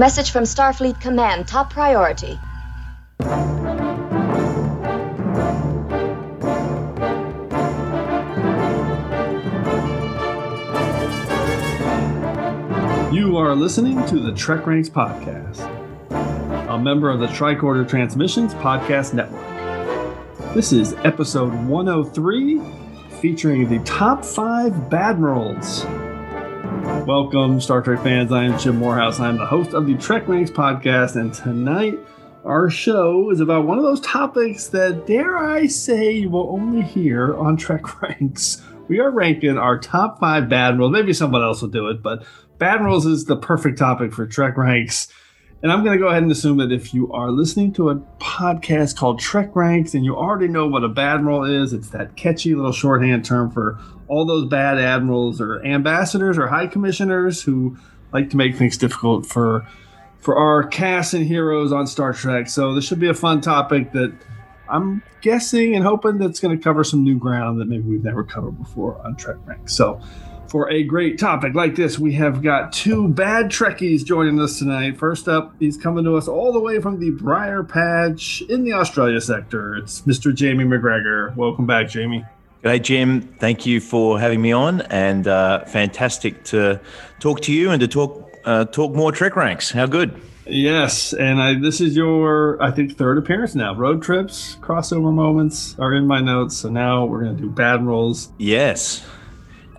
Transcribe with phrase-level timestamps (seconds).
[0.00, 2.40] Message from Starfleet Command, top priority.
[13.14, 15.60] You are listening to the Trek Ranks Podcast,
[16.70, 19.44] a member of the Tricorder Transmissions Podcast Network.
[20.54, 22.58] This is episode 103,
[23.20, 25.99] featuring the top five Badmirals.
[27.10, 28.30] Welcome, Star Trek fans.
[28.30, 29.18] I am Jim Morehouse.
[29.18, 31.98] I'm the host of the Trek Ranks Podcast, and tonight
[32.44, 36.82] our show is about one of those topics that, dare I say, you will only
[36.82, 38.62] hear on Trek Ranks.
[38.86, 40.92] We are ranking our top five Badmirals.
[40.92, 42.24] Maybe someone else will do it, but
[42.58, 45.08] Badmirals is the perfect topic for Trek Ranks.
[45.62, 47.96] And I'm going to go ahead and assume that if you are listening to a
[48.18, 52.54] podcast called Trek Ranks and you already know what a Badmiral is, it's that catchy
[52.54, 53.78] little shorthand term for
[54.08, 57.76] all those bad admirals or ambassadors or high commissioners who
[58.12, 59.66] like to make things difficult for
[60.18, 62.48] for our cast and heroes on Star Trek.
[62.48, 64.12] So this should be a fun topic that
[64.68, 68.22] I'm guessing and hoping that's going to cover some new ground that maybe we've never
[68.22, 69.74] covered before on Trek Ranks.
[69.74, 70.00] So
[70.50, 74.98] for a great topic like this, we have got two bad Trekkies joining us tonight.
[74.98, 78.72] First up, he's coming to us all the way from the Briar Patch in the
[78.72, 79.76] Australia sector.
[79.76, 80.34] It's Mr.
[80.34, 81.34] Jamie McGregor.
[81.36, 82.24] Welcome back, Jamie.
[82.64, 83.22] G'day, Jim.
[83.38, 86.80] Thank you for having me on, and uh, fantastic to
[87.20, 89.70] talk to you and to talk uh, talk more Trek ranks.
[89.70, 90.20] How good?
[90.46, 93.72] Yes, and I, this is your, I think, third appearance now.
[93.74, 96.56] Road trips, crossover moments are in my notes.
[96.56, 98.32] So now we're going to do bad rolls.
[98.36, 99.06] Yes.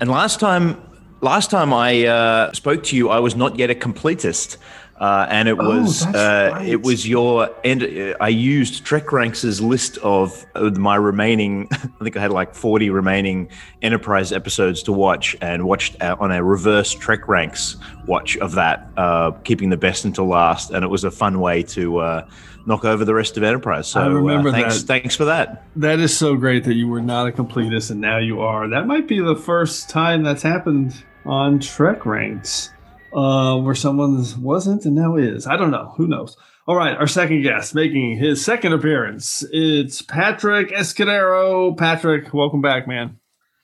[0.02, 0.82] And last time,
[1.22, 4.58] last time I uh, spoke to you, I was not yet a completist.
[5.02, 6.68] Uh, and it Oh, was uh, right.
[6.68, 10.46] it was your and uh, I used Trek Ranks' list of
[10.78, 11.68] my remaining.
[11.72, 13.50] I think I had like forty remaining
[13.82, 18.90] Enterprise episodes to watch, and watched uh, on a reverse Trek Ranks watch of that,
[18.96, 20.70] uh, keeping the best until last.
[20.70, 22.28] And it was a fun way to uh,
[22.68, 23.88] knock over the rest of Enterprise.
[23.88, 24.86] So I remember uh, thanks, that.
[24.86, 25.64] thanks for that.
[25.78, 28.68] That is so great that you were not a completist and now you are.
[28.68, 32.70] That might be the first time that's happened on Trek Ranks,
[33.14, 35.48] uh, where someone wasn't and now is.
[35.48, 35.94] I don't know.
[35.98, 36.38] Who knows?
[36.68, 39.44] All right, our second guest making his second appearance.
[39.52, 41.76] It's Patrick Escudero.
[41.78, 43.18] Patrick, welcome back, man.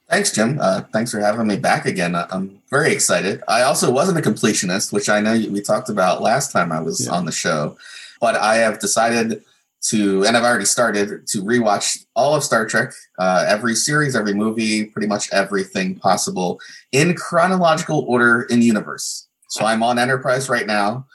[0.10, 0.58] Thanks, Jim.
[0.62, 2.16] Uh, thanks for having me back again.
[2.16, 3.44] I'm very excited.
[3.48, 7.06] I also wasn't a completionist, which I know we talked about last time I was
[7.06, 7.12] Yeah.
[7.14, 7.78] on the show,
[8.22, 9.44] but I have decided
[9.90, 14.34] to, and I've already started to rewatch all of Star Trek, uh, every series, every
[14.34, 16.60] movie, pretty much everything possible
[16.92, 19.27] in chronological order in universe.
[19.48, 21.06] So I'm on Enterprise right now.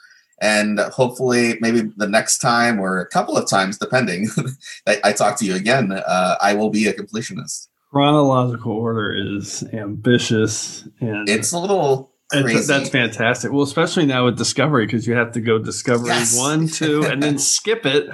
[0.41, 4.27] And hopefully, maybe the next time or a couple of times, depending,
[4.85, 7.67] that I talk to you again, uh, I will be a completionist.
[7.91, 12.67] Chronological order is ambitious and It's a little It's- crazy.
[12.67, 13.51] that's fantastic.
[13.53, 16.37] Well, especially now with Discovery, because you have to go Discovery Yes.
[16.37, 18.09] one, two, and then skip it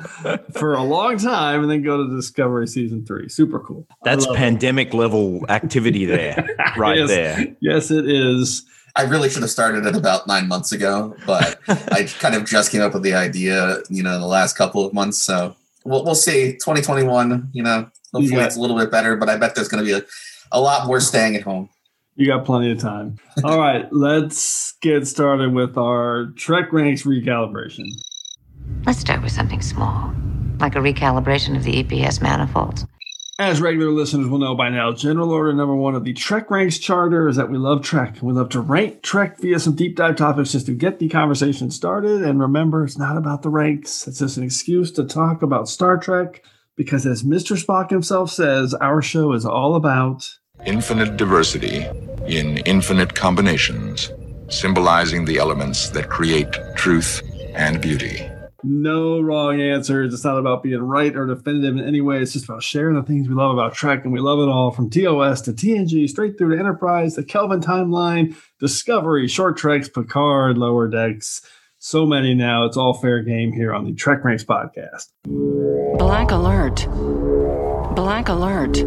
[0.53, 3.29] for a long time, and then go to Discovery season three.
[3.29, 3.87] Super cool.
[4.03, 4.39] That's love it.
[4.39, 6.45] pandemic level activity there,
[6.77, 7.09] right Yes.
[7.09, 7.55] there.
[7.61, 8.65] Yes, it is.
[8.95, 12.71] I really should have started it about nine months ago, but I kind of just
[12.71, 15.21] came up with the idea, you know, in the last couple of months.
[15.21, 15.55] So
[15.85, 16.53] we'll, we'll see.
[16.53, 18.45] 2021, you know, hopefully Yeah.
[18.45, 20.03] it's a little bit better, but I bet there's going to be a,
[20.51, 21.69] a lot more staying at home.
[22.15, 23.17] You got plenty of time.
[23.45, 27.85] All right, let's get started with our Trek ranks recalibration.
[28.85, 30.13] Let's start with something small,
[30.59, 32.85] like a recalibration of the EPS manifolds.
[33.39, 36.77] As regular listeners will know by now, general order number one of the Trek Ranks
[36.77, 38.17] Charter is that we love Trek.
[38.21, 41.71] We love to rank Trek via some deep dive topics just to get the conversation
[41.71, 42.21] started.
[42.21, 45.97] And remember, it's not about the ranks, it's just an excuse to talk about Star
[45.97, 46.43] Trek.
[46.75, 47.55] Because as Mr.
[47.55, 50.29] Spock himself says, our show is all about
[50.65, 51.85] infinite diversity
[52.27, 54.11] in infinite combinations,
[54.49, 57.21] symbolizing the elements that create truth
[57.55, 58.28] and beauty.
[58.63, 60.13] No wrong answers.
[60.13, 62.19] It's not about being right or definitive in any way.
[62.19, 64.71] It's just about sharing the things we love about Trek, and we love it all
[64.71, 70.57] from TOS to TNG, straight through to Enterprise, the Kelvin timeline, Discovery, Short Treks, Picard,
[70.57, 71.41] Lower Decks.
[71.77, 72.65] So many now.
[72.65, 75.07] It's all fair game here on the Trek Ranks podcast.
[75.97, 76.85] Black alert.
[77.95, 78.77] Black alert.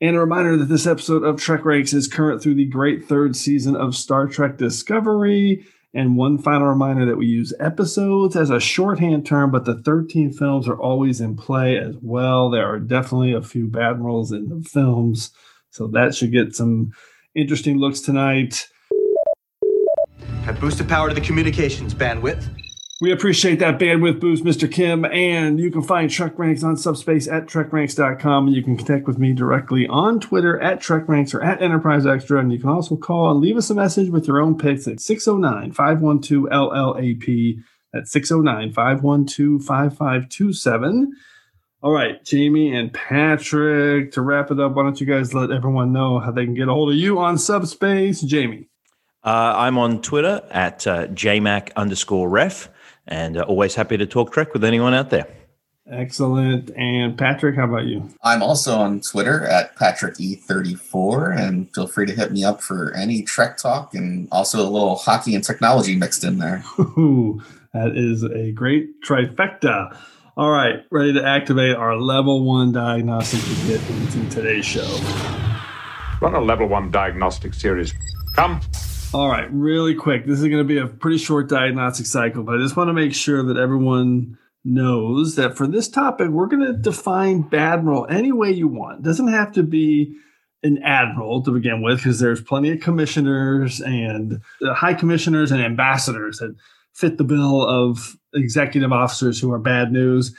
[0.00, 3.34] And a reminder that this episode of Trek Ranks is current through the great third
[3.36, 5.64] season of Star Trek Discovery.
[5.94, 10.32] And one final reminder that we use episodes as a shorthand term, but the 13
[10.32, 12.50] films are always in play as well.
[12.50, 15.30] There are definitely a few Badmirals in the films.
[15.70, 16.92] So that should get some
[17.34, 18.68] interesting looks tonight.
[20.44, 22.48] Have boosted power to the communications bandwidth.
[22.98, 24.70] We appreciate that bandwidth boost, Mr.
[24.70, 25.04] Kim.
[25.04, 28.48] And you can find Trek Ranks on Subspace at TrekRanks.com.
[28.48, 32.40] You can connect with me directly on Twitter at TrekRanks or at Enterprise Extra.
[32.40, 35.00] And you can also call and leave us a message with your own picks at
[35.00, 37.58] 609 512 LLAP.
[37.92, 41.12] That's 609 512 5527.
[41.82, 45.92] All right, Jamie and Patrick, to wrap it up, why don't you guys let everyone
[45.92, 48.22] know how they can get a hold of you on Subspace?
[48.22, 48.70] Jamie.
[49.22, 52.70] Uh, I'm on Twitter at uh, jmac underscore ref
[53.06, 55.26] and uh, always happy to talk Trek with anyone out there.
[55.90, 56.70] Excellent.
[56.76, 58.08] And Patrick, how about you?
[58.24, 63.22] I'm also on Twitter at PatrickE34, and feel free to hit me up for any
[63.22, 66.64] Trek talk and also a little hockey and technology mixed in there.
[66.80, 67.40] Ooh,
[67.72, 69.96] that is a great trifecta.
[70.36, 74.98] All right, ready to activate our level one diagnostic to get into today's show.
[76.20, 77.94] Run a level one diagnostic series.
[78.34, 78.60] Come.
[79.16, 80.26] All right, really quick.
[80.26, 82.92] This is going to be a pretty short diagnostic cycle, but I just want to
[82.92, 88.30] make sure that everyone knows that for this topic, we're going to define Badmiral any
[88.30, 88.98] way you want.
[88.98, 90.14] It doesn't have to be
[90.62, 95.62] an admiral to begin with, because there's plenty of commissioners and uh, high commissioners and
[95.62, 96.54] ambassadors that
[96.92, 100.36] fit the bill of executive officers who are bad news.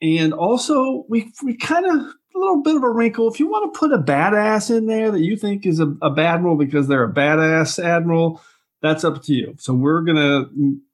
[0.00, 3.28] And also, we we kind of little bit of a wrinkle.
[3.28, 6.14] If you want to put a badass in there that you think is a, a
[6.18, 8.42] admiral because they're a badass admiral,
[8.82, 9.54] that's up to you.
[9.58, 10.44] So we're gonna.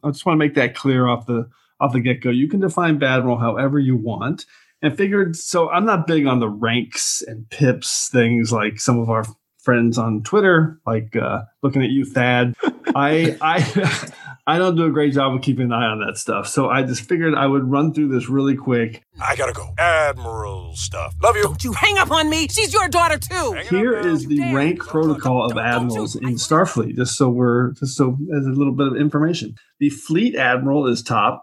[0.03, 1.49] I just want to make that clear off the
[1.81, 2.31] off the get go.
[2.31, 4.47] You can define badmiral however you want.
[4.83, 5.37] And figured.
[5.37, 9.25] So I'm not big on the ranks and pips things like some of our
[9.59, 12.55] friends on Twitter, like uh, looking at you, Thad.
[12.95, 14.11] I I.
[14.49, 16.47] I don't do a great job of keeping an eye on that stuff.
[16.47, 19.03] So I just figured I would run through this really quick.
[19.21, 19.75] I gotta go.
[19.77, 21.15] Admiral stuff.
[21.21, 21.43] Love you.
[21.43, 22.47] Don't you hang up on me.
[22.49, 23.35] She's your daughter too.
[23.53, 24.55] Hang it Here up is the Damn.
[24.55, 28.51] rank protocol of Don't- don't admirals in Starfleet, just so we're just so as a
[28.51, 29.57] little bit of information.
[29.81, 31.43] The fleet admiral is top.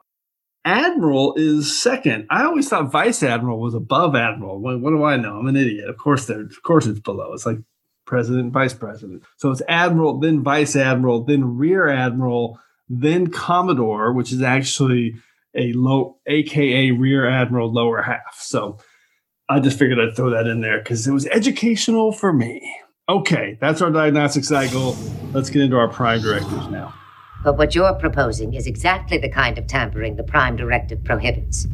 [0.66, 2.26] Admiral is second.
[2.30, 4.60] I always thought vice admiral was above admiral.
[4.62, 5.38] What, what do I know?
[5.38, 5.90] I'm an idiot.
[5.90, 6.40] Of course, there.
[6.40, 7.34] Of course, it's below.
[7.34, 7.58] It's like
[8.06, 9.24] president, vice president.
[9.36, 12.60] So it's admiral, then vice admiral, then rear admiral,
[13.02, 15.16] then commodore, which is actually
[15.56, 18.40] a low, aka rear admiral, lower half.
[18.40, 18.78] So
[19.50, 22.62] I just figured I'd throw that in there because it was educational for me.
[23.10, 24.96] Okay, that's our diagnostic cycle.
[25.34, 26.94] Let's get into our prime directives now.
[27.44, 31.68] But what you're proposing is exactly the kind of tampering the Prime Directive prohibits.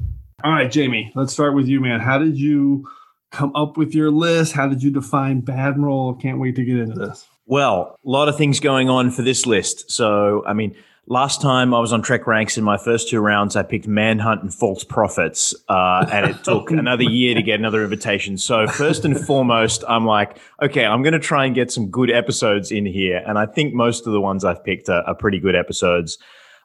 [0.44, 2.00] All right, Jamie, let's start with you, man.
[2.00, 2.90] How did you
[3.32, 4.54] come up with your list?
[4.54, 6.20] How did you define Badmiral?
[6.20, 7.28] Can't wait to get into this.
[7.46, 9.92] Well, a lot of things going on for this list.
[9.92, 10.76] So, I mean,
[11.10, 14.44] last time I was on Trek Ranks in my first two rounds, I picked Manhunt
[14.44, 18.38] and False Prophets, uh, and it took another year to get another invitation.
[18.38, 22.12] So, first and foremost, I'm like, okay, I'm going to try and get some good
[22.12, 23.22] episodes in here.
[23.28, 26.18] And I think most of the ones I've picked are, are pretty good episodes.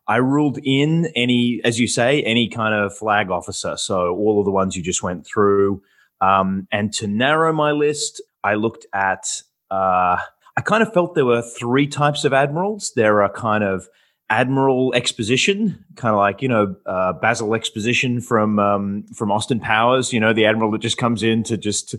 [0.06, 3.76] I ruled in any, as you say, any kind of flag officer.
[3.79, 5.82] So, all of the ones you just went through.
[6.20, 10.19] Um, and to narrow my list, I looked at, uh,
[10.56, 12.93] I kind of felt there were three types of admirals.
[12.94, 13.88] There are kind of
[14.31, 20.12] Admiral Exposition, kind of like you know uh, Basil Exposition from um, from Austin Powers.
[20.12, 21.94] You know the admiral that just comes in to just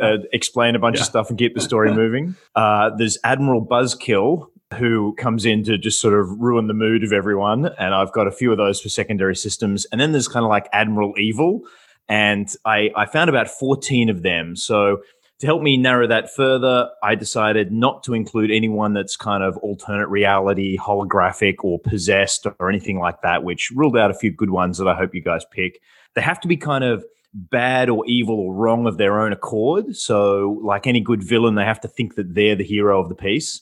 [0.00, 1.02] uh, explain a bunch Yeah.
[1.02, 2.34] of stuff and keep the story moving.
[2.54, 4.46] Uh, there's Admiral Buzzkill
[4.78, 8.26] who comes in to just sort of ruin the mood of everyone, and I've got
[8.26, 9.86] a few of those for secondary systems.
[9.92, 11.60] And then there's kind of like Admiral Evil,
[12.08, 14.56] and I I found about 14 of them.
[14.56, 15.02] So
[15.40, 19.56] to help me narrow that further, I decided not to include anyone that's kind of
[19.58, 24.50] alternate reality, holographic, or possessed, or anything like that, which ruled out a few good
[24.50, 25.80] ones that I hope you guys pick.
[26.14, 29.94] They have to be kind of bad or evil or wrong of their own accord.
[29.94, 33.14] So, like any good villain, they have to think that they're the hero of the
[33.14, 33.60] piece.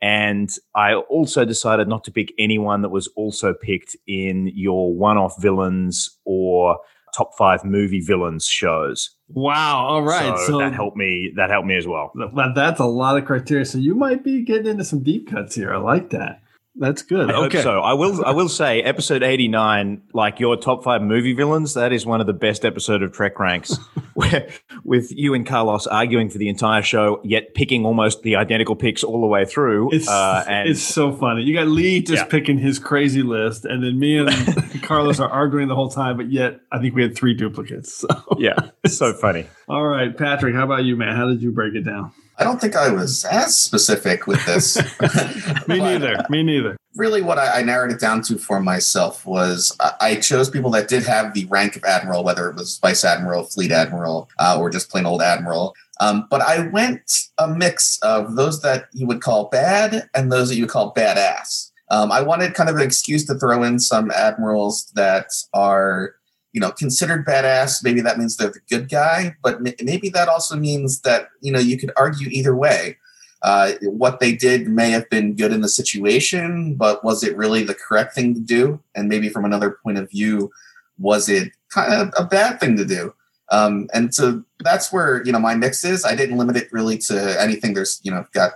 [0.00, 5.16] And I also decided not to pick anyone that was also picked in your one
[5.16, 6.80] off villains or
[7.12, 9.10] top five movie villains shows.
[9.28, 9.86] Wow.
[9.86, 10.36] All right.
[10.38, 11.32] So, So, that helped me.
[11.36, 12.12] That helped me as well.
[12.54, 13.64] that's a lot of criteria.
[13.64, 15.72] So you might be getting into some deep cuts here.
[15.72, 16.41] I like that.
[16.74, 17.30] That's good.
[17.30, 17.60] I okay.
[17.62, 17.80] so.
[17.80, 18.24] I will.
[18.24, 22.22] I will say, episode eighty nine, like your top five movie villains, that is one
[22.22, 23.76] of the best episode of Trek Ranks,
[24.14, 24.48] where
[24.82, 29.04] with you and Carlos arguing for the entire show, yet picking almost the identical picks
[29.04, 29.92] all the way through.
[29.92, 31.42] It's, uh, and it's so funny.
[31.42, 32.28] You got Lee just Yeah.
[32.30, 34.30] picking his crazy list, and then me and
[34.82, 37.92] Carlos are arguing the whole time, but yet I think we had three duplicates.
[37.94, 38.08] So.
[38.38, 39.46] yeah, so funny.
[39.68, 41.14] All right, Patrick, how about you, man?
[41.16, 42.12] How did you break it down?
[42.42, 44.76] I don't think I was as specific with this.
[45.68, 46.26] Me neither.
[46.28, 46.76] Me neither.
[46.96, 50.72] really what I, I narrowed it down to for myself was I, I chose people
[50.72, 54.56] that did have the rank of admiral, whether it was vice admiral, fleet admiral, uh,
[54.58, 55.76] or just plain old admiral.
[56.00, 60.48] Um, but I went a mix of those that you would call bad and those
[60.48, 61.70] that you would call badass.
[61.90, 66.16] Um, I wanted kind of an excuse to throw in some admirals that are,
[66.52, 67.82] you know, considered badass.
[67.82, 71.58] Maybe that means they're the good guy, but maybe that also means that you know
[71.58, 72.98] you could argue either way.
[73.42, 77.64] Uh, what they did may have been good in the situation, but was it really
[77.64, 78.80] the correct thing to do?
[78.94, 80.52] And maybe from another point of view,
[80.96, 83.12] was it kind of a bad thing to do?
[83.50, 86.04] Um, and so that's where you know my mix is.
[86.04, 87.74] I didn't limit it really to anything.
[87.74, 88.52] There's you know got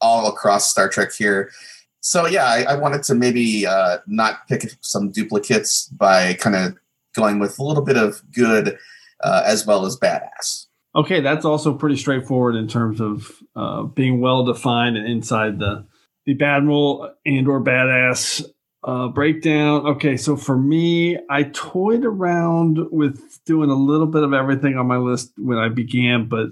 [0.00, 1.50] all across Star Trek here.
[2.00, 6.76] So yeah, I, I wanted to maybe uh, not pick some duplicates by kind of
[7.14, 8.78] going with a little bit of good
[9.22, 10.66] uh, as well as badass.
[10.96, 15.86] Okay, that's also pretty straightforward in terms of uh, being well defined and inside the
[16.26, 18.44] the Badmiral and or badass
[18.84, 19.86] uh, breakdown.
[19.86, 24.86] Okay, so for me, I toyed around with doing a little bit of everything on
[24.86, 26.48] my list when I began, but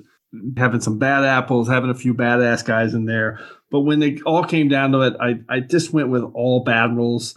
[0.57, 3.39] having some bad apples, having a few badass guys in there.
[3.71, 7.37] But when it all came down to it, I, I just went with all Badmirals.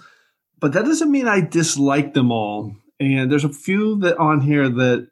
[0.60, 2.75] But that doesn't mean I dislike them all.
[3.00, 5.08] And there's a few that on here that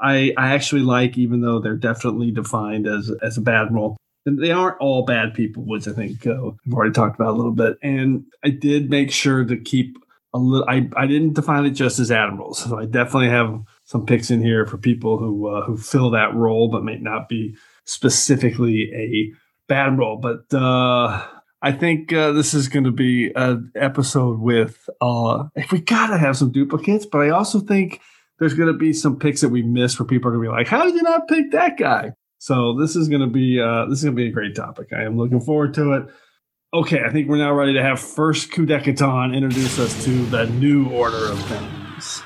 [0.00, 3.96] I I actually like, even though they're definitely defined as as a Badmiral.
[4.26, 7.36] And they aren't all bad people, which I think uh, I've already talked about a
[7.36, 7.78] little bit.
[7.82, 9.96] And I did make sure to keep
[10.34, 10.68] a little.
[10.68, 14.42] I I didn't define it just as admirals, so I definitely have some picks in
[14.42, 19.72] here for people who uh, who fill that role, but may not be specifically a
[19.72, 20.20] Badmiral.
[20.20, 21.26] But uh,
[21.62, 26.36] I think uh, this is going to be an episode with uh, we gotta have
[26.36, 28.00] some duplicates, but I also think
[28.38, 30.56] there's going to be some picks that we missed where people are going to be
[30.56, 33.84] like, "How did you not pick that guy?" So this is going to be uh,
[33.86, 34.88] this is going to be a great topic.
[34.96, 36.06] I am looking forward to it.
[36.72, 40.88] Okay, I think we're now ready to have first Kudak'Etan introduce us to the new
[40.88, 42.22] order of things.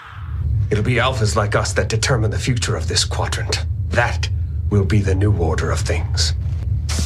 [0.71, 3.67] It'll be alphas like us that determine the future of this quadrant.
[3.89, 4.29] That
[4.71, 6.35] will be the new order of things.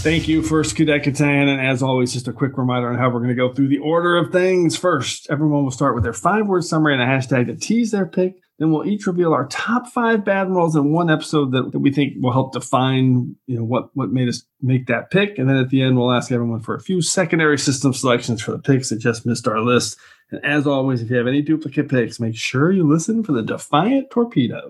[0.01, 1.49] Thank you, First Kudak'Etan.
[1.49, 3.79] And as always, just a quick reminder on how we're going to go through the
[3.79, 4.77] order of things.
[4.77, 8.07] First, everyone will start with their five word summary and a hashtag to tease their
[8.07, 8.37] pick.
[8.59, 12.15] Then we'll each reveal our top five Badmirals in one episode that, that we think
[12.21, 15.39] will help define, you know, what, what made us make that pick.
[15.39, 18.53] And then at the end, we'll ask everyone for a few secondary system selections for
[18.53, 19.97] the picks that just missed our list.
[20.31, 23.43] And as always, if you have any duplicate picks, make sure you listen for the
[23.43, 24.61] Defiant Torpedo.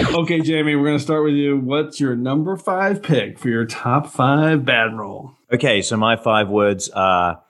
[0.00, 1.56] Okay, Jamie, we're going to start with you.
[1.58, 5.34] What's your number five pick for your top five Badmiral?
[5.52, 7.42] Okay, so my five words are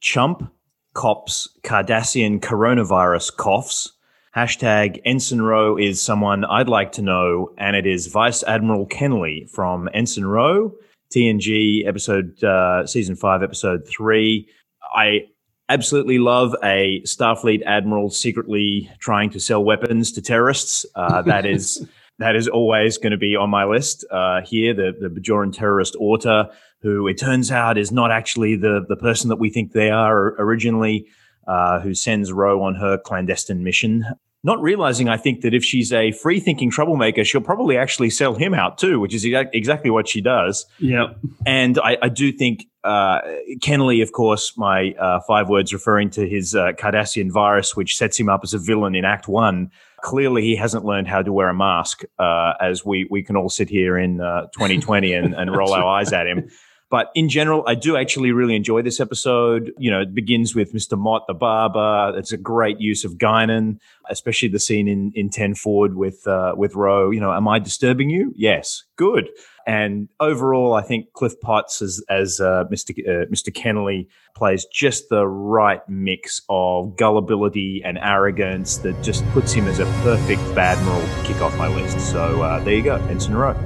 [0.00, 0.52] chump,
[0.94, 3.92] cops, Cardassian coronavirus coughs.
[4.36, 9.50] Hashtag Ensign Ro is someone I'd like to know, and it is Vice Admiral Kennelly
[9.50, 10.74] from Ensign Ro,
[11.12, 14.48] TNG episode, uh, season five, episode three.
[14.94, 15.22] I
[15.68, 20.86] absolutely love a Starfleet admiral secretly trying to sell weapons to terrorists.
[20.94, 21.86] Uh, that is
[22.18, 24.74] that is always going to be on my list uh, here.
[24.74, 26.50] The the Bajoran terrorist Orta,
[26.82, 30.34] who it turns out is not actually the the person that we think they are
[30.40, 31.06] originally,
[31.46, 34.04] uh, who sends Ro on her clandestine mission.
[34.44, 38.36] Not realizing, I think that if she's a free thinking troublemaker, she'll probably actually sell
[38.36, 40.64] him out too, which is exactly what she does.
[40.78, 41.18] Yep.
[41.44, 43.20] And I, I do think uh,
[43.58, 48.18] Kennelly, of course, my uh, five words referring to his uh, Cardassian virus, which sets
[48.18, 49.70] him up as a villain in Act One.
[50.02, 53.48] Clearly, he hasn't learned how to wear a mask, uh, as we we can all
[53.48, 56.48] sit here in 2020 and, and roll our eyes at him.
[56.88, 59.72] But in general, I do actually really enjoy this episode.
[59.76, 60.96] You know, it begins with Mr.
[60.96, 62.16] Mott, the barber.
[62.16, 66.54] It's a great use of Guinan, especially the scene in, in 10 Forward with, uh,
[66.56, 67.10] with Ro.
[67.10, 68.32] You know, am I disturbing you?
[68.36, 68.84] Yes.
[68.94, 69.28] Good.
[69.66, 72.90] And overall, I think Cliff Potts as, as uh, Mr.
[73.00, 73.52] Uh, Mr.
[73.52, 74.06] Kennelly
[74.36, 79.86] plays just the right mix of gullibility and arrogance that just puts him as a
[80.02, 81.98] perfect Badmiral to kick off my list.
[82.12, 83.56] So uh, there you go, Ensign Ro.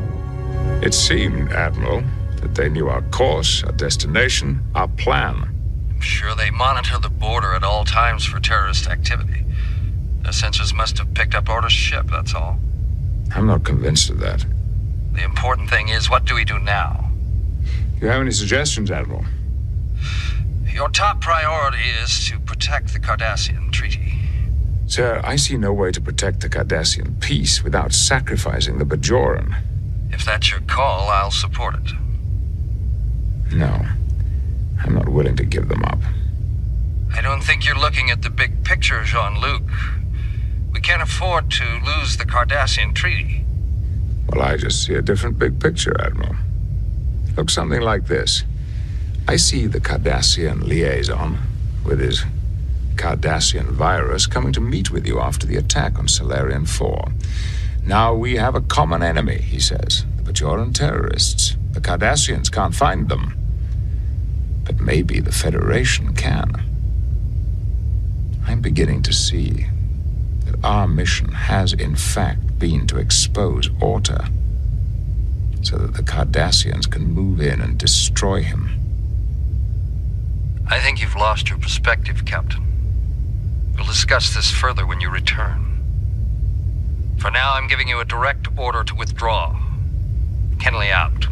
[0.82, 2.02] It seemed, Admiral,
[2.40, 5.54] that they knew our course, our destination, our plan.
[5.90, 9.44] I'm sure they monitor the border at all times for terrorist activity.
[10.22, 12.58] Their sensors must have picked up Orta's ship, that's all.
[13.34, 14.46] I'm not convinced of that.
[15.12, 17.10] The important thing is, what do we do now?
[17.98, 19.24] Do you have any suggestions, Admiral?
[20.72, 24.14] Your top priority is to protect the Cardassian Treaty.
[24.86, 29.54] Sir, I see no way to protect the Cardassian peace without sacrificing the Bajoran.
[30.10, 31.92] If that's your call, I'll support it.
[33.52, 33.84] No,
[34.82, 36.00] I'm not willing to give them up.
[37.14, 39.62] I don't think you're looking at the big picture, Jean Luc.
[40.72, 43.44] We can't afford to lose the Cardassian Treaty.
[44.30, 46.36] Well, I just see a different big picture, Admiral.
[47.36, 48.44] Looks something like this
[49.28, 51.38] I see the Cardassian liaison
[51.84, 52.24] with his
[52.94, 57.08] Cardassian virus coming to meet with you after the attack on Solarion 4.
[57.86, 61.56] Now we have a common enemy, he says the Bajoran terrorists.
[61.72, 63.34] The Cardassians can't find them.
[64.64, 66.62] but maybe the Federation can.
[68.46, 69.66] I'm beginning to see
[70.50, 74.30] that our mission has, in fact, been to expose Orta
[75.62, 78.70] so that the Cardassians can move in and destroy him.
[80.68, 82.64] I think you've lost your perspective, Captain.
[83.76, 85.66] We'll discuss this further when you return.
[87.18, 89.58] For now, I'm giving you a direct order to withdraw.
[90.56, 91.26] Kennelly out.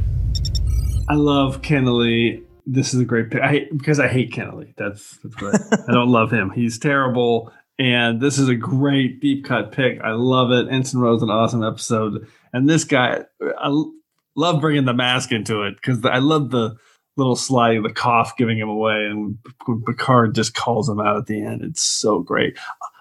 [1.09, 2.43] I love Kennelly.
[2.67, 3.41] This is a great pick.
[3.43, 4.75] I because I hate Kennelly.
[4.77, 6.51] That's that's what I don't love him.
[6.51, 7.51] He's terrible.
[7.79, 10.01] And this is a great deep cut pick.
[10.03, 10.67] I love it.
[10.73, 12.27] Ensign Ro's, an awesome episode.
[12.53, 13.25] And this guy,
[13.59, 13.85] I
[14.35, 16.77] love bringing the mask into it because I love the
[17.17, 19.39] little slide, of the cough giving him away, and
[19.87, 21.63] Picard just calls him out at the end.
[21.63, 22.57] It's so great.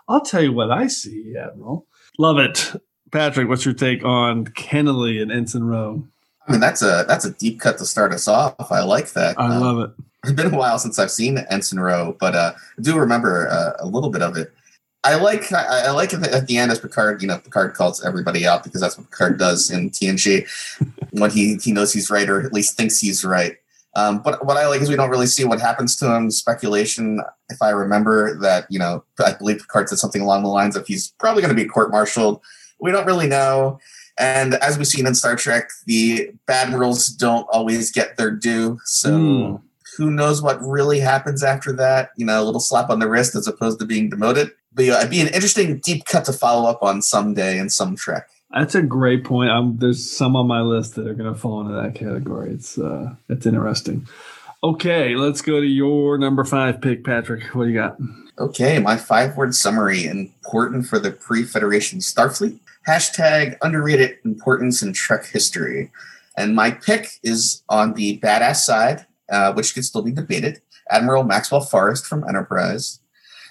[0.10, 1.86] I'll tell you what I see, Admiral.
[2.18, 2.74] Love it.
[3.12, 6.04] Patrick, what's your take on Kennelly and Ensign Ro?
[6.48, 8.72] I mean, that's a that's a deep cut to start us off.
[8.72, 9.40] I like that.
[9.40, 10.04] I Um, love it.
[10.24, 13.74] It's been a while since I've seen Ensign Ro, but uh, I do remember uh,
[13.80, 14.52] a little bit of it.
[15.12, 18.04] I like I, I like it at the end as Picard, you know, Picard calls
[18.04, 20.46] everybody out because that's what Picard does in TNG
[21.12, 23.56] when he he knows he's right or at least thinks he's right.
[23.96, 26.30] Um, but what I like is we don't really see what happens to him.
[26.30, 30.76] Speculation, if I remember that, you know, I believe Picard said something along the lines
[30.76, 32.40] of he's probably going to be court-martialed.
[32.80, 33.80] We don't really know.
[34.20, 38.80] And as we've seen in Star Trek, the bad admirals don't always get their due.
[38.86, 39.62] So Mm.
[39.98, 42.12] who knows what really happens after that?
[42.18, 44.52] You know, a little slap on the wrist as opposed to being demoted.
[44.74, 47.96] But yeah, it'd be an interesting deep cut to follow up on someday in some
[47.96, 48.30] Trek.
[48.52, 49.50] That's a great point.
[49.50, 52.52] Um, there's some on my list that are going to fall into that category.
[52.52, 54.08] It's uh, it's interesting.
[54.64, 57.44] Okay, let's go to your number five pick, Patrick.
[57.56, 57.98] What do you got?
[58.40, 62.58] Okay, my five word summary important for the pre Federation Starfleet.
[62.88, 65.92] Hashtag underrated importance in Trek history.
[66.38, 71.24] And my pick is on the badass side, uh, which could still be debated Admiral
[71.24, 73.00] Maxwell Forrest from Enterprise.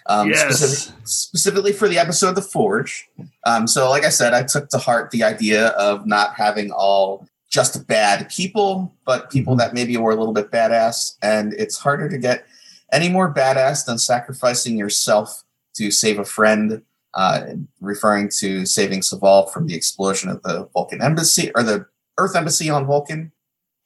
[0.09, 0.59] Um, Yes.
[0.59, 3.09] specific- specifically for the episode The Forge.
[3.45, 7.27] Um, so, like I said, I took to heart the idea of not having all
[7.51, 11.17] just bad people, but people that maybe were a little bit badass.
[11.23, 12.45] And it's harder to get
[12.93, 15.43] any more badass than sacrificing yourself
[15.77, 16.83] to save a friend,
[17.15, 17.43] uh,
[17.81, 21.87] referring to saving Soval from the explosion of the Vulcan embassy or the
[22.19, 23.33] Earth embassy on Vulcan.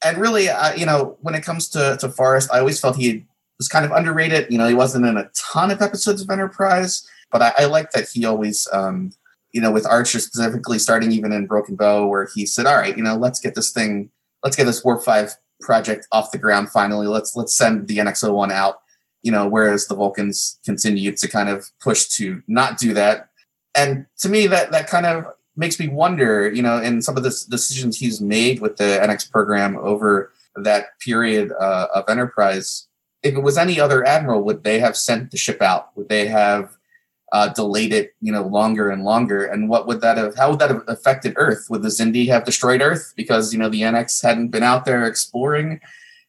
[0.03, 3.27] And really, uh, you know, when it comes to, to Forrest, I always felt he
[3.61, 4.46] was kind of underrated.
[4.51, 7.90] You know, he wasn't in a ton of episodes of Enterprise, but I, I like
[7.90, 9.12] that he always, um,
[9.53, 12.96] you know, with Archer specifically, starting even in Broken Bow, where he said, "All right,
[12.96, 14.11] you know, let's get this thing,
[14.42, 17.07] let's get this Warp Five project off the ground finally.
[17.07, 18.81] Let's let's send the NX-01 out."
[19.23, 23.29] You know, whereas the Vulcans continued to kind of push to not do that,
[23.77, 26.51] and to me, that that kind of makes me wonder.
[26.51, 30.99] You know, in some of the decisions he's made with the NX program over that
[31.01, 32.87] period uh, of Enterprise,
[33.22, 35.96] if it was any other admiral, would they have sent the ship out?
[35.96, 36.76] Would they have
[37.33, 39.44] uh, delayed it, you know, longer and longer?
[39.44, 40.37] And what would that have?
[40.37, 41.66] How would that have affected Earth?
[41.70, 45.06] Would the Xindi have destroyed Earth because you know the NX hadn't been out there
[45.06, 45.80] exploring?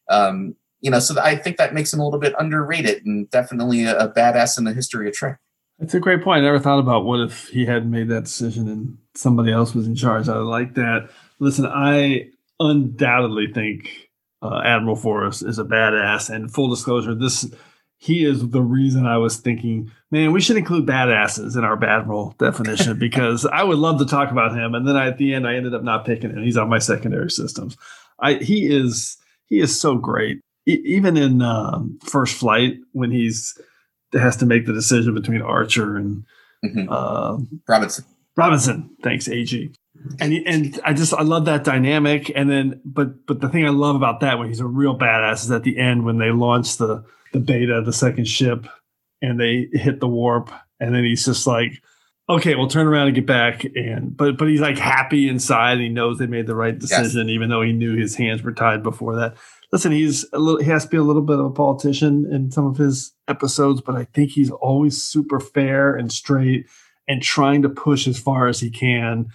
[0.08, 3.84] Um, you know, so I think that makes him a little bit underrated and definitely
[3.84, 5.38] a, a badass in the history of Trek.
[5.78, 6.40] That's a great point.
[6.40, 9.86] I never thought about what if he hadn't made that decision and somebody else was
[9.86, 10.28] in charge.
[10.28, 11.08] I like that.
[11.38, 14.01] Listen, I undoubtedly think
[14.42, 16.28] uh, Admiral Forrest is a badass.
[16.28, 17.50] And full disclosure, this
[17.98, 22.34] he is the reason I was thinking, man, we should include badasses in our Admiral
[22.36, 24.74] definition because I would love to talk about him.
[24.74, 26.42] And then I, at the end, I ended up not picking him.
[26.42, 27.76] He's on my secondary systems.
[28.18, 30.40] I he is he is so great.
[30.66, 33.56] E- even in um, First Flight when he's
[34.12, 36.24] has to make the decision between Archer and
[36.88, 38.04] uh, Robinson.
[38.36, 39.72] Robinson, thanks, AG.
[40.20, 42.30] And and I just I love that dynamic.
[42.34, 45.44] And then but but the thing I love about that when he's a real badass
[45.44, 48.66] is at the end when they launch the the beta, the second ship,
[49.20, 51.82] and they hit the warp, and then he's just like,
[52.28, 53.64] okay, we'll turn around and get back.
[53.76, 55.74] And but but he's like happy inside.
[55.74, 58.52] And he knows they made the right decision, even though he knew his hands were
[58.52, 59.36] tied before that.
[59.72, 60.60] Listen, he's a little.
[60.60, 63.80] He has to be a little bit of a politician in some of his episodes,
[63.80, 66.66] but I think he's always super fair and straight
[67.08, 69.26] and trying to push as far as he can,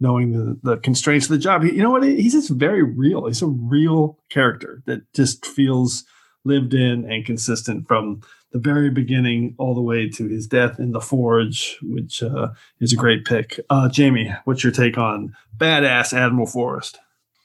[0.00, 1.64] knowing the, the constraints of the job.
[1.64, 2.04] You know what?
[2.04, 3.26] He's just very real.
[3.26, 6.04] He's a real character that just feels
[6.44, 10.92] lived in and consistent from the very beginning all the way to his death in
[10.92, 12.48] the forge, which uh,
[12.80, 13.60] is a great pick.
[13.68, 16.98] Uh, Jamie, what's your take on badass Admiral Forrest?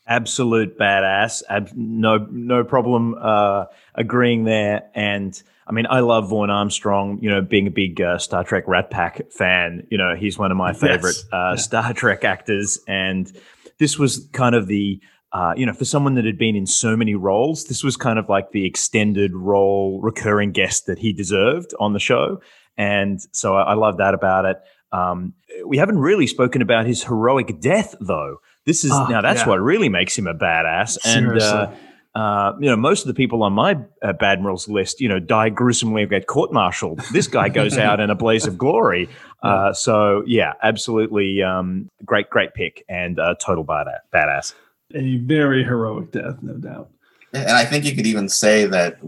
[0.07, 1.43] absolute badass.
[1.49, 4.89] Ab- no, no problem uh, agreeing there.
[4.93, 7.19] And I mean, I love Vaughn Armstrong.
[7.21, 10.51] You know, being a big uh, Star Trek Rat Pack fan, you know, he's one
[10.51, 11.25] of my favorite Yes.
[11.31, 12.79] uh, Star Trek actors.
[12.87, 13.31] And
[13.79, 14.99] this was kind of the
[15.31, 18.19] uh, you know, for someone that had been in so many roles, this was kind
[18.19, 22.39] of like the extended role, recurring guest that he deserved on the show.
[22.77, 24.57] And so I, I love that about it.
[24.91, 25.33] Um,
[25.65, 28.37] we haven't really spoken about his heroic death, though.
[28.67, 29.47] This is Oh, now that's yeah.
[29.47, 30.99] what really makes him a badass.
[31.03, 31.79] And uh, Seriously.
[32.15, 33.71] Uh, you know, most of the people on my
[34.03, 37.01] uh, bad admirals list, you know, die gruesomely or get court-martialed.
[37.11, 39.09] This guy goes out in a blaze of glory.
[39.43, 43.99] Uh, so yeah, absolutely um, great, great pick and uh, total badass.
[44.13, 44.53] badass.
[44.95, 46.89] A very heroic death, no doubt.
[47.33, 48.99] And I think you could even say that,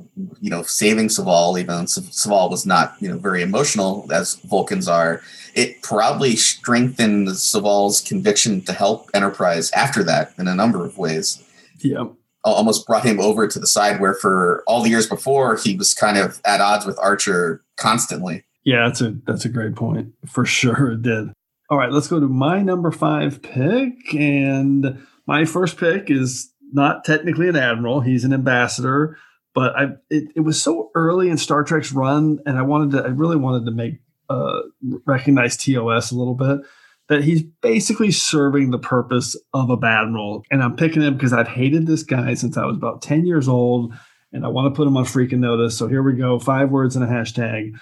[0.42, 4.90] you know, saving Soval, even though Soval was not, you know, very emotional as Vulcans
[4.90, 5.22] are,
[5.54, 11.42] it probably strengthened Soval's conviction to help Enterprise after that in a number of ways.
[11.80, 12.08] Yeah.
[12.46, 15.76] Al- Almost brought him over to the side where for all the years before he
[15.76, 18.44] was kind of at odds with Archer constantly.
[18.64, 20.14] Yeah, that's a that's a great point.
[20.28, 21.32] For sure it did.
[21.70, 24.14] All right, let's go to my number five pick.
[24.14, 29.18] And my first pick is not technically an admiral, he's an ambassador.
[29.54, 33.04] But I it, it was so early in Star Trek's run, and I wanted to
[33.04, 34.62] I really wanted to make uh
[35.06, 36.60] recognize TOS a little bit
[37.10, 40.44] that he's basically serving the purpose of a admiral.
[40.50, 43.48] And I'm picking him because I've hated this guy since I was about 10 years
[43.48, 43.94] old,
[44.34, 45.78] and I want to put him on freaking notice.
[45.78, 46.40] So here we go.
[46.40, 47.74] Five words and a hashtag.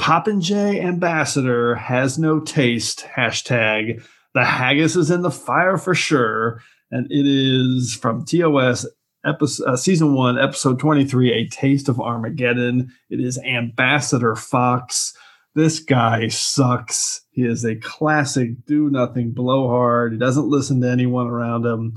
[0.00, 3.06] Popinjay ambassador has no taste.
[3.16, 4.02] Hashtag
[4.36, 6.60] the haggis is in the fire for sure.
[6.90, 8.86] And it is from TOS
[9.24, 12.92] episode, uh, season one, episode 23, A Taste of Armageddon.
[13.08, 15.16] It is Ambassador Fox.
[15.56, 17.22] This guy sucks.
[17.30, 20.12] He is a classic do nothing blowhard.
[20.12, 21.94] He doesn't listen to anyone around him.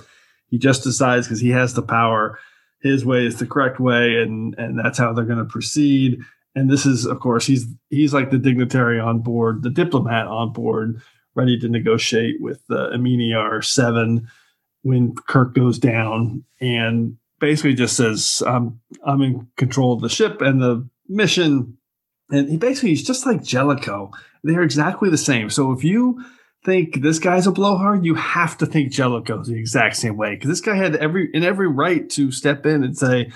[0.47, 2.39] He just decides because he has the power.
[2.79, 6.21] His way is the correct way, and and that's how they're going to proceed.
[6.55, 10.53] And this is, of course, he's he's like the dignitary on board, the diplomat on
[10.53, 11.01] board,
[11.35, 14.29] ready to negotiate with uh, Eminiar Seven
[14.83, 20.39] when Kirk goes down, and basically just says, "I'm I'm in control of the ship
[20.39, 21.75] and the mission."
[22.31, 24.11] And he basically he's just like Jellicoe.
[24.43, 25.49] They're exactly the same.
[25.49, 26.23] So if you
[26.65, 30.49] think this guy's a blowhard, you have to think Jellicoe's the exact same way because
[30.49, 33.31] this guy had every in every right to step in and say,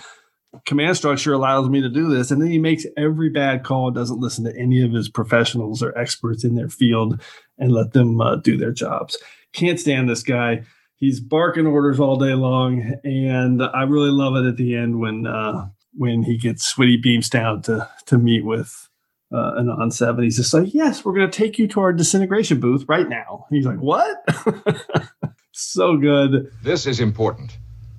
[0.65, 4.19] "Command structure allows me to do this," and then he makes every bad call, doesn't
[4.19, 7.21] listen to any of his professionals or experts in their field,
[7.57, 9.17] and let them uh, do their jobs.
[9.53, 10.63] Can't stand this guy.
[10.95, 15.27] He's barking orders all day long, and I really love it at the end when
[15.27, 18.89] uh, when he gets when he beams down to to meet with
[19.33, 20.23] uh, Anan seven.
[20.23, 23.45] He's just like, "Yes, we're going to take you to our disintegration booth right now."
[23.49, 24.23] He's like, "What?"
[25.51, 26.51] so good.
[26.61, 27.57] This is important.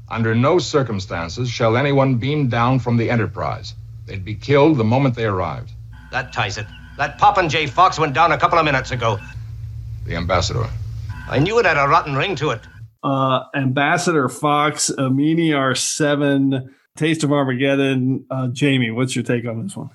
[0.08, 3.74] Under no circumstances shall anyone beam down from the Enterprise.
[4.06, 5.72] They'd be killed the moment they arrived.
[6.12, 6.66] That ties it.
[6.98, 9.18] That Popinjay Fox went down a couple of minutes ago.
[10.04, 10.68] The ambassador.
[11.28, 12.60] I knew it had a rotten ring to it.
[13.02, 18.24] Uh, Ambassador Fox, Eminiar Seven, Taste of Armageddon.
[18.30, 19.90] Uh, Jamie, what's your take on this one?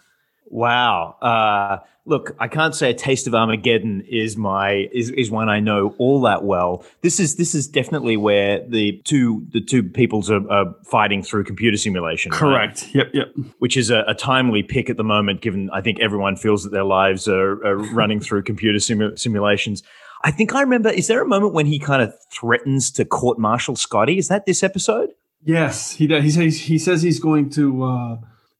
[0.51, 1.15] Wow.
[1.21, 5.61] Uh, look, I can't say a taste of Armageddon is my is, is one I
[5.61, 6.83] know all that well.
[7.01, 11.45] This is this is definitely where the two the two peoples are, are fighting through
[11.45, 12.31] computer simulation.
[12.31, 12.39] right?
[12.39, 12.93] Correct.
[12.93, 13.11] Yep.
[13.13, 13.27] Yep.
[13.59, 16.71] Which is a, a timely pick at the moment, given I think everyone feels that
[16.71, 19.83] their lives are, are running through computer simu- simulations.
[20.23, 20.89] I think I remember.
[20.89, 24.17] Is there a moment when he kind of threatens to court martial Scotty?
[24.17, 25.11] Is that this episode?
[25.43, 26.23] Yes, he does.
[26.23, 28.17] He says he says he's going to uh,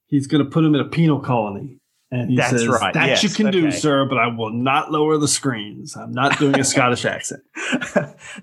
[0.08, 1.80] he's going to put him in a penal colony,
[2.12, 2.94] and he That's says right.
[2.94, 5.96] that Yes, you can do, sir, but I will not lower the screens.
[5.98, 7.44] I'm not doing a Scottish accent.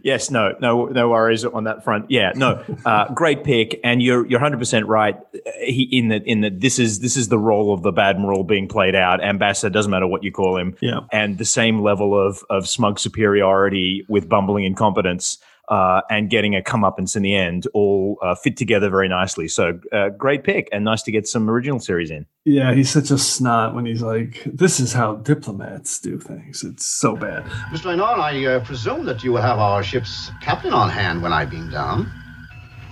[0.02, 2.10] Yes, no, no, no worries on that front.
[2.10, 5.16] Yeah, no, uh, great pick, and you're you're 100 percent right.
[5.64, 8.68] He in that in that this is this is the role of the Admiral being
[8.68, 9.22] played out.
[9.24, 10.76] Ambassador doesn't matter what you call him.
[10.80, 11.00] Yeah.
[11.10, 15.38] and the same level of of smug superiority with bumbling incompetence.
[15.68, 19.48] Uh, and getting a comeuppance in the end all uh, fit together very nicely.
[19.48, 22.24] So, uh, great pick, and nice to get some original series in.
[22.44, 26.86] Yeah, he's such a snot when he's like, "This is how diplomats do things." It's
[26.86, 27.42] so bad.
[27.72, 27.86] Mr.
[27.86, 31.44] Renan, I uh, presume that you will have our ship's captain on hand when I
[31.44, 32.12] beam down.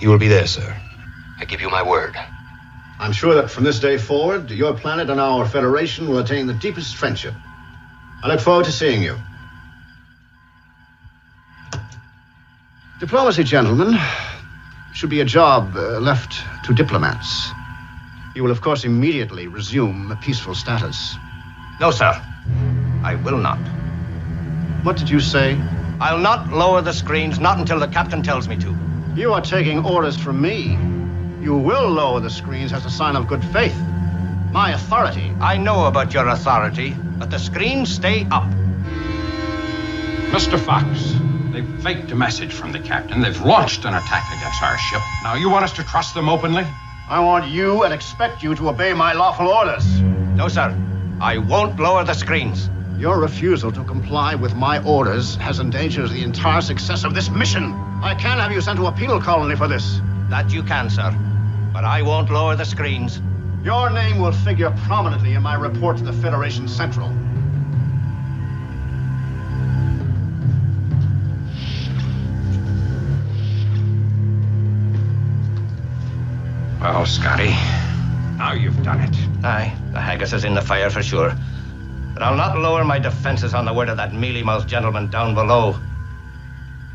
[0.00, 0.76] He will be there, sir.
[1.38, 2.16] I give you my word.
[2.98, 6.54] I'm sure that from this day forward, your planet and our Federation will attain the
[6.54, 7.34] deepest friendship.
[8.22, 9.16] I look forward to seeing you.
[13.00, 13.98] Diplomacy, gentlemen,
[14.92, 17.50] should be a job uh, left to diplomats.
[18.36, 21.16] You will, of course, immediately resume a peaceful status.
[21.80, 22.12] No, sir.
[23.02, 23.58] I will not.
[24.84, 25.60] What did you say?
[26.00, 28.76] I'll not lower the screens, not until the captain tells me to.
[29.16, 30.78] You are taking orders from me.
[31.44, 33.76] You will lower the screens as a sign of good faith.
[34.52, 35.32] My authority.
[35.40, 38.48] I know about your authority, but the screens stay up.
[40.30, 40.58] Mr.
[40.58, 41.16] Fox,
[41.54, 43.20] They've faked a message from the captain.
[43.20, 45.00] They've launched an attack against our ship.
[45.22, 46.66] Now, you want us to trust them openly?
[47.08, 50.00] I want you and expect you to obey my lawful orders.
[50.00, 50.76] No, sir.
[51.20, 52.68] I won't lower the screens.
[52.98, 57.72] Your refusal to comply with my orders has endangered the entire success of this mission.
[58.02, 60.00] I can't have you sent to a penal colony for this.
[60.30, 61.16] That you can, sir.
[61.72, 63.20] But I won't lower the screens.
[63.62, 67.12] Your name will figure prominently in my report to the Federation Central.
[76.84, 77.48] Well, Scotty,
[78.36, 79.16] now you've done it.
[79.42, 81.34] Aye, the haggis is in the fire for sure.
[82.12, 85.80] But I'll not lower my defenses on the word of that mealy-mouthed gentleman down below.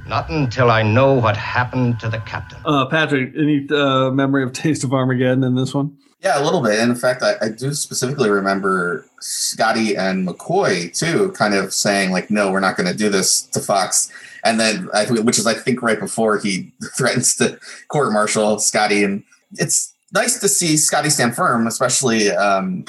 [0.05, 2.59] Not until I know what happened to the captain.
[2.65, 5.97] Uh, Patrick, any uh, memory of Taste of Armageddon in this one?
[6.21, 6.77] Yeah, a little bit.
[6.77, 12.11] And in fact, I, I do specifically remember Scotty and McCoy too, kind of saying
[12.11, 14.11] like, "No, we're not going to do this to Fox."
[14.43, 19.03] And then, I, which is I think right before he threatens to court martial Scotty,
[19.03, 19.23] and
[19.53, 22.85] it's nice to see Scotty stand firm, especially um,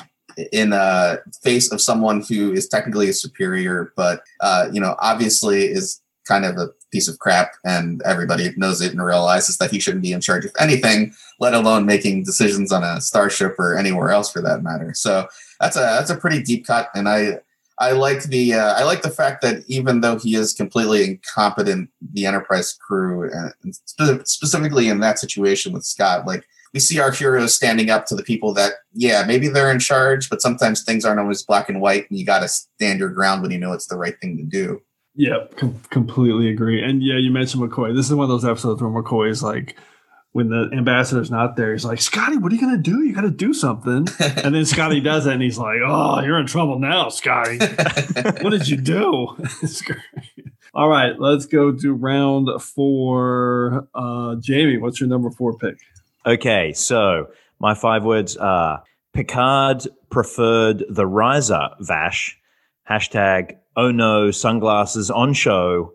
[0.53, 5.65] in a face of someone who is technically a superior, but uh, you know, obviously
[5.65, 9.81] is kind of a piece of crap, and everybody knows it and realizes that he
[9.81, 14.11] shouldn't be in charge of anything, let alone making decisions on a starship or anywhere
[14.11, 14.93] else for that matter.
[14.95, 15.27] So
[15.61, 17.41] that's a that's a pretty deep cut, and I
[17.81, 21.91] I like the uh, I like the fact that even though he is completely incompetent,
[22.13, 27.11] the Enterprise crew, and spe- specifically in that situation with Scott, like we see our
[27.11, 31.05] heroes standing up to the people that, yeah, maybe they're in charge, but sometimes things
[31.05, 33.73] aren't always black and white, and you got to stand your ground when you know
[33.73, 34.81] it's the right thing to do.
[35.17, 36.83] Yeah, com- completely agree.
[36.83, 37.95] And yeah, you mentioned McCoy.
[37.97, 39.77] This is one of those episodes where McCoy is like,
[40.33, 43.03] when the ambassador's not there, he's like, Scotty, what are you going to do?
[43.03, 44.07] You got to do something.
[44.21, 47.59] and then Scotty does it, and he's like, Oh, you're in trouble now, Scotty.
[48.41, 49.37] what did you do?
[50.75, 53.89] All right, let's go to round four.
[53.93, 55.79] Uh, Jamie, what's your number four pick?
[56.25, 62.39] Okay, so my five words are Picard preferred the riser Vash,
[62.89, 65.93] hashtag oh no sunglasses on show,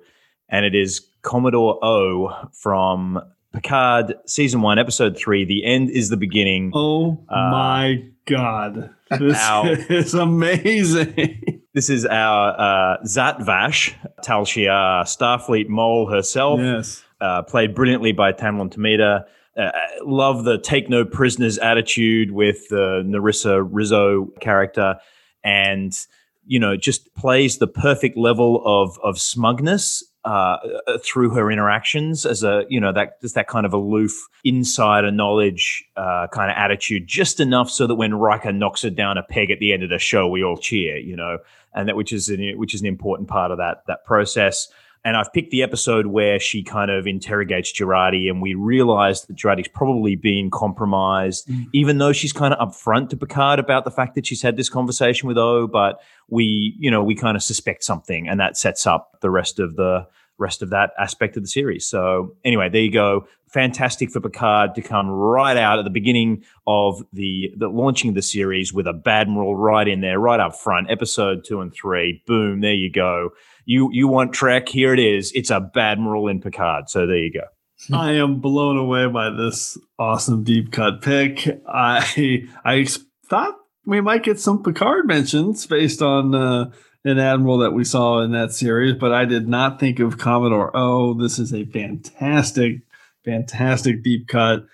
[0.50, 3.22] and it is Commodore O from
[3.56, 5.46] Picard season one, episode three.
[5.46, 6.72] The end is the beginning.
[6.74, 11.64] Oh uh, my god, this our, is amazing.
[11.74, 16.60] This is our uh, Zhat Vash, Tal Shiar, Starfleet mole herself.
[16.60, 19.26] Yes, uh, played brilliantly by Tamlyn Tomita
[19.58, 19.72] uh,
[20.04, 24.96] love the take no prisoners attitude with the Narissa Rizzo character,
[25.44, 25.98] and
[26.46, 30.58] you know just plays the perfect level of of smugness uh,
[30.88, 34.12] uh, through her interactions as a you know that just that kind of aloof
[34.44, 39.20] insider knowledge uh, kind of attitude, just enough so that when Riker knocks her down
[39.20, 41.38] a peg at the end of the show, we all cheer, you know,
[41.76, 44.68] and that which is an, which is an important part of that that process.
[45.06, 49.36] And I've picked the episode where she kind of interrogates Jurati, and we realize that
[49.36, 51.68] Jurati's probably been compromised, mm.
[51.74, 54.68] even though she's kind of upfront to Picard about the fact that she's had this
[54.68, 55.68] conversation with O.
[55.68, 59.60] But we, you know, we kind of suspect something, and that sets up the rest
[59.60, 60.08] of the
[60.38, 61.88] rest of that aspect of the series.
[61.88, 63.28] So anyway, there you go.
[63.48, 68.16] Fantastic for Picard to come right out at the beginning of the the launching of
[68.16, 70.92] the series with a Badmiral right in there, right up front.
[70.92, 72.22] Episode two and three.
[72.28, 73.32] Boom, there you go
[73.66, 74.70] you you want Trek?
[74.70, 75.32] Here it is.
[75.34, 76.90] It's a Badmiral in Picard.
[76.90, 77.46] So there you go.
[77.96, 81.62] I am blown away by this awesome deep cut pick.
[81.68, 82.88] I I
[83.28, 86.72] thought we might get some Picard mentions based on uh,
[87.06, 90.72] an admiral that we saw in that series, but I did not think of Commodore
[90.74, 92.82] Oh, This is a fantastic,
[93.24, 94.66] fantastic deep cut.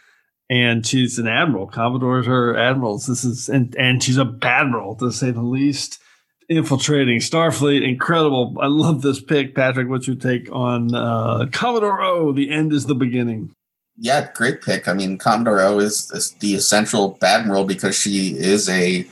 [0.49, 1.67] And she's an admiral.
[1.67, 3.05] Commodores are admirals.
[3.05, 6.01] This is and and she's a badmiral to say the least
[6.49, 7.87] infiltrating Starfleet.
[7.87, 8.57] Incredible.
[8.59, 9.55] I love this pick.
[9.55, 12.33] Patrick, what's your take on uh, Commodore O?
[12.33, 13.53] The end is the beginning.
[13.97, 14.87] Yeah, great pick.
[14.87, 19.05] I mean, Commodore O is, is the essential Badmiral because she is a,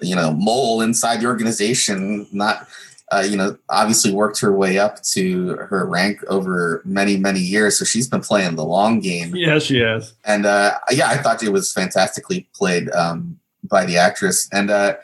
[0.00, 2.68] you know, mole inside the organization, not,
[3.12, 7.78] uh, you know, obviously worked her way up to her rank over many, many years.
[7.78, 9.34] So she's been playing the long game.
[9.34, 10.14] Yeah, she has.
[10.24, 14.48] And uh, yeah, I thought it was fantastically played um, by the actress.
[14.52, 14.96] And uh,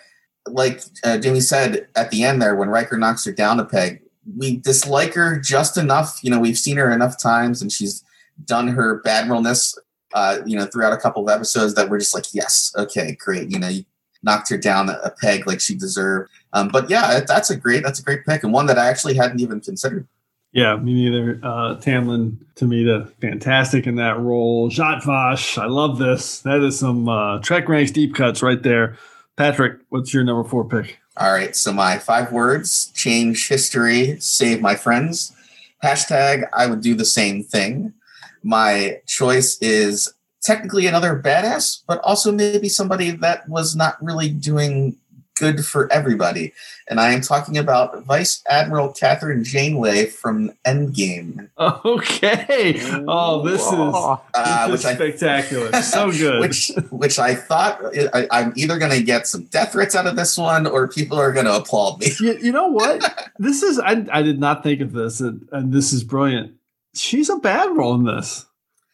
[0.47, 4.03] like uh, Jimmy said at the end there, when Riker knocks her down a peg,
[4.37, 6.21] we dislike her just enough.
[6.23, 8.05] You know, we've seen her enough times, and she's
[8.45, 9.77] done her badmiralness,
[10.15, 13.51] uh, you know, throughout a couple of episodes that we're just like, yes, okay, great.
[13.51, 13.85] You know, you
[14.23, 16.31] knocked her down a peg like she deserved.
[16.53, 19.15] Um, but yeah, that's a great that's a great pick and one that I actually
[19.15, 20.07] hadn't even considered.
[20.53, 21.41] Yeah, me neither.
[21.43, 24.69] Uh, Tamlyn Tomita, fantastic in that role.
[24.69, 26.41] Zhat Vash, I love this.
[26.41, 28.99] That is some uh, Trek ranks deep cuts right there.
[29.37, 30.99] Patrick, what's your number four pick?
[31.17, 31.57] All right.
[31.57, 35.35] So my five words change history, save my friends.
[35.83, 37.95] Hashtag, I would do the same thing.
[38.43, 44.97] My choice is technically another badass, but also maybe somebody that was not really doing
[45.35, 46.53] good for everybody.
[46.89, 51.49] And I am talking about Vice Admiral Kathryn Janeway from Endgame.
[51.59, 52.79] Okay.
[53.09, 55.73] Oh, this is, Uh, this which is I- spectacular.
[55.83, 56.41] so good.
[56.41, 57.81] which which I thought
[58.13, 61.19] I, I'm either going to get some death threats out of this one, or people
[61.19, 62.09] are going to applaud me.
[62.21, 63.31] you, you know what?
[63.39, 66.53] this is I, I did not think of this, and, and this is brilliant.
[66.95, 68.45] She's a Badmiral in this.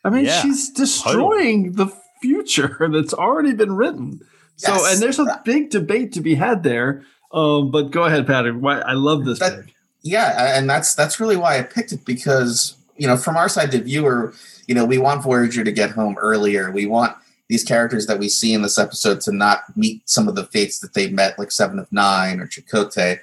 [0.08, 1.86] I mean, Yeah, she's destroying the
[2.20, 4.20] future that's already been written.
[4.56, 4.92] So, Yes.
[4.94, 7.04] and there's a big debate to be had there.
[7.32, 8.56] Um, but go ahead, Patrick.
[8.56, 9.38] Why I love this.
[9.38, 9.64] That-
[10.02, 13.70] Yeah, and that's that's really why I picked it because you know from our side,
[13.72, 14.32] the viewer,
[14.66, 16.70] you know, we want Voyager to get home earlier.
[16.70, 17.14] We want
[17.48, 20.80] these characters that we see in this episode to not meet some of the fates
[20.80, 23.18] that they met, like Seven of Nine or Chakotay.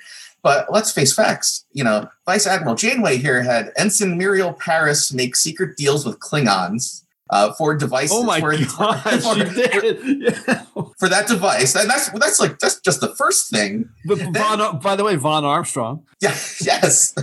[0.45, 1.65] But let's face facts.
[1.73, 7.01] You know, Vice Admiral Janeway here had Ensign Miral Paris make secret deals with Klingons
[7.31, 8.11] uh, for devices.
[8.13, 10.21] Oh my for, god, for- she did.
[10.21, 10.63] Yeah.
[10.99, 11.75] for that device.
[11.75, 13.89] And that's that's like that's just the first thing.
[14.05, 16.05] But Von, by the way, Vaughn Armstrong.
[16.21, 17.15] Yeah, yes.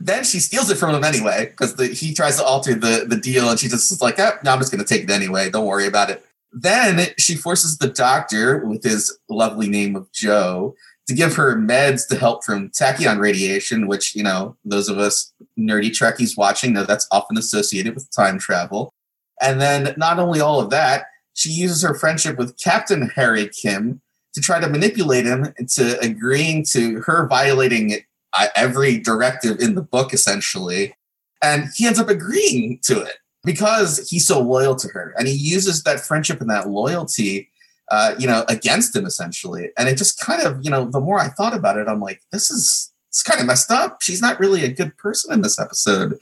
[0.00, 3.50] then she steals it from him anyway because he tries to alter the, the deal,
[3.50, 5.50] and she just is like, eh, "No, I'm just going to take it anyway.
[5.50, 10.74] Don't worry about it." Then she forces the doctor, with his lovely name of Joe,
[11.08, 15.32] to give her meds to help from tachyon radiation, which you know those of us
[15.58, 18.92] nerdy Trekkies watching know that's often associated with time travel.
[19.40, 24.00] And then not only all of that, she uses her friendship with Captain Harry Kim
[24.34, 27.96] to try to manipulate him into agreeing to her violating
[28.34, 30.94] uh, every directive in the book, essentially.
[31.42, 35.14] And he ends up agreeing to it because he's so loyal to her.
[35.18, 37.50] And he uses that friendship and that loyalty,
[37.92, 39.68] uh, you know, against him, essentially.
[39.76, 42.22] And it just kind of, you know, the more I thought about it, I'm like,
[42.32, 42.88] this is.
[43.08, 43.98] It's kind of messed up.
[44.00, 46.18] She's not really a good person in this episode.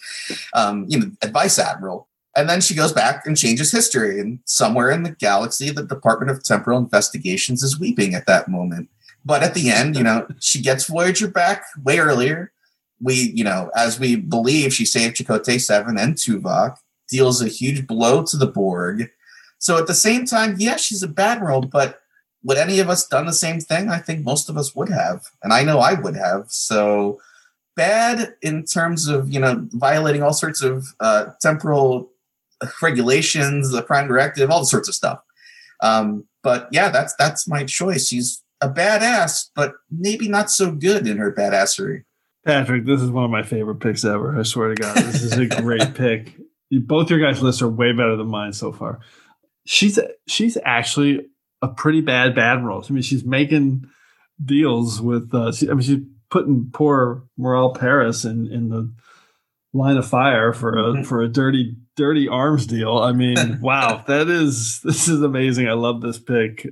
[0.55, 2.09] Um, you know, advice admiral.
[2.35, 4.19] And then she goes back and changes history.
[4.19, 8.89] And somewhere in the galaxy, the Department of Temporal Investigations is weeping at that moment.
[9.25, 12.51] But at the end, you know, she gets Voyager back way earlier.
[13.01, 16.77] We, you know, as we believe she saved Chakotay 7 and Tuvok,
[17.09, 19.11] deals a huge blow to the Borg.
[19.61, 22.01] So at the same time, yeah, she's a bad role, but
[22.43, 23.91] would any of us done the same thing?
[23.91, 25.27] I think most of us would have.
[25.43, 26.47] And I know I would have.
[26.49, 27.21] So
[27.77, 32.11] bad in terms of, you know, violating all sorts of uh, temporal
[32.83, 35.21] regulations, the prime directive, all the sorts of stuff.
[35.83, 38.09] Um, but yeah, that's that's my choice.
[38.09, 42.05] She's a badass, but maybe not so good in her badassery.
[42.47, 44.39] Patrick, this is one of my favorite picks ever.
[44.39, 46.35] I swear to God, this is a great pick.
[46.71, 49.01] Both your guys' lists are way better than mine so far.
[49.67, 51.27] She's she's actually
[51.63, 52.85] a pretty bad bad role.
[52.89, 53.87] I mean, she's making
[54.43, 55.35] deals with.
[55.35, 58.93] Uh, she, I mean, she's putting poor Miral Paris in in the
[59.73, 62.99] line of fire for a for a dirty dirty arms deal.
[62.99, 65.69] I mean, wow, that is this is amazing.
[65.69, 66.69] I love this pick.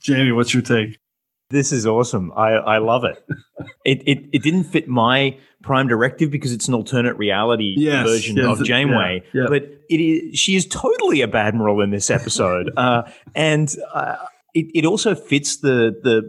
[0.00, 0.98] Jamie, what's your take?
[1.50, 2.32] This is awesome.
[2.36, 3.24] I, I love it.
[3.84, 4.02] it.
[4.06, 8.46] It it didn't fit my prime directive because it's an alternate reality Yes, version yes,
[8.60, 9.22] of Janeway.
[9.32, 9.46] yeah, yeah.
[9.48, 13.02] But it is she is totally a bad admiral in this episode, uh,
[13.34, 14.16] and uh,
[14.54, 16.28] it it also fits the the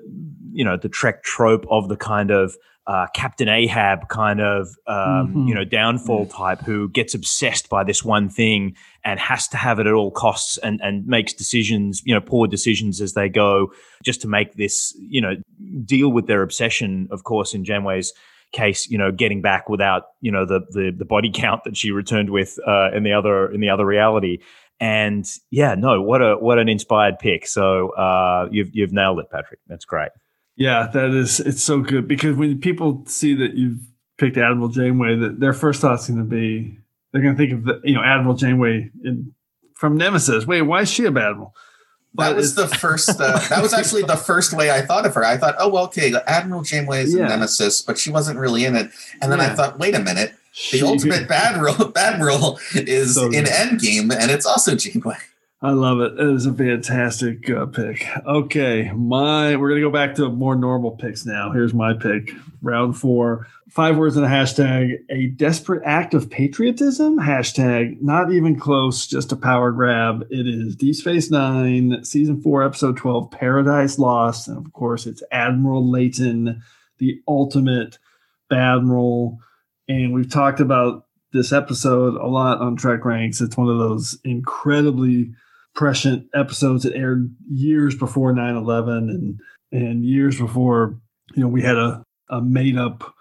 [0.51, 2.56] you know the Trek trope of the kind of
[2.88, 4.95] uh, Captain Ahab kind of um,
[5.36, 5.47] Mhm.
[5.50, 9.78] you know downfall type who gets obsessed by this one thing and has to have
[9.80, 13.71] it at all costs and and makes decisions you know poor decisions as they go
[14.04, 15.36] just to make this you know
[15.84, 18.13] deal with their obsession of course in Janeway's
[18.54, 21.91] case you know getting back without you know the the, the body count that she
[21.91, 24.38] returned with uh, in the other in the other reality.
[24.80, 27.47] And yeah no what a what an inspired pick.
[27.47, 29.60] So uh, you've you've nailed it Patrick.
[29.67, 30.12] That's great
[30.58, 33.80] Yeah, that is it's so good because when people see that you've
[34.17, 36.78] picked Admiral Janeway, that their first thought's going to be
[37.13, 39.34] they're going to think of the you know Admiral Janeway in,
[39.76, 40.46] from Nemesis.
[40.48, 41.54] Wait, why is she a bad admiral?
[42.15, 43.10] That was the first.
[43.10, 45.24] Uh, that was actually the first way I thought of her.
[45.24, 47.26] I thought, oh well, okay, Admiral Janeway is Yeah.
[47.26, 48.89] a nemesis, but she wasn't really in it.
[49.22, 50.32] And then I thought, wait a minute,
[50.72, 53.46] the She- ultimate bad role, bad role is So in.
[53.46, 55.17] Endgame, and it's also Janeway.
[55.60, 56.20] I love it.
[56.20, 58.08] It is a fantastic uh, pick.
[58.28, 61.52] Okay, my we're gonna go back to more normal picks now.
[61.52, 62.32] Here's my pick.
[62.62, 63.48] Round four.
[63.72, 65.00] Five words in a hashtag.
[65.10, 67.17] A desperate act of patriotism.
[67.17, 68.00] Hashtag.
[68.04, 69.08] Not even close.
[69.08, 70.28] Just a power grab.
[70.30, 75.24] It is Deep Space Nine, season four, episode twelve, Paradise Lost, and of course it's
[75.32, 76.62] Admiral Leyton,
[76.99, 77.97] the ultimate
[78.51, 79.38] Badmiral.
[79.89, 83.41] And we've talked about this episode a lot on Trek Ranks.
[83.41, 85.32] It's one of those incredibly
[85.78, 89.39] prescient episodes that aired years before 9-11 and
[89.71, 90.99] and years before
[91.36, 93.13] you know we had a, a made up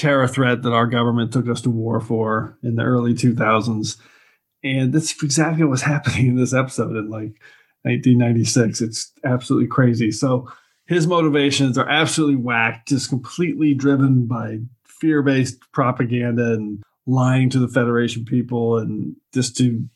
[0.00, 3.98] terror threat that our government took us to war for in the early 2000s.
[4.64, 7.38] And that's exactly what's happening in this episode in like
[7.82, 8.80] 1996.
[8.80, 10.10] It's absolutely crazy.
[10.10, 10.50] So
[10.86, 17.58] his motivations are absolutely whacked, just completely driven by fear based propaganda and lying to
[17.58, 19.86] the Federation people and just to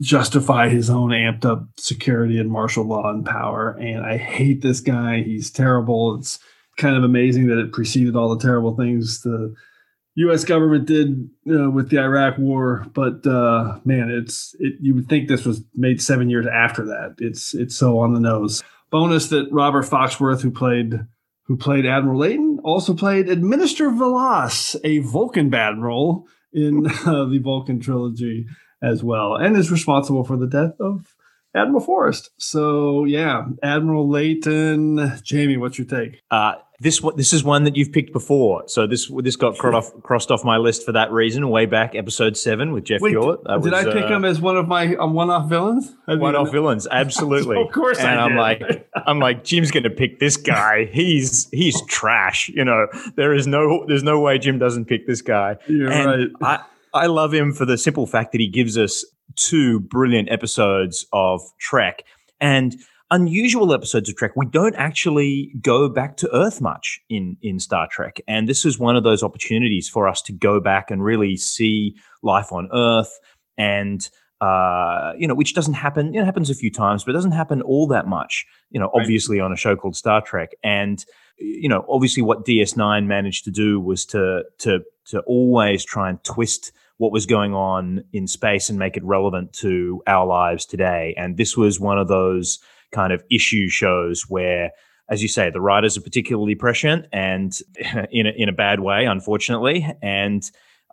[0.00, 3.76] justify his own amped up security and martial law and power.
[3.78, 5.22] And I hate this guy.
[5.22, 6.16] He's terrible.
[6.16, 6.38] It's
[6.78, 9.54] kind of amazing that it preceded all the terrible things the
[10.16, 10.44] U.S.
[10.44, 15.28] government did uh, with the Iraq War, but uh, man, it's it, you would think
[15.28, 17.14] this was made seven years after that.
[17.18, 18.62] It's it's so on the nose.
[18.90, 20.94] Bonus that Robert Foxworth, who played
[21.44, 27.78] who played Admiral Leyton, also played Administrator V'Las, a Vulcan admiral in uh, the Vulcan
[27.80, 28.46] trilogy
[28.82, 31.14] as well, and is responsible for the death of
[31.54, 32.30] Admiral Forrest.
[32.38, 35.20] So yeah, Admiral Leyton.
[35.22, 36.22] Jamie, what's your take?
[36.30, 40.30] Uh, this this is one that you've picked before, so this this got off, crossed
[40.30, 41.50] off my list for that reason.
[41.50, 43.44] Way back, episode seven with Jeff Wait, Hewitt.
[43.44, 45.92] Did was, I pick uh, him as one of my um, one-off villains?
[46.06, 47.60] One-off villains, absolutely.
[47.60, 50.86] of course, and I am like, I'm like, Jim's going to pick this guy.
[50.86, 52.48] He's he's trash.
[52.48, 55.56] You know, there is no there's no way Jim doesn't pick this guy.
[55.68, 56.60] You're and right.
[56.62, 59.04] I I love him for the simple fact that he gives us
[59.36, 62.04] two brilliant episodes of Trek
[62.40, 62.74] and
[63.10, 64.32] unusual episodes of Trek.
[64.36, 68.78] We don't actually go back to Earth much in in Star Trek, and this is
[68.78, 73.18] one of those opportunities for us to go back and really see life on Earth
[73.56, 74.08] and.
[74.42, 76.14] Uh, you know, which doesn't happen.
[76.14, 78.46] You know, happens a few times, but it doesn't happen all that much.
[78.70, 79.02] You know, right.
[79.02, 81.04] obviously on a show called Star Trek, and
[81.36, 86.24] you know, obviously what DS9 managed to do was to to to always try and
[86.24, 91.14] twist what was going on in space and make it relevant to our lives today.
[91.16, 92.58] And this was one of those
[92.92, 94.72] kind of issue shows where,
[95.08, 97.58] as you say, the writers are particularly prescient and
[98.10, 99.90] in a, in a bad way, unfortunately.
[100.02, 100.42] And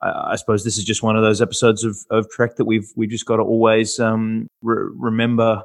[0.01, 3.10] I suppose this is just one of those episodes of, of Trek that we've we've
[3.10, 5.64] just got to always um, re- remember.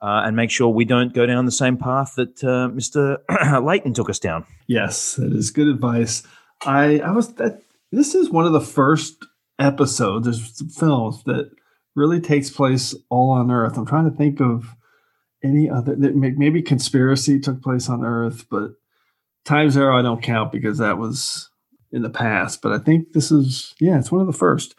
[0.00, 3.18] Uh, and make sure we don't go down the same path that uh, Mr.
[3.62, 4.44] Leyton took us down.
[4.66, 6.24] Yes, that is good advice.
[6.62, 7.62] I I was that
[7.92, 9.24] this is one of the first
[9.58, 10.24] episode.
[10.24, 11.50] There's films that
[11.94, 13.76] really takes place all on Earth.
[13.76, 14.74] I'm trying to think of
[15.44, 15.94] any other.
[15.94, 18.72] That maybe Conspiracy took place on Earth, but
[19.44, 21.50] Time Zero I don't count because that was
[21.90, 22.62] in the past.
[22.62, 24.74] But I think this is yeah, it's one of the first.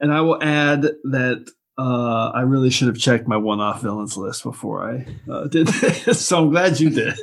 [0.00, 4.42] And I will add that uh, I really should have checked my one-off villains list
[4.42, 6.20] before I uh, did this.
[6.26, 7.14] so I'm glad you did.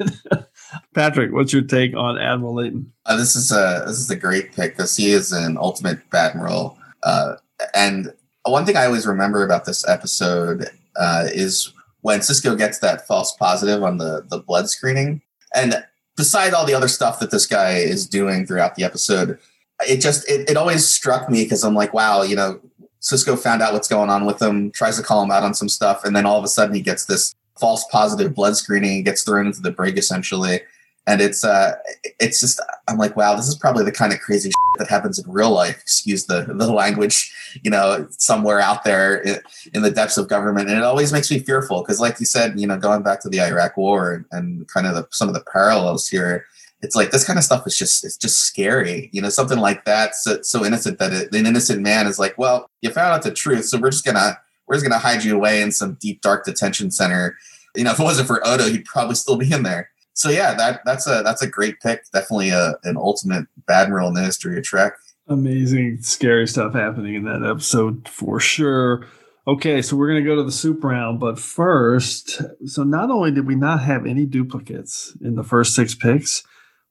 [0.95, 2.91] Patrick, what's your take on Admiral Leyton?
[3.05, 6.77] Uh, this is a this is a great pick because he is an ultimate Admiral
[7.03, 7.35] uh,
[7.73, 8.13] and
[8.45, 13.35] one thing I always remember about this episode uh, is when Sisko gets that false
[13.35, 15.21] positive on the the blood screening,
[15.55, 15.83] and
[16.17, 19.39] beside all the other stuff that this guy is doing throughout the episode,
[19.87, 22.59] it just it, it always struck me because I'm like, wow, you know,
[23.01, 25.69] Sisko found out what's going on with him, tries to call him out on some
[25.69, 29.23] stuff, and then all of a sudden he gets this false positive blood screening, gets
[29.23, 30.61] thrown into the brig essentially,
[31.07, 31.73] and it's uh
[32.19, 35.29] it's just i'm like wow this is probably the kind of crazy that happens in
[35.31, 35.79] real life.
[35.81, 37.31] Excuse the the language
[37.63, 39.39] you know somewhere out there in,
[39.73, 40.69] in the depths of government.
[40.69, 43.29] And it always makes me fearful because like you said you know going back to
[43.29, 46.45] the iraq war and, and kind of the, some of the parallels here
[46.81, 49.85] it's like this kind of stuff is just it's just scary you know something like
[49.85, 53.23] that so, so innocent that it, an innocent man is like well you found out
[53.23, 54.37] the truth so we're just gonna
[54.67, 57.37] we're just gonna hide you away in some deep dark detention center.
[57.75, 60.53] You know if it wasn't for odo he'd probably still be in there so yeah,
[60.53, 62.03] that that's a that's a great pick.
[62.11, 64.93] Definitely a, an ultimate Admiral in the history of Trek.
[65.27, 69.07] Amazing, scary stuff happening in that episode for sure.
[69.47, 73.47] Okay, so we're gonna go to the soup round, but first, so not only did
[73.47, 76.43] we not have any duplicates in the first six picks,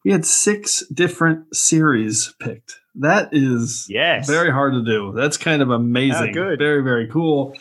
[0.05, 2.81] we had six different series picked.
[2.95, 4.29] That is yes.
[4.29, 5.13] very hard to do.
[5.15, 6.33] That's kind of amazing.
[6.33, 6.59] Good.
[6.59, 7.55] Very, very cool.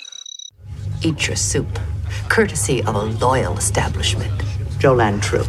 [1.04, 1.80] Eat your soup,
[2.28, 4.51] courtesy of a loyal establishment.
[4.82, 5.44] Jolan Tru.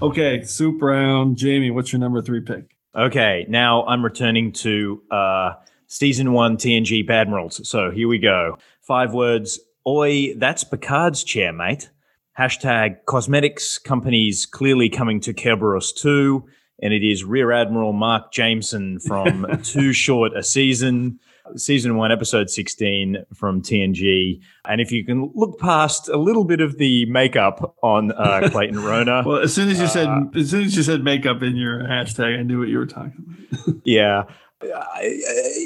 [0.00, 1.36] Okay, soup round.
[1.36, 2.74] Jamie, what's your number three pick?
[2.96, 5.52] Okay, now I'm returning to uh,
[5.88, 7.66] season one TNG Badmirals.
[7.66, 8.56] So here we go.
[8.80, 9.60] Five words.
[9.86, 11.90] Oi, that's Picard's chair, mate.
[12.38, 16.48] Hashtag cosmetics companies clearly coming to Kerberos too.
[16.80, 21.20] And it is Rear Admiral Mark Jameson from Too Short a Season
[21.56, 24.40] season one, episode 16 from TNG.
[24.64, 28.76] And if you can look past a little bit of the makeup on uh, Clayton
[28.76, 29.24] Rohner.
[29.24, 31.80] well, as soon as you uh, said, as soon as you said makeup in your
[31.80, 33.76] hashtag, I knew what you were talking about.
[33.84, 34.24] yeah.
[34.62, 35.02] Uh,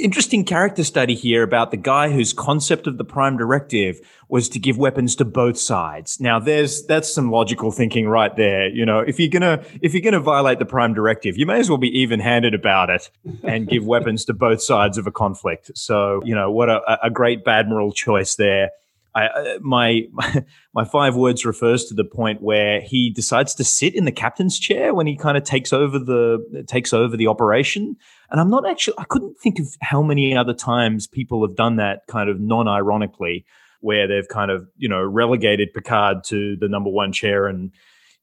[0.01, 4.59] interesting character study here about the guy whose concept of the prime directive was to
[4.59, 6.21] give weapons to both sides.
[6.21, 8.69] Now there's that's some logical thinking right there.
[8.69, 11.69] You know, if you're gonna if you're gonna violate the prime directive, you may as
[11.69, 13.11] well be even-handed about it
[13.45, 15.71] and give weapons to both sides of a conflict.
[15.77, 18.71] So, you know, what a, a great Badmiral choice there.
[19.15, 20.03] I, uh, my
[20.75, 24.59] my five words refers to the point where he decides to sit in the captain's
[24.59, 27.97] chair when he kind of takes over the takes over the operation.
[28.31, 31.77] And I'm not actually I couldn't think of how many other times people have done
[31.77, 33.45] that kind of non-ironically,
[33.81, 37.73] where they've kind of you know relegated Picard to the number one chair and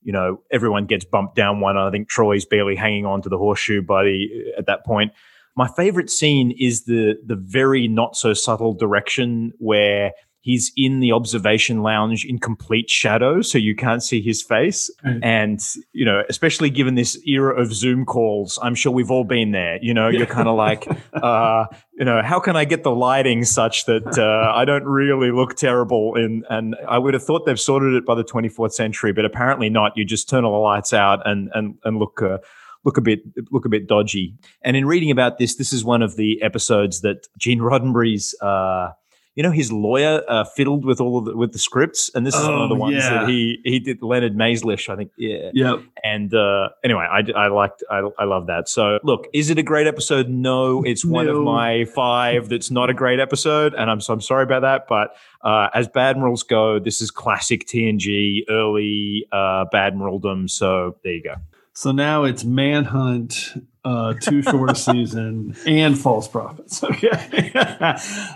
[0.03, 1.77] you know everyone gets bumped down one.
[1.77, 5.11] I think Troi's barely hanging on to the horseshoe by the at that point.
[5.57, 10.13] My favorite scene is the the very not so subtle direction where
[10.47, 15.19] he's in the observation lounge in complete shadow so you can't see his face Right.
[15.23, 15.59] and
[15.93, 19.77] you know especially given this era of zoom calls i'm sure we've all been there
[19.81, 21.65] you know you're kind of like uh
[21.99, 25.55] you know how can i get the lighting such that uh, i don't really look
[25.55, 29.25] terrible in and i would have thought they've sorted it by the 24th century but
[29.25, 32.37] apparently not you just turn all the lights out and and and look uh,
[32.85, 33.19] look a bit
[33.51, 34.33] look a bit dodgy.
[34.61, 38.91] And in reading about this, this is one of the episodes that Gene Roddenberry's uh,
[39.37, 42.33] you know his lawyer uh, fiddled with all of the, with the scripts, and this
[42.35, 43.13] is one of the Oh, ones yeah.
[43.21, 45.11] that he he did Leonard Maizlish, I think.
[45.15, 45.51] Yeah.
[45.53, 45.79] Yep.
[46.03, 48.67] And uh, anyway, I, I liked I, I love that.
[48.67, 50.27] So look, is it a great episode?
[50.27, 54.21] No, it's one of my five that's not a great episode, and I'm so I'm
[54.21, 54.87] sorry about that.
[54.89, 60.49] But uh, as Badmirals go, this is classic TNG, early uh, Badmiraldom.
[60.49, 61.35] So there you go.
[61.73, 63.53] So now it's Manhunt,
[63.87, 66.83] uh, Too Short a Season, and False Prophets.
[66.97, 67.51] Okay.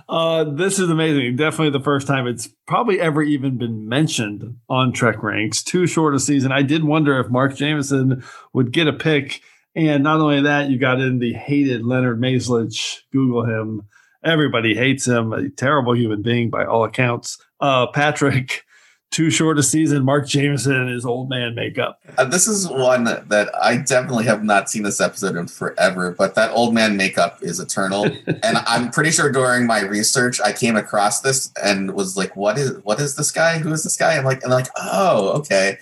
[0.08, 1.36] uh, this is amazing.
[1.36, 5.62] Definitely the first time it's probably ever even been mentioned on Trek Ranks.
[5.64, 6.52] Too Short a Season.
[6.52, 8.24] I did wonder if Mark Jameson
[8.54, 9.42] would get a pick.
[9.76, 13.00] And not only that, you got in the hated Leonard Maizlish.
[13.12, 13.84] Google him.
[14.24, 15.34] Everybody hates him.
[15.34, 17.38] A terrible human being by all accounts.
[17.60, 18.64] Uh, Patrick,
[19.12, 22.00] Too Short a Season, Mark Jameson and his old man makeup.
[22.18, 26.36] Uh, this is one that I definitely have not seen this episode in forever, but
[26.36, 28.06] that old man makeup is eternal.
[28.28, 32.58] and I'm pretty sure during my research I came across this and was like, "What
[32.58, 33.58] is what is this guy?
[33.60, 35.78] Who is this guy?" I'm like, and like, oh, okay.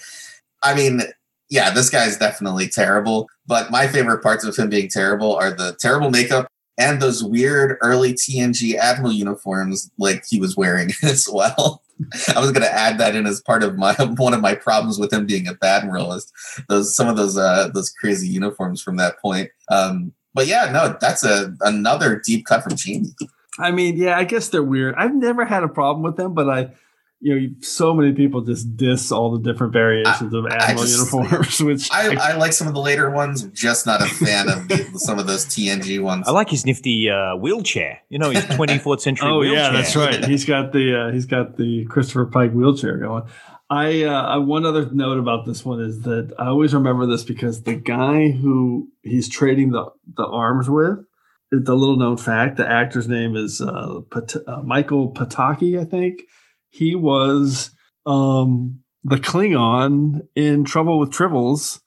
[0.64, 1.02] I mean,
[1.50, 3.30] yeah, this guy's definitely terrible.
[3.46, 6.48] But my favorite parts of him being terrible are the terrible makeup
[6.80, 11.84] and those weird early TNG Admiral uniforms like he was wearing as well.
[12.36, 15.00] I was going to add that in as part of my one of my problems
[15.00, 16.32] with him being a bad moralist.
[16.68, 19.50] Those some of those uh, those crazy uniforms from that point.
[19.70, 23.16] Um, but yeah, no, that's a another deep cut from Genie.
[23.58, 24.96] I mean, yeah, I guess they're weird.
[24.96, 26.72] I've never had a problem with them, but I,
[27.22, 31.62] you know, so many people just diss all the different variations of Admiral just- uniforms,
[31.62, 34.90] which I, I like some of the later ones, just not a fan of the,
[34.96, 36.28] some of those TNG ones.
[36.28, 38.00] I like his nifty uh, wheelchair.
[38.10, 39.64] You know, his 24th century oh wheelchair.
[39.64, 40.24] yeah, that's right.
[40.24, 43.24] He's got the uh, he's got the Christopher Pike wheelchair going.
[43.72, 47.24] I, uh, I one other note about this one is that I always remember this
[47.24, 51.00] because the guy who he's trading the the arms with,
[51.52, 55.84] is the little known fact, the actor's name is uh, Pat- uh, Michael Pataki, I
[55.84, 56.24] think.
[56.70, 57.72] He was
[58.06, 61.82] um, the Klingon in Trouble with Tribbles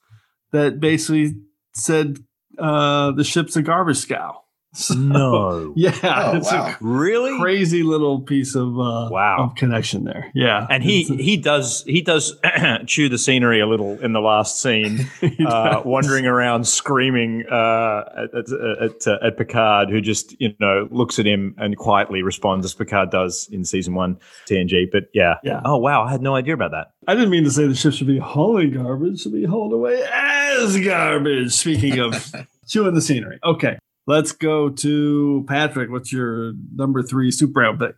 [0.51, 1.35] that basically
[1.73, 2.17] said
[2.57, 4.42] uh, the ship's a garbage scow.
[4.75, 5.73] So, No.
[5.77, 6.67] Yeah, Oh, it's wow.
[6.67, 7.39] a Really?
[7.39, 9.37] crazy little piece of uh, Wow.
[9.49, 10.31] of connection there.
[10.33, 12.39] Yeah, And he he does he does
[12.87, 15.07] chew the scenery a little in the last scene,
[15.47, 18.51] uh, wandering around screaming uh, at at,
[18.81, 22.73] at, uh, at Picard, who just you know looks at him and quietly responds as
[22.73, 24.17] Picard does in season one
[24.49, 24.85] TNG.
[24.91, 25.61] But yeah, Yeah.
[25.65, 26.87] Oh wow, I had no idea about that.
[27.07, 30.03] I didn't mean to say the ship should be hauling garbage; should be hauled away
[30.11, 31.51] as garbage.
[31.51, 32.33] Speaking of
[32.67, 35.89] chewing the scenery, okay, let's go to Patrick.
[35.89, 37.95] What's your number three super round pick?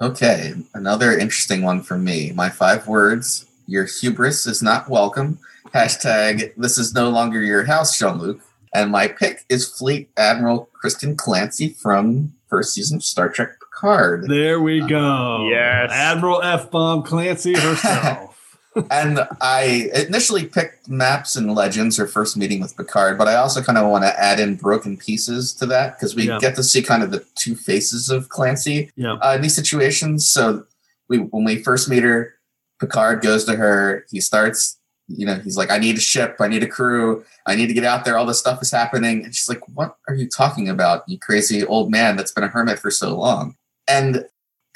[0.00, 2.32] Okay, another interesting one for me.
[2.34, 5.38] My five words: Your hubris is not welcome.
[5.74, 8.40] Hashtag This is no longer your house, Jean Luc.
[8.72, 14.26] And my pick is Fleet Admiral Kirsten Clancy from first season of Star Trek Picard.
[14.28, 15.48] There we go.
[15.48, 15.90] Yes.
[15.92, 18.33] Admiral F Bomb Clancy herself.
[18.90, 23.62] And I initially picked Maps and Legends, her first meeting with Picard, but I also
[23.62, 26.38] kind of want to add in broken pieces to that because we Yeah.
[26.40, 30.26] get to see kind of the two faces of Clancy yeah, uh, in these situations.
[30.26, 30.64] So
[31.08, 32.34] we when we first meet her,
[32.80, 34.04] Picard goes to her.
[34.10, 36.36] He starts, you know, he's like, "I need a ship.
[36.40, 37.24] I need a crew.
[37.46, 38.16] I need to get out there.
[38.18, 41.04] All this stuff is happening." And she's like, "What are you talking about?
[41.08, 43.56] You crazy old man that's been a hermit for so long."
[43.86, 44.24] And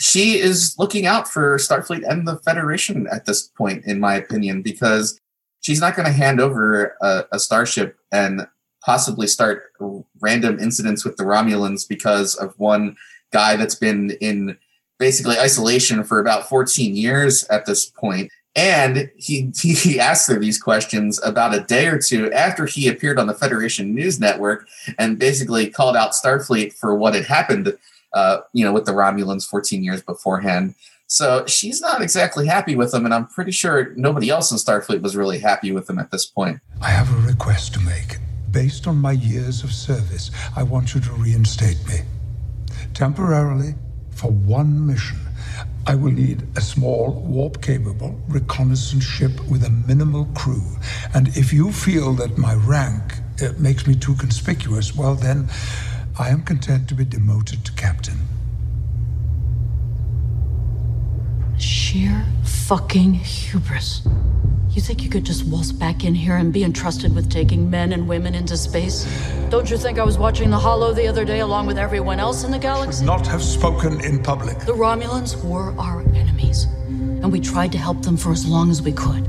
[0.01, 4.63] she is looking out for Starfleet and the Federation at this point, in my opinion,
[4.63, 5.21] because
[5.61, 8.47] she's not going to hand over a, a starship and
[8.85, 9.73] possibly start
[10.21, 12.97] random incidents with the Romulans because of one
[13.33, 14.57] guy that's been in
[14.99, 18.31] basically isolation for about 14 years at this point.
[18.55, 23.19] And he, he asked her these questions about a day or two after he appeared
[23.19, 27.77] on the Federation News Network and basically called out Starfleet for what had happened,
[28.13, 30.75] uh, you know, with the Romulans 14 years beforehand.
[31.07, 35.01] So she's not exactly happy with him, and I'm pretty sure nobody else in Starfleet
[35.01, 36.61] was really happy with him at this point.
[36.83, 38.19] I have a request to make.
[38.51, 42.01] Based on my years of service, I want you to reinstate me.
[42.93, 43.75] Temporarily,
[44.11, 45.19] for one mission,
[45.87, 50.63] I will need a small, warp capable reconnaissance ship with a minimal crew.
[51.15, 55.49] And if you feel that my rank uh, makes me too conspicuous, well, then
[56.21, 58.19] I am content to be demoted to captain.
[61.59, 64.03] Sheer fucking hubris.
[64.71, 67.93] You think you could just waltz back in here and be entrusted with taking men
[67.93, 69.07] and women into space?
[69.49, 72.43] Don't you think I was watching The Hollow the other day along with everyone else
[72.43, 72.99] in the galaxy?
[72.99, 74.59] Should Not have spoken in public.
[74.59, 78.83] The Romulans were our enemies, and we tried to help them for as long as
[78.83, 79.29] we could.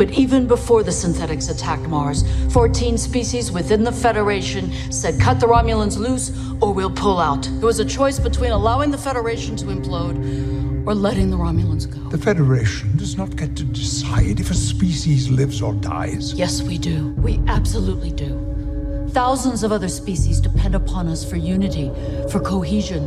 [0.00, 2.24] But even before the synthetics attacked Mars,
[2.54, 6.32] 14 species within the Federation said cut the Romulans loose
[6.62, 7.46] or we'll pull out.
[7.46, 12.08] It was a choice between allowing the Federation to implode or letting the Romulans go.
[12.08, 16.32] The Federation does not get to decide if a species lives or dies.
[16.32, 17.08] Yes, we do.
[17.18, 19.06] We absolutely do.
[19.10, 21.90] Thousands of other species depend upon us for unity,
[22.30, 23.04] for cohesion.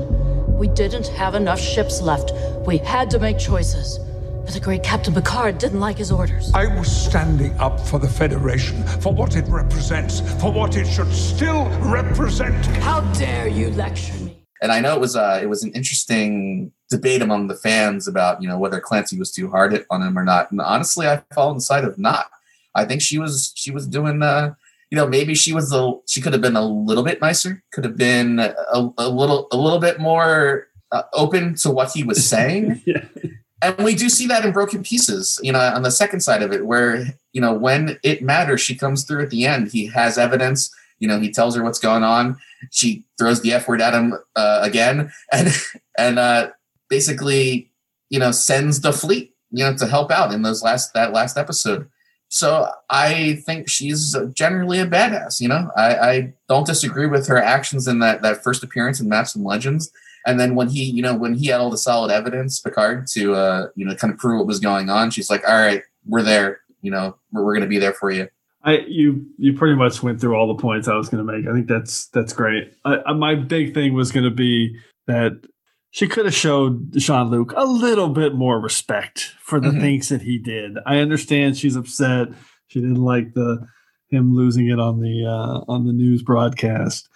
[0.60, 2.34] We didn't have enough ships left.
[2.68, 3.98] We had to make choices.
[4.44, 6.52] But the great Captain Picard didn't like his orders.
[6.54, 11.12] I was standing up for the Federation, for what it represents, for what it should
[11.14, 12.66] still represent.
[12.84, 14.46] How dare you lecture me?
[14.62, 18.42] And I know it was uh, it was an interesting debate among the fans about
[18.42, 20.52] you know whether Clancy was too hard on him or not.
[20.52, 22.30] And honestly, I fall on the side of not.
[22.76, 24.56] I think she was she was doing uh,
[24.92, 27.86] you know maybe she was a she could have been a little bit nicer, could
[27.86, 28.54] have been a,
[28.98, 32.82] a little a little bit more uh, open to what he was saying.
[32.86, 33.06] yeah
[33.64, 36.52] and we do see that in broken pieces you know on the second side of
[36.52, 39.72] it where you know when it matters she comes through at the end.
[39.72, 40.74] He has evidence.
[41.00, 42.38] You know he tells her what's going on.
[42.72, 45.50] She throws the f word at him uh, again and
[45.98, 46.52] and uh,
[46.90, 47.72] basically
[48.10, 51.38] you know sends the fleet you know to help out in those last that last
[51.38, 51.90] episode.
[52.30, 55.70] So i think she's generally a badass you know?
[55.78, 59.46] I, I don't disagree with her actions in that that first appearance in maps and
[59.46, 59.92] legends
[60.26, 63.36] and then when he, you know, when he had all the solid evidence, Picard, to,
[63.36, 66.22] uh, you know, kind of prove what was going on, she's like, all right, we're
[66.22, 66.62] there.
[66.82, 68.28] You know, we're, we're going to be there for you.
[68.66, 71.48] I you you pretty much went through all the points I was going to make.
[71.48, 72.74] I think that's that's great.
[72.86, 75.46] I, my big thing was going to be that
[75.92, 79.82] she could have showed Jean Luc a little bit more respect for the mm-hmm.
[79.82, 80.78] things that he did.
[80.86, 82.30] I understand she's upset.
[82.68, 83.68] She didn't like the
[84.10, 87.10] him losing it on the uh, on the news broadcast,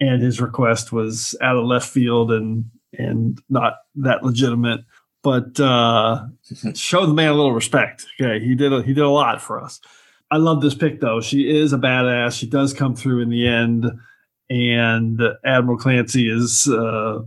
[0.00, 2.64] and his request was out of left field and
[2.96, 4.80] and not that legitimate.
[5.22, 6.26] But uh,
[6.74, 8.06] show the man a little respect.
[8.20, 9.80] Okay, he did a, he did a lot for us.
[10.30, 11.20] I love this pick though.
[11.20, 12.38] She is a badass.
[12.38, 13.86] She does come through in the end,
[14.48, 17.20] and Admiral Clancy is uh,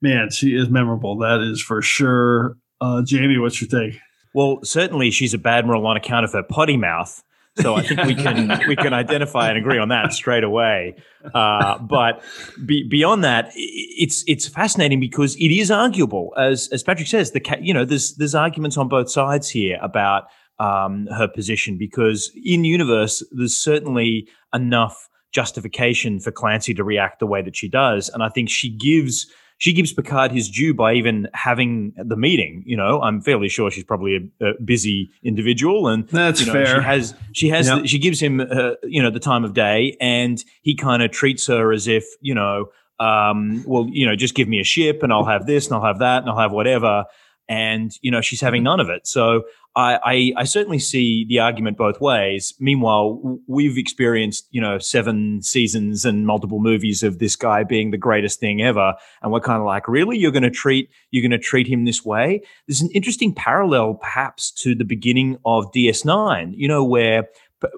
[0.00, 0.30] man.
[0.30, 1.18] She is memorable.
[1.18, 2.56] That is for sure.
[2.80, 3.98] Uh, Jamie, what's your take?
[4.34, 7.22] Well, certainly she's a bad admiral on account of her potty mouth.
[7.60, 10.96] So I think we can we can identify and agree on that straight away.
[11.34, 12.22] Uh, but
[12.64, 17.32] be, beyond that, it's it's fascinating because it is arguable, as as Patrick says.
[17.32, 20.24] The you know there's there's arguments on both sides here about
[20.58, 27.26] um, her position because in universe there's certainly enough justification for Clancy to react the
[27.26, 29.26] way that she does, and I think she gives
[29.58, 32.62] she gives Picard his due by even having the meeting.
[32.66, 36.52] You know, I'm fairly sure she's probably a, a busy individual, and that's you know,
[36.52, 36.66] fair.
[36.66, 37.82] She has she has yep.
[37.82, 41.10] the, she gives him uh, you know the time of day, and he kind of
[41.10, 42.66] treats her as if you know,
[42.98, 45.84] um, well, you know, just give me a ship, and I'll have this, and I'll
[45.84, 47.04] have that, and I'll have whatever.
[47.48, 49.06] And you know, she's having none of it.
[49.06, 49.42] So
[49.74, 52.52] I, I, I, certainly see the argument both ways.
[52.60, 57.96] Meanwhile, we've experienced, you know, seven seasons and multiple movies of this guy being the
[57.96, 58.94] greatest thing ever.
[59.22, 60.18] And we're kind of like, really?
[60.18, 62.42] You're going to treat, you're going to treat him this way?
[62.68, 67.28] There's an interesting parallel perhaps to the beginning of DS9, you know, where,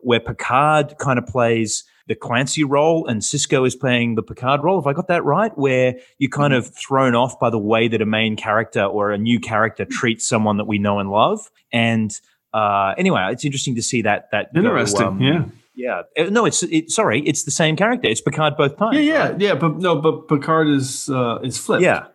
[0.03, 4.81] where Picard kind of plays the Clancy role and Sisko is playing the Picard role.
[4.81, 5.57] Have I got that right?
[5.57, 6.59] Where you're kind mm-hmm.
[6.59, 10.29] of thrown off by the way that a main character or a new character treats
[10.29, 11.51] someone that we know and love.
[11.73, 12.19] And
[12.53, 14.31] uh, anyway, it's interesting to see that.
[14.33, 15.45] That interesting, go, um, yeah.
[15.77, 18.09] Yeah, uh, no, it's it, sorry, it's the same character.
[18.09, 18.97] It's Picard both times.
[18.97, 19.41] Yeah, yeah, right?
[19.41, 19.55] yeah.
[19.57, 21.83] But no, but Picard is uh, is flipped.
[21.83, 22.07] Yeah.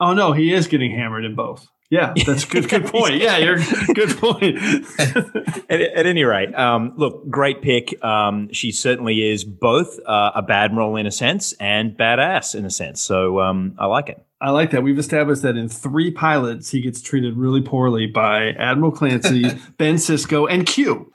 [0.00, 1.68] Oh no, he is getting hammered in both.
[1.92, 2.70] Yeah, that's good.
[2.70, 3.16] Good point.
[3.16, 3.58] Yeah, you're
[3.92, 4.56] good point.
[4.98, 8.02] at, at, any rate, um, look, great pick.
[8.02, 12.64] Um, she certainly is both uh, a bad role in a sense and badass in
[12.64, 13.02] a sense.
[13.02, 14.24] So um, I like it.
[14.40, 14.82] I like that.
[14.82, 19.42] We've established that in three pilots, he gets treated really poorly by Admiral Clancy,
[19.76, 21.12] Ben Sisko, and Q.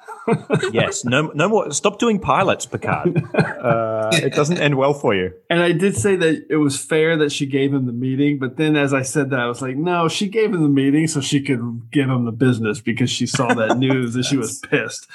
[0.72, 1.72] yes, no, no more.
[1.72, 3.24] Stop doing pilots, Picard.
[3.34, 5.34] Uh, it doesn't end well for you.
[5.50, 8.58] And I did say that it was fair that she gave him the meeting, but
[8.58, 11.22] then as I said that, I was like, no, she gave him the meeting so
[11.22, 15.08] she could give him the business because she saw that news and she was pissed.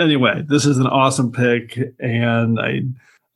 [0.00, 2.82] Anyway, this is an awesome pick, and I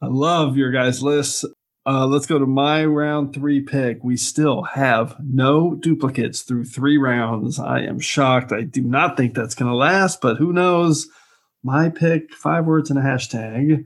[0.03, 1.45] I love your guys' list.
[1.87, 4.03] Uh, let's go to my round three pick.
[4.03, 7.61] We still have no duplicates through three rounds.
[7.61, 8.51] I am shocked.
[8.51, 11.09] I do not think that's going to last, but who knows?
[11.62, 13.84] My pick, five words and a hashtag.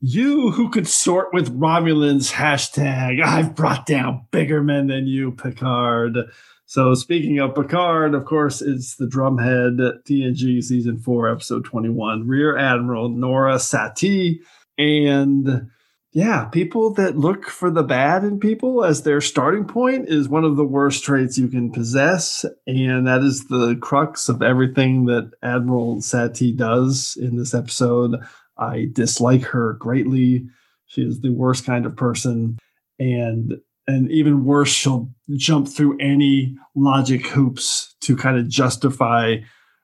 [0.00, 3.22] You who could sort with Romulans, hashtag.
[3.22, 6.16] I've brought down bigger men than you, Picard.
[6.64, 12.56] So speaking of Picard, of course, it's the drumhead TNG season four, episode 21, Rear
[12.56, 14.38] Admiral Nora Satie.
[14.78, 15.70] And
[16.16, 20.44] yeah, people that look for the bad in people as their starting point is one
[20.44, 22.42] of the worst traits you can possess.
[22.66, 28.16] And that is the crux of everything that Admiral Satie does in this episode.
[28.56, 30.46] I dislike her greatly.
[30.86, 32.56] She is the worst kind of person.
[32.98, 39.36] And and even worse, she'll jump through any logic hoops to kind of justify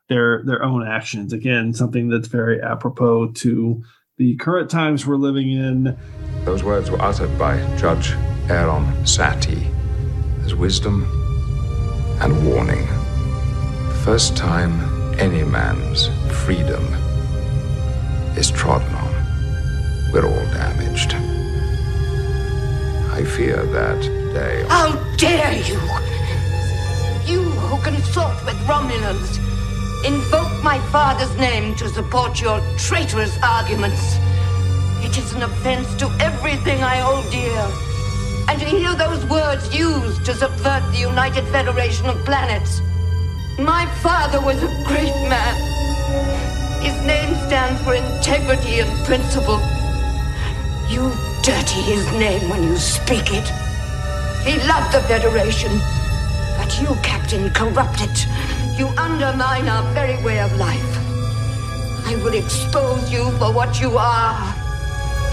[0.08, 1.34] their their own actions.
[1.34, 3.84] Again, something that's very apropos to
[4.18, 5.96] the current times we're living in.
[6.44, 8.12] Those words were uttered by Judge
[8.50, 9.72] Aaron Satie
[10.44, 11.04] as wisdom
[12.20, 12.86] and warning.
[13.88, 14.72] The first time
[15.18, 16.08] any man's
[16.44, 16.84] freedom
[18.36, 21.14] is trodden on, we're all damaged.
[23.12, 24.00] I fear that
[24.34, 24.64] day.
[24.68, 25.80] How dare you!
[27.32, 29.51] You who consort with Romulans
[30.04, 34.16] invoke my father's name to support your traitorous arguments.
[35.00, 37.66] It is an offense to everything I hold dear.
[38.48, 42.80] And to hear those words used to subvert the United Federation of Planets.
[43.58, 45.54] My father was a great man.
[46.82, 49.60] His name stands for integrity and principle.
[50.88, 53.48] You dirty his name when you speak it.
[54.44, 55.70] He loved the Federation,
[56.58, 58.26] but you, Captain, corrupt it.
[58.78, 60.80] You undermine our very way of life.
[62.06, 64.34] I will expose you for what you are.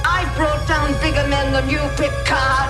[0.06, 2.70] I brought down bigger men than you, Picard.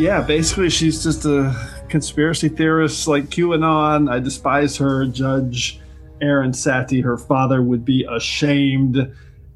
[0.00, 1.54] Yeah, basically, she's just a
[1.88, 4.10] conspiracy theorist like QAnon.
[4.10, 5.06] I despise her.
[5.06, 5.80] Judge
[6.22, 9.12] Aaron Satie, her father, would be ashamed.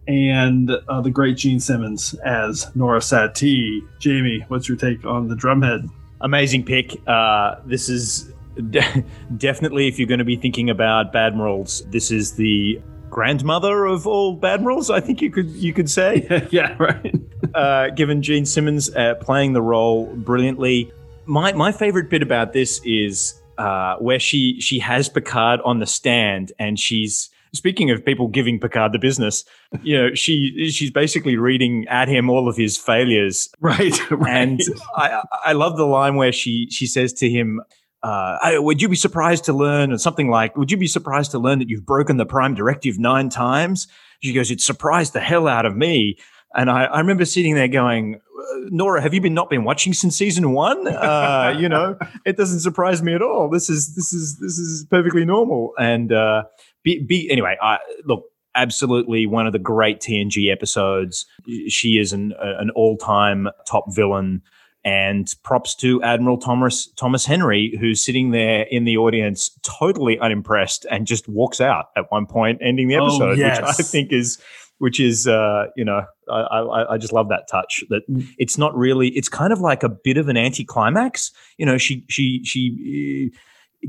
[0.08, 3.80] And uh, the great Jean Simmons as Nora Satie.
[3.98, 5.88] Jamie, what's your take on the drumhead?
[6.20, 7.00] Amazing pick.
[7.06, 8.32] Uh, this is
[8.70, 9.04] De-
[9.36, 12.80] definitely, if you're going to be thinking about Badmirals, this is the
[13.10, 14.92] grandmother of all Badmirals.
[14.92, 16.46] I think you could you could say.
[16.50, 17.14] yeah, right.
[17.54, 20.92] uh, given Jean Simmons uh, playing the role brilliantly,
[21.26, 25.86] my my favorite bit about this is uh, where she she has Picard on the
[25.86, 29.44] stand and she's speaking of people giving Picard the business,
[29.82, 33.50] you know, she she's basically reading at him all of his failures.
[33.60, 33.98] Right.
[34.10, 34.32] right.
[34.32, 34.60] And
[34.96, 37.60] I I love the line where she she says to him,
[38.02, 41.38] uh, would you be surprised to learn, or something like, would you be surprised to
[41.38, 43.86] learn that you've broken the prime directive nine times?
[44.22, 46.16] She goes, it surprised the hell out of me.
[46.54, 49.94] And I, I remember sitting there going, uh, Nora, have you been not been watching
[49.94, 50.86] since season one?
[50.86, 51.96] Uh, you know,
[52.26, 53.48] it doesn't surprise me at all.
[53.48, 55.72] This is this is this is perfectly normal.
[55.78, 56.44] And uh,
[56.82, 57.56] be, be anyway.
[57.62, 58.24] I, look,
[58.54, 61.24] absolutely one of the great TNG episodes.
[61.68, 64.42] She is an an all time top villain.
[64.84, 70.86] And props to Admiral Thomas Thomas Henry, who's sitting there in the audience, totally unimpressed,
[70.90, 73.58] and just walks out at one point, ending the Oh, episode, yes.
[73.60, 74.38] which I think is,
[74.78, 77.84] which is, uh, you know, I, I, I just love that touch.
[77.90, 78.02] That
[78.38, 81.30] it's not really, it's kind of like a bit of an anticlimax.
[81.58, 83.38] You know, she she she uh,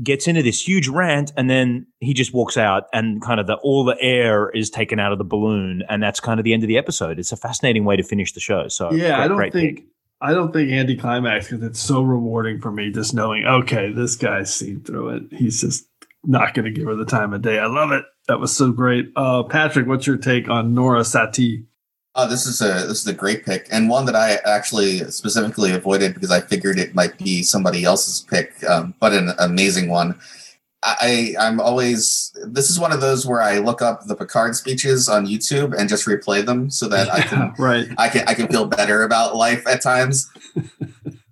[0.00, 3.54] gets into this huge rant, and then he just walks out, and kind of the
[3.64, 6.62] all the air is taken out of the balloon, and that's kind of the end
[6.62, 7.18] of the episode.
[7.18, 8.68] It's a fascinating way to finish the show.
[8.68, 9.86] So yeah, great- I don't think pick.
[10.24, 14.54] I don't think anticlimax because it's so rewarding for me just knowing okay, this guy's
[14.54, 15.22] seen through it.
[15.30, 15.86] He's just
[16.24, 17.58] not going to give her the time of day.
[17.58, 18.06] I love it.
[18.26, 19.12] That was so great.
[19.16, 21.66] Uh, Patrick, what's your take on Nora Satie?
[22.14, 25.72] Oh, this is a this is a great pick and one that I actually specifically
[25.72, 30.18] avoided because I figured it might be somebody else's pick, um, but an amazing one.
[30.84, 35.08] I I'm always this is one of those where I look up the Picard speeches
[35.08, 38.48] on YouTube and just replay them so that I can right I can I can
[38.48, 40.30] feel better about life at times.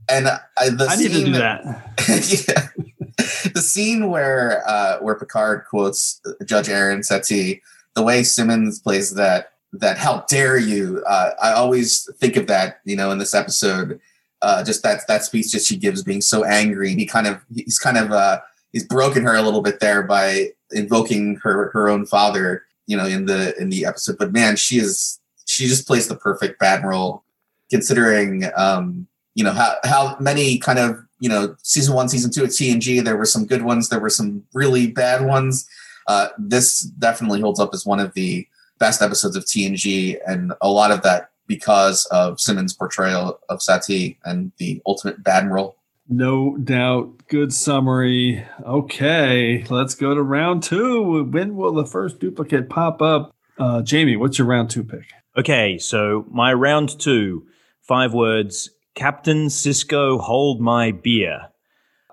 [0.08, 1.64] And I, the I need to scene- do that.
[2.08, 3.48] yeah.
[3.54, 7.60] the scene where uh, where Picard quotes Judge Aaron Satie,
[7.94, 11.02] the way Simmons plays that that how dare you?
[11.06, 14.00] Uh, I always think of that, you know, in this episode,
[14.42, 16.90] uh, just that that speech that she gives, being so angry.
[16.90, 18.40] And he kind of he's kind of uh,
[18.72, 23.06] he's broken her a little bit there by invoking her her own father, you know,
[23.06, 24.18] in the in the episode.
[24.18, 27.24] But man, she is she just plays the perfect bad role,
[27.70, 32.44] considering um, you know how how many kind of you know season one, season two
[32.44, 33.04] at TNG.
[33.04, 33.88] There were some good ones.
[33.88, 35.68] There were some really bad ones.
[36.08, 38.46] Uh, this definitely holds up as one of the
[38.78, 44.16] best episodes of TNG, and a lot of that because of Simmons' portrayal of Satie
[44.24, 45.76] and the ultimate bad role.
[46.12, 47.26] No doubt.
[47.28, 48.44] Good summary.
[48.66, 51.24] Okay, let's go to round two.
[51.24, 53.34] When will the first duplicate pop up?
[53.58, 55.06] Uh, Jamie, what's your round two pick?
[55.38, 57.46] Okay, so my round two,
[57.80, 58.68] five words.
[58.94, 61.48] Captain Sisko, hold my beer.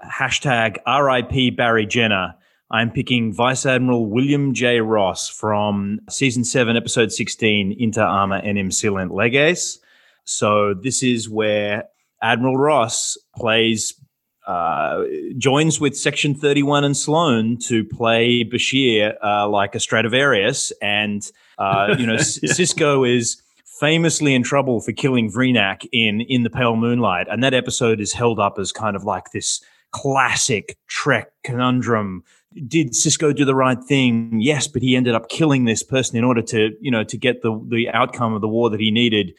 [0.01, 2.35] Hashtag RIP Barry Jenner.
[2.71, 4.79] I'm picking Vice Admiral William J.
[4.79, 9.79] Ross from season seven, episode 16, Inter Arma Enim Silent Leges.
[10.23, 11.89] So this is where
[12.21, 13.93] Admiral Ross plays,
[14.47, 15.03] uh,
[15.37, 20.71] joins with Section 31 and Sloan to play Bashir uh, like a Stradivarius.
[20.81, 22.19] And, uh, you know, Yeah.
[22.19, 23.41] Sisko is
[23.79, 27.27] famously in trouble for killing Vreenak in In the Pale Moonlight.
[27.29, 29.61] And that episode is held up as kind of like this
[29.91, 32.23] classic Trek conundrum.
[32.67, 34.39] Did Sisko do the right thing?
[34.39, 37.41] Yes, but he ended up killing this person in order to, you know, to get
[37.41, 39.33] the the outcome of the war that he needed.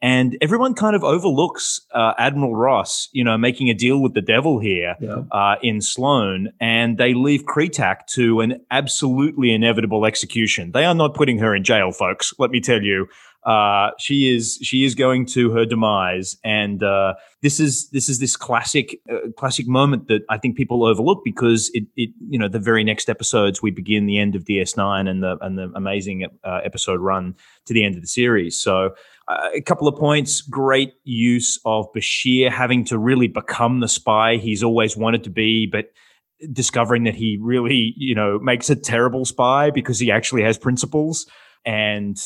[0.00, 4.20] And everyone kind of overlooks uh, Admiral Ross, you know, making a deal with the
[4.22, 5.22] devil here Yeah.
[5.32, 10.70] uh, in Sloan, and they leave Kretak to an absolutely inevitable execution.
[10.72, 12.32] They are not putting her in jail, folks.
[12.38, 13.08] Let me tell you,
[13.44, 18.18] uh, she is she is going to her demise, and uh, this is this is
[18.18, 22.48] this classic uh, classic moment that I think people overlook because it it you know
[22.48, 26.26] the very next episodes we begin the end of DS9 and the and the amazing
[26.44, 27.34] uh, episode run
[27.66, 28.60] to the end of the series.
[28.60, 28.90] So
[29.28, 30.40] uh, a couple of points.
[30.40, 35.66] Great use of Bashir having to really become the spy he's always wanted to be,
[35.66, 35.86] but
[36.52, 41.26] discovering that he really, you know, makes a terrible spy because he actually has principles.
[41.64, 42.16] And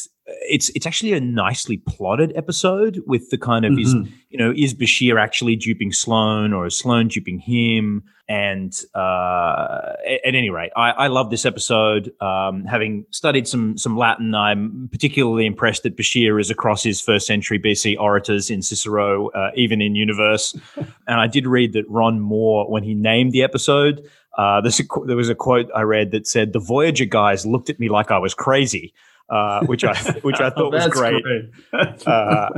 [0.49, 4.09] it's it's actually a nicely plotted episode with the kind of is Mhm.
[4.31, 8.05] you know is Bashir actually duping Sloan or is Sloan duping him?
[8.29, 12.13] And uh, at, any rate, I, I love this episode.
[12.21, 17.27] Um, having studied some some Latin, I'm particularly impressed that Bashir is across his first
[17.27, 20.57] century BC orators in Cicero, uh, even in universe.
[20.77, 24.03] and I did read that Ron Moore, when he named the episode,
[24.39, 27.89] uh, there was a quote I read that said, "The Voyager guys looked at me
[27.91, 28.95] like I was crazy,"
[29.33, 31.23] uh, which I which I thought was great.
[31.25, 32.07] great.
[32.07, 32.51] Uh,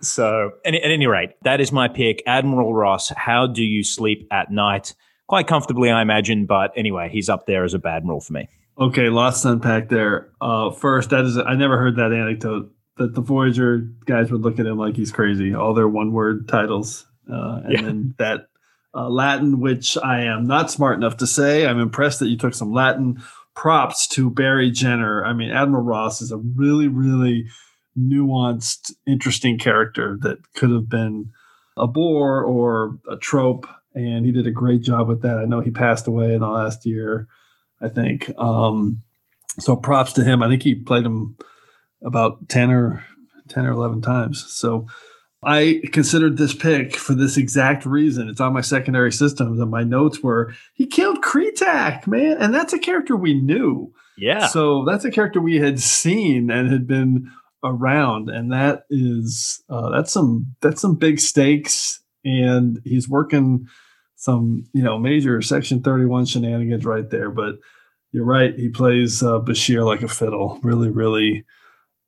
[0.00, 2.22] so, at, at any rate, that is my pick.
[2.26, 4.94] Admiral Ross, how do you sleep at night?
[5.26, 6.46] Quite comfortably, I imagine.
[6.46, 8.48] But anyway, he's up there as a bad admiral for me.
[8.78, 10.30] Okay, lots to unpack there.
[10.40, 14.58] Uh, first, that is I never heard that anecdote that the Voyager guys would look
[14.60, 15.54] at him like he's crazy.
[15.54, 17.82] All their one word titles, uh, and Yeah.
[17.82, 18.46] then that
[18.94, 21.66] uh, Latin, which I am not smart enough to say.
[21.66, 23.22] I'm impressed that you took some Latin.
[23.56, 25.24] Props to Barry Jenner.
[25.24, 27.46] I mean, Admiral Ross is a really, really
[27.98, 31.30] nuanced, interesting character that could have been
[31.76, 35.38] a bore or a trope, and he did a great job with that.
[35.38, 37.28] I know he passed away in the last year,
[37.80, 38.30] I think.
[38.38, 39.02] Um,
[39.58, 40.42] so props to him.
[40.42, 41.36] I think he played him
[42.02, 43.04] about 10 or
[43.48, 44.44] 10 or 11 times.
[44.48, 44.86] So
[45.46, 48.28] I considered this pick for this exact reason.
[48.28, 52.36] It's on my secondary systems, and my notes were he killed Kretak, man.
[52.38, 53.92] And that's a character we knew.
[54.18, 54.48] Yeah.
[54.48, 57.30] So that's a character we had seen and had been
[57.62, 63.66] around, and that is uh, that's some that's some big stakes, and he's working
[64.16, 67.30] some you know major Section Thirty One shenanigans right there.
[67.30, 67.54] But
[68.10, 70.58] you're right, he plays uh, Bashir like a fiddle.
[70.64, 71.44] Really, really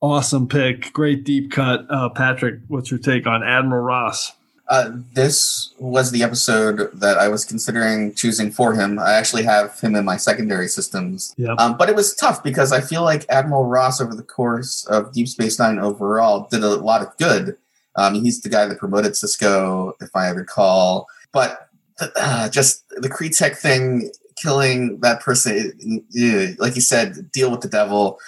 [0.00, 0.92] awesome pick.
[0.92, 2.60] Great deep cut, uh, Patrick.
[2.68, 4.32] What's your take on Admiral Ross?
[4.68, 8.98] Uh, this was the episode that I was considering choosing for him.
[8.98, 11.34] I actually have him in my secondary systems.
[11.38, 11.54] Yeah.
[11.54, 15.12] Um, but it was tough because I feel like Admiral Ross, over the course of
[15.12, 17.56] Deep Space Nine overall, did a lot of good.
[17.96, 21.06] Um, he's the guy that promoted Sisko, if I recall.
[21.32, 21.70] But
[22.16, 27.68] uh, just the Kretak thing, killing that person, eh, like you said, deal with the
[27.68, 28.18] devil.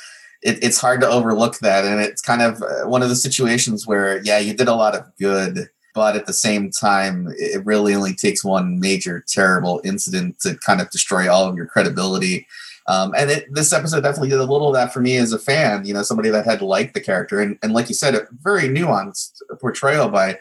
[0.43, 1.84] It, it's hard to overlook that.
[1.84, 4.95] And it's kind of uh, one of the situations where, yeah, you did a lot
[4.95, 10.38] of good but at the same time, it really only takes one major terrible incident
[10.41, 12.47] to kind of destroy all of your credibility.
[12.86, 15.38] Um, and it, this episode definitely did a little of that for me as a
[15.38, 17.41] fan, you know, somebody that had liked the character.
[17.41, 20.38] And, and like you said, a very nuanced portrayal by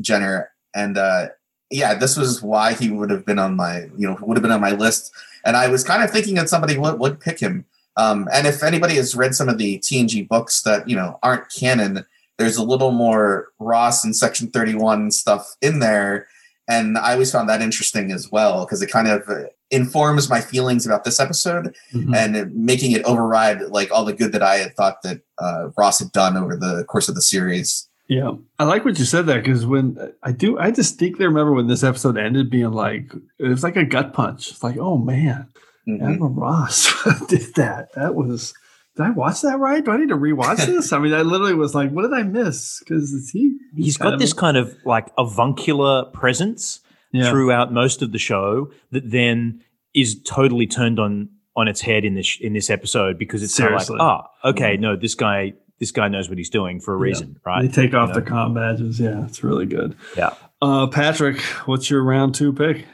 [0.00, 0.50] Jenner.
[0.74, 1.28] and uh,
[1.70, 4.52] yeah, this was why he would have been on my you know would have been
[4.52, 5.12] on my list.
[5.44, 7.64] And I was kind of thinking that somebody would, would pick him.
[7.96, 11.50] Um, and if anybody has read some of the TNG books that you know aren't
[11.52, 12.04] canon,
[12.38, 16.26] there's a little more Ross and Section 31 stuff in there.
[16.68, 19.28] And I always found that interesting as well because it kind of
[19.70, 22.14] informs my feelings about this episode Mhm.
[22.16, 25.98] and making it override like all the good that I had thought that uh, Ross
[25.98, 27.88] had done over the course of the series.
[28.08, 31.66] Yeah, I like what you said there because when I do, I distinctly remember when
[31.68, 34.50] this episode ended, being like, it was like a gut punch.
[34.50, 35.46] It's like, oh man,
[35.88, 36.04] Mm-hmm.
[36.06, 36.92] Admiral Ross
[37.28, 37.92] did that.
[37.94, 38.54] That was.
[38.96, 39.82] Did I watch that right?
[39.82, 40.92] Do I need to rewatch this?
[40.92, 42.78] I mean, I literally was like, what did I miss?
[42.80, 46.80] Because he He's got this kind of like avuncular presence
[47.12, 47.30] Yeah.
[47.30, 49.62] throughout most of the show that then
[49.94, 53.68] is totally turned on on its head in this in this episode because it's kind
[53.74, 53.98] of like, Seriously.
[54.06, 57.62] ah, okay, no, this guy this guy knows what he's doing for a reason, right?
[57.62, 58.36] They take off You the know?
[58.36, 59.00] comm badges.
[59.00, 59.96] Yeah, it's really good.
[60.16, 60.34] Yeah.
[60.60, 62.84] Uh, Patrick, what's your round two pick?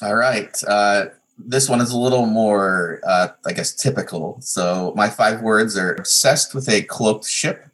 [0.00, 0.54] All right.
[0.66, 1.06] Uh,
[1.46, 4.38] this one is a little more, uh, I guess, typical.
[4.40, 7.66] So my five words are obsessed with a cloaked ship.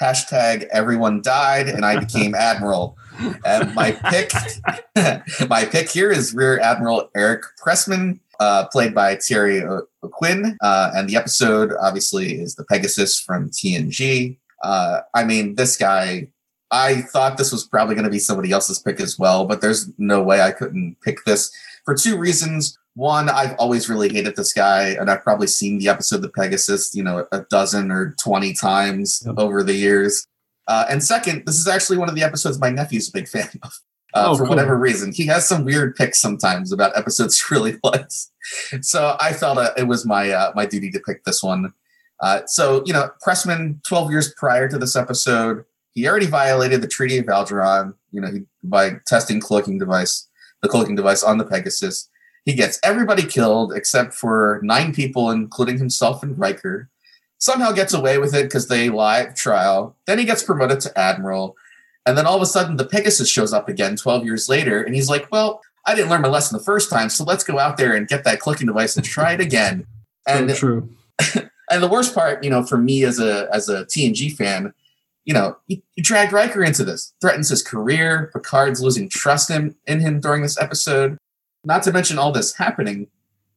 [0.00, 2.96] Hashtag everyone died and I became admiral.
[3.44, 4.32] And my pick,
[5.48, 10.56] my pick here is Rear Admiral Eric Pressman, uh, played by Terry O- O'Quinn.
[10.62, 14.38] Uh, and the episode obviously is the Pegasus from TNG.
[14.62, 16.28] Uh, I mean, this guy
[16.70, 19.90] I thought this was probably going to be somebody else's pick as well, but there's
[19.98, 21.50] no way I couldn't pick this
[21.84, 22.78] for two reasons.
[23.00, 26.94] One, I've always really hated this guy, and I've probably seen the episode The Pegasus,
[26.94, 30.26] you know, a dozen or 20 times over the years.
[30.68, 33.48] Uh, and second, this is actually one of the episodes my nephew's a big fan
[33.62, 33.72] of.
[34.12, 34.50] Uh, Oh, for cool.
[34.50, 38.30] whatever reason, he has some weird picks sometimes about episodes he really likes.
[38.82, 41.72] So I felt uh, it was my uh, my duty to pick this one.
[42.20, 46.88] Uh, so you know, Pressman, twelve years prior to this episode, he already violated the
[46.88, 47.94] Treaty of Algeron.
[48.10, 50.28] You know, he, by testing cloaking device,
[50.60, 52.09] the cloaking device on the Pegasus.
[52.44, 56.88] He gets everybody killed except for nine people, including himself and Riker.
[57.38, 59.96] Somehow gets away with it because they lie at trial.
[60.06, 61.56] Then he gets promoted to admiral,
[62.04, 64.94] and then all of a sudden the Pegasus shows up again twelve years later, and
[64.94, 67.76] he's like, "Well, I didn't learn my lesson the first time, so let's go out
[67.76, 69.86] there and get that clicking device and try it again."
[70.26, 70.90] And so true.
[71.70, 74.74] and the worst part, you know, for me as a as a TNG fan,
[75.24, 78.30] you know, he, he dragged Riker into this, threatens his career.
[78.34, 81.18] Picard's losing trust in, in him during this episode.
[81.64, 83.08] Not to mention all this happening.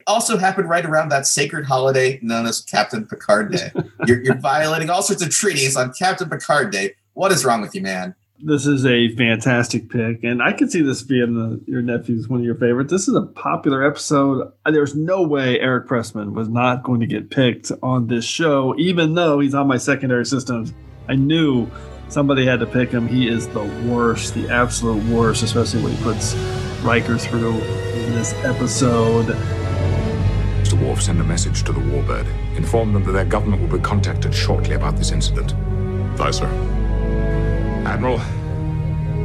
[0.06, 3.72] Also happened right around that sacred holiday known as Captain Picard Day.
[4.06, 6.95] you're, you're violating all sorts of treaties on Captain Picard Day.
[7.14, 8.14] What is wrong with you, man?
[8.45, 12.41] This is a fantastic pick, and I can see this being the, your nephew's one
[12.41, 12.91] of your favorites.
[12.91, 14.51] This is a popular episode.
[14.66, 19.14] There's no way Eric Pressman was not going to get picked on this show, even
[19.14, 20.74] though he's on my secondary systems.
[21.08, 21.70] I knew
[22.10, 23.08] somebody had to pick him.
[23.08, 26.34] He is the worst, the absolute worst, especially when he puts
[26.84, 29.27] Riker through in this episode.
[30.61, 30.73] Mr.
[30.73, 32.27] Worf, send a message to the Warbird.
[32.57, 35.53] Inform them that their government will be contacted shortly about this incident.
[36.19, 36.45] Aye, sir.
[37.86, 38.19] Admiral,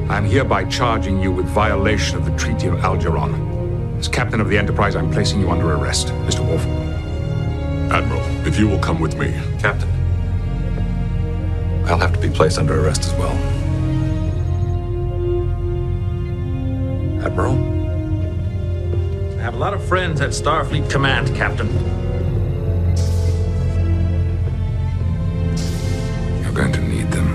[0.09, 3.99] I am hereby charging you with violation of the Treaty of Algeron.
[3.99, 6.47] As captain of the Enterprise, I'm placing you under arrest, Mr.
[6.47, 6.65] Worf.
[7.91, 9.33] Admiral, if you will come with me.
[9.59, 9.91] Captain,
[11.87, 13.58] I'll have to be placed under arrest as well.
[17.25, 17.57] Admiral?
[19.39, 21.69] I have a lot of friends at Starfleet Command, Captain.
[26.43, 27.29] You're going to need them.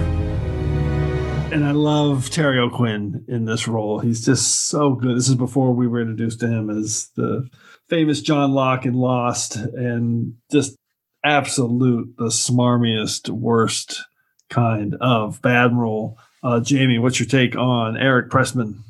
[1.51, 3.99] And I love Terry O'Quinn in this role.
[3.99, 5.17] He's just so good.
[5.17, 7.49] This is before we were introduced to him as the
[7.89, 10.75] famous John Locke in Lost, and just
[11.23, 14.03] absolute the smarmiest, worst
[14.49, 16.17] kind of bad Admiral.
[16.41, 18.83] Uh, Jamie, what's your take on Eric Pressman?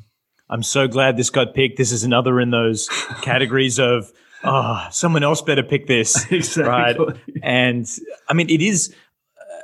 [0.48, 1.78] I'm so glad this got picked.
[1.78, 2.88] This is another in those
[3.22, 4.12] categories of
[4.44, 7.06] oh, someone else better pick this, exactly.
[7.06, 7.16] right?
[7.42, 7.90] And
[8.28, 8.94] I mean, it is.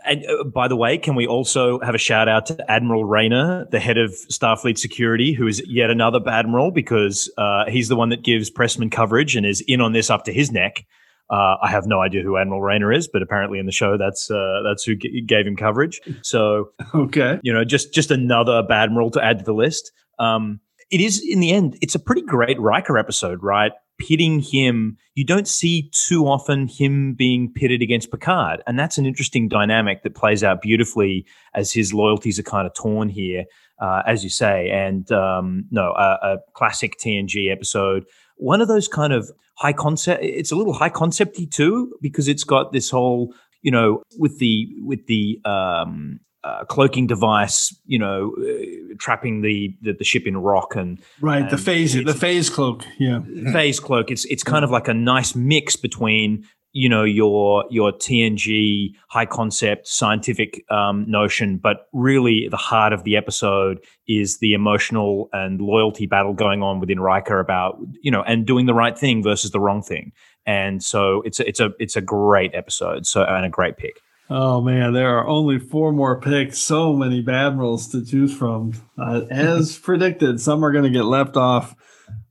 [0.07, 3.67] And uh, by the way, can we also have a shout out to Admiral Rayner,
[3.71, 8.09] the head of Starfleet Security, who is yet another admiral because uh, he's the one
[8.09, 10.87] that gives Pressman coverage and is in on this up to his neck.
[11.29, 14.31] Uh, I have no idea who Admiral Rayner is, but apparently in the show, that's
[14.31, 16.01] uh, that's who g- gave him coverage.
[16.23, 19.93] So okay, you know, just just another admiral to add to the list.
[20.19, 20.61] Um,
[20.91, 23.73] it is in the end, it's a pretty great Riker episode, right?
[23.99, 29.07] Pitting him, you don't see too often him being pitted against Picard, and that's an
[29.07, 33.45] interesting dynamic that plays out beautifully as his loyalties are kind of torn here,
[33.81, 34.71] uh, as you say.
[34.71, 38.05] And um, no, a, a classic TNG episode,
[38.37, 40.25] one of those kind of high concept.
[40.25, 44.69] It's a little high concepty too because it's got this whole, you know, with the
[44.79, 50.37] with the um, uh, cloaking device, you know, uh, trapping the, the, the ship in
[50.37, 52.85] rock and right and the phase the phase cloak.
[52.99, 53.21] Yeah,
[53.53, 54.11] phase cloak.
[54.11, 59.27] It's it's kind of like a nice mix between you know your your TNG high
[59.27, 65.61] concept scientific um, notion, but really the heart of the episode is the emotional and
[65.61, 69.51] loyalty battle going on within Riker about you know and doing the right thing versus
[69.51, 70.13] the wrong thing.
[70.47, 73.07] And so it's a, it's a it's a great episode.
[73.07, 74.01] So and a great pick.
[74.33, 76.59] Oh man, there are only four more picks.
[76.59, 78.75] So many bad rolls to choose from.
[78.97, 81.75] Uh, as predicted, some are going to get left off.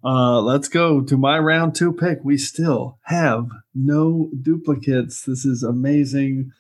[0.02, 2.20] Uh, let's go to my round two pick.
[2.24, 5.24] We still have no duplicates.
[5.24, 6.52] This is amazing.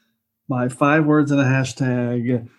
[0.50, 2.50] My five words and a hashtag.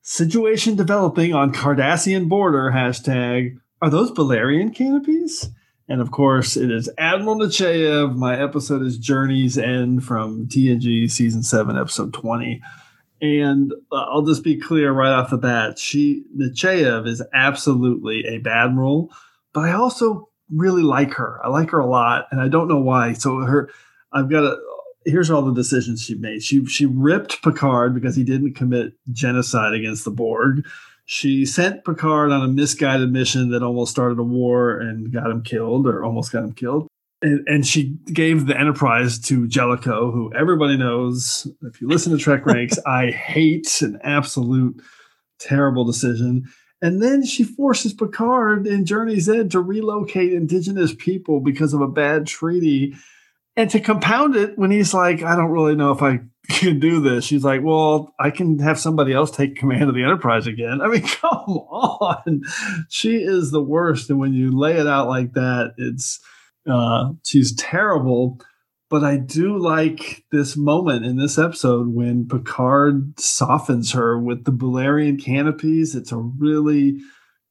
[0.00, 2.72] Situation developing on Cardassian border.
[2.74, 3.56] Hashtag.
[3.82, 5.50] Are those Balerian canopies?
[5.92, 8.16] And of course, it is Admiral Nechayev.
[8.16, 12.62] My episode is Journey's End from TNG season seven, episode 20.
[13.20, 15.78] And uh, I'll just be clear right off the bat.
[15.78, 19.12] She, Nechayev, is absolutely a bad role,
[19.52, 21.38] but I also really like her.
[21.44, 23.12] I like her a lot, and I don't know why.
[23.12, 23.68] So her,
[24.14, 24.56] I've got a.
[25.04, 26.42] Here's all the decisions she made.
[26.42, 30.64] She she ripped Picard because he didn't commit genocide against the Borg.
[31.04, 35.42] She sent Picard on a misguided mission that almost started a war and got him
[35.42, 36.86] killed, or almost got him killed.
[37.20, 41.46] And, and she gave the Enterprise to Jellicoe, who everybody knows.
[41.62, 44.80] If you listen to Trek Ranks, I hate an absolute
[45.38, 46.48] terrible decision.
[46.80, 51.88] And then she forces Picard in Journey's End to relocate indigenous people because of a
[51.88, 52.94] bad treaty.
[53.56, 57.00] And to compound it, when he's like, I don't really know if I can do
[57.00, 60.80] this, she's like, Well, I can have somebody else take command of the Enterprise again.
[60.80, 62.42] I mean, come on.
[62.88, 64.10] She is the worst.
[64.10, 66.20] And when you lay it out like that, it's
[66.68, 68.40] uh she's terrible.
[68.90, 74.52] But I do like this moment in this episode when Picard softens her with the
[74.52, 75.94] Balerian canopies.
[75.94, 76.98] It's a really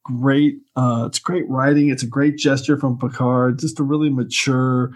[0.04, 1.90] great uh it's great writing.
[1.90, 4.92] It's a great gesture from Picard, just a really mature,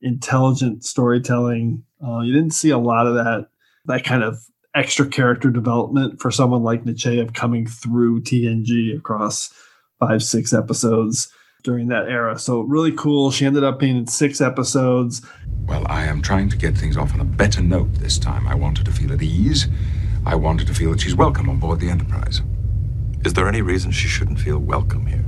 [0.00, 1.84] intelligent storytelling.
[2.04, 3.48] Uh, you didn't see a lot of that
[3.86, 4.38] that kind of
[4.74, 9.52] extra character development for someone like Nechayev coming through TNG across
[9.98, 11.32] five, six episodes
[11.62, 12.38] during that era.
[12.38, 13.30] So really cool.
[13.30, 15.22] She ended up being in six episodes.
[15.66, 18.46] Well, I am trying to get things off on a better note this time.
[18.46, 19.68] I want her to feel at ease.
[20.24, 22.42] I want her to feel that she's welcome on board the Enterprise.
[23.24, 25.24] Is there any reason she shouldn't feel welcome here?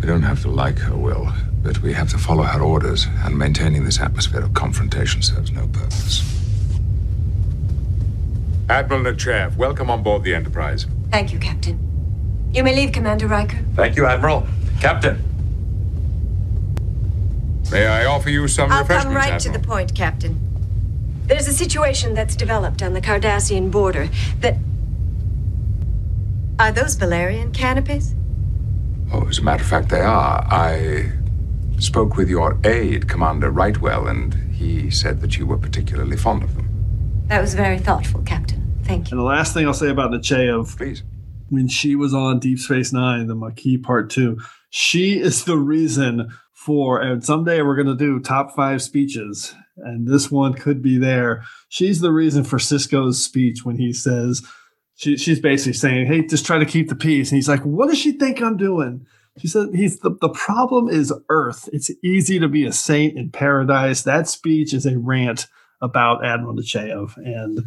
[0.00, 1.32] We don't have to like her, Will,
[1.62, 5.66] but we have to follow her orders, and maintaining this atmosphere of confrontation serves no
[5.68, 6.22] purpose.
[8.70, 10.86] Admiral Nechayev, welcome on board the Enterprise.
[11.10, 11.78] Thank you, Captain.
[12.52, 13.58] You may leave, Commander Riker.
[13.74, 14.46] Thank you, Admiral.
[14.80, 15.22] Captain.
[17.70, 19.04] May I offer you some refreshments?
[19.04, 20.40] I'll refreshments, come right to the point, Captain.
[21.26, 24.08] There's a situation that's developed on the Cardassian border
[24.40, 24.56] that.
[26.58, 28.14] Are those Valerian canopies?
[29.12, 30.46] Oh, as a matter of fact, they are.
[30.50, 31.12] I
[31.78, 36.54] spoke with your aide, Commander Rightwell, and he said that you were particularly fond of
[36.56, 36.68] them.
[37.28, 38.80] That was very thoughtful, Captain.
[38.84, 39.16] Thank you.
[39.16, 41.02] And the last thing I'll say about Nechayev, please,
[41.48, 44.38] when she was on Deep Space Nine, the Maquis Part Two,
[44.70, 47.00] she is the reason for.
[47.00, 51.44] And someday we're going to do top five speeches, and this one could be there.
[51.68, 54.42] She's the reason for Sisko's speech when he says.
[54.98, 57.88] She, she's basically saying, "Hey, just try to keep the peace." And he's like, "What
[57.88, 59.06] does she think I'm doing?"
[59.38, 61.68] She said, "He's the the problem is Earth.
[61.72, 65.46] It's easy to be a saint in paradise." That speech is a rant
[65.80, 67.60] about Admiral Nechayev, and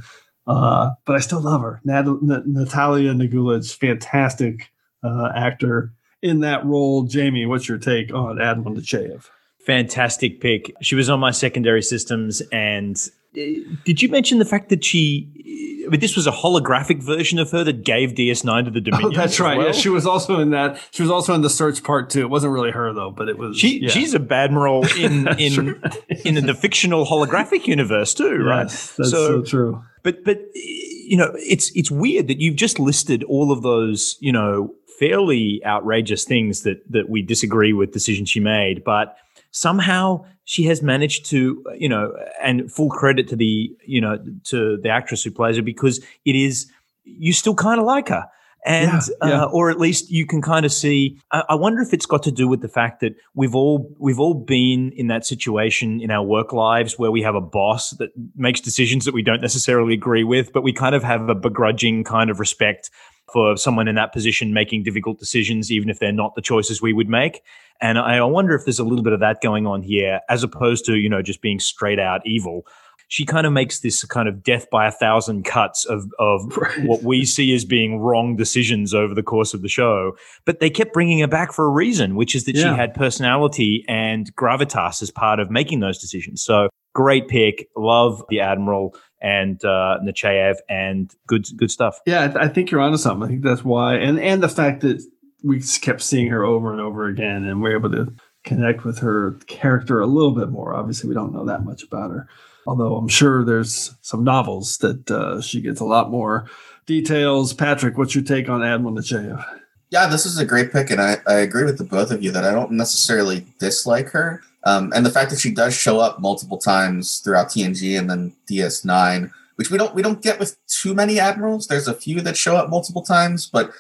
[0.46, 1.80] uh, but I still love her.
[1.86, 4.70] Nat- N- Natalija Nogulich, fantastic
[5.02, 7.04] uh, actor in that role.
[7.04, 9.30] Jamie, what's your take on Admiral Nechayev?
[9.66, 10.74] Fantastic pick.
[10.82, 12.42] She was on my secondary systems.
[12.52, 12.98] And
[13.34, 13.42] Uh,
[13.86, 17.50] did you mention the fact that she, I mean, this was a holographic version of
[17.52, 19.14] her that gave DS9 to the oh, Dominion?
[19.14, 19.58] Oh, that's right.
[19.58, 19.68] well?
[19.68, 20.78] Yeah, she was also in that.
[20.92, 22.22] She was also in the Search Part Two.
[22.22, 23.58] It wasn't really her though, but it was.
[23.58, 23.90] She, yeah.
[23.90, 28.64] She's a badmiral in in in the fictional holographic universe too, right?
[28.64, 29.82] Yes, that's so true.
[30.04, 34.34] But but you know, it's it's weird that you've just listed all of those you
[34.34, 39.16] know fairly outrageous things that that we disagree with decisions she made, but
[39.52, 44.78] somehow she has managed to you know and full credit to the you know to
[44.78, 46.72] the actress who plays her because it is
[47.04, 48.26] you still kind of like her
[48.66, 49.44] and Yeah, yeah.
[49.44, 52.24] Uh, or at least you can kind of see I, I wonder if it's got
[52.24, 56.12] to do with the fact that we've all we've all been in that situation in
[56.12, 59.94] our work lives where we have a boss that makes decisions that we don't necessarily
[59.94, 62.90] agree with but we kind of have a begrudging kind of respect
[63.32, 66.94] for someone in that position making difficult decisions even if they're not the choices we
[66.94, 67.42] would make
[67.82, 70.86] and I, wonder if there's a little bit of that going on here as opposed
[70.86, 72.66] to you know just being straight out evil
[73.12, 76.86] she kind of makes this kind of death by a thousand cuts of of right.
[76.86, 80.14] what we see as being wrong decisions over the course of the show.
[80.46, 82.62] But they kept bringing her back for a reason, which is that yeah.
[82.62, 86.42] she had personality and gravitas as part of making those decisions.
[86.42, 87.68] So great pick.
[87.76, 92.00] Love the Admiral and uh, Nechayev and good good stuff.
[92.06, 93.24] Yeah, I, I think you're onto something.
[93.24, 95.04] I think that's why, and and the fact that
[95.44, 99.34] we kept seeing her over and over again, and we're able to connect with her
[99.48, 100.74] character a little bit more.
[100.76, 102.28] Obviously, we don't know that much about her,
[102.66, 106.48] although I'm sure there's some novels that uh, she gets a lot more
[106.86, 107.54] details.
[107.54, 109.44] Patrick, what's your take on Admiral Nechayev?
[109.92, 112.32] Yeah, this is a great pick, and I, I agree with the both of you
[112.32, 114.42] that I don't necessarily dislike her.
[114.64, 118.34] Um, and the fact that she does show up multiple times throughout TNG and then
[118.50, 121.68] DS9, which we don't we don't get with too many admirals.
[121.68, 123.72] There's a few that show up multiple times, but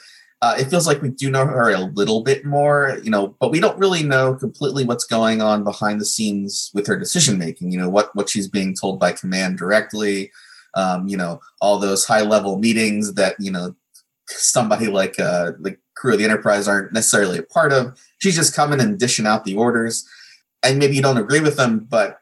[0.42, 3.52] uh, it feels like we do know her a little bit more, you know, but
[3.52, 7.72] we don't really know completely what's going on behind the scenes with her decision making.
[7.72, 10.32] You know, what what she's being told by command directly.
[10.74, 13.76] Um, you know, all those high level meetings that you know
[14.28, 17.95] somebody like uh, the crew of the Enterprise aren't necessarily a part of.
[18.18, 20.07] She's just coming and dishing out the orders,
[20.64, 22.22] and maybe you don't agree with them, but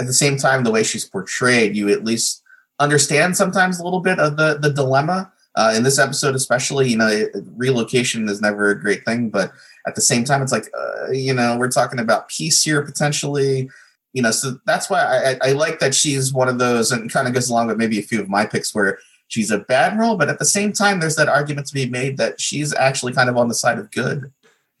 [0.00, 2.42] at the same time, the way she's portrayed, you at least
[2.80, 6.96] understand sometimes a little bit of the the dilemma uh, in this episode, especially, you
[6.96, 7.26] know,
[7.56, 9.52] relocation is never a great thing, but
[9.86, 13.70] at the same time, it's like, uh, you know, we're talking about peace here potentially.
[14.14, 17.28] You know, so that's why I, I like that she's one of those, and kind
[17.28, 18.98] of goes along with maybe a few of my picks where
[19.32, 22.18] she's a bad role, but at the same time, there's that argument to be made
[22.18, 24.30] that she's actually kind of on the side of good.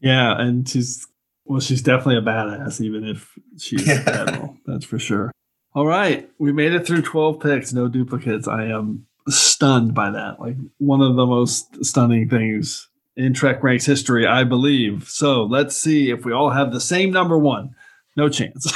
[0.00, 1.06] Yeah, and she's
[1.44, 4.02] well, she's definitely a badass, even if she's yeah.
[4.02, 4.56] a bad role.
[4.66, 5.32] That's for sure.
[5.74, 8.46] All right, we made it through 12 picks, no duplicates.
[8.46, 10.38] I am stunned by that.
[10.38, 15.08] Like one of the most stunning things in Trek Ranks history, I believe.
[15.08, 17.74] So let's see if we all have the same number one.
[18.16, 18.70] No chance.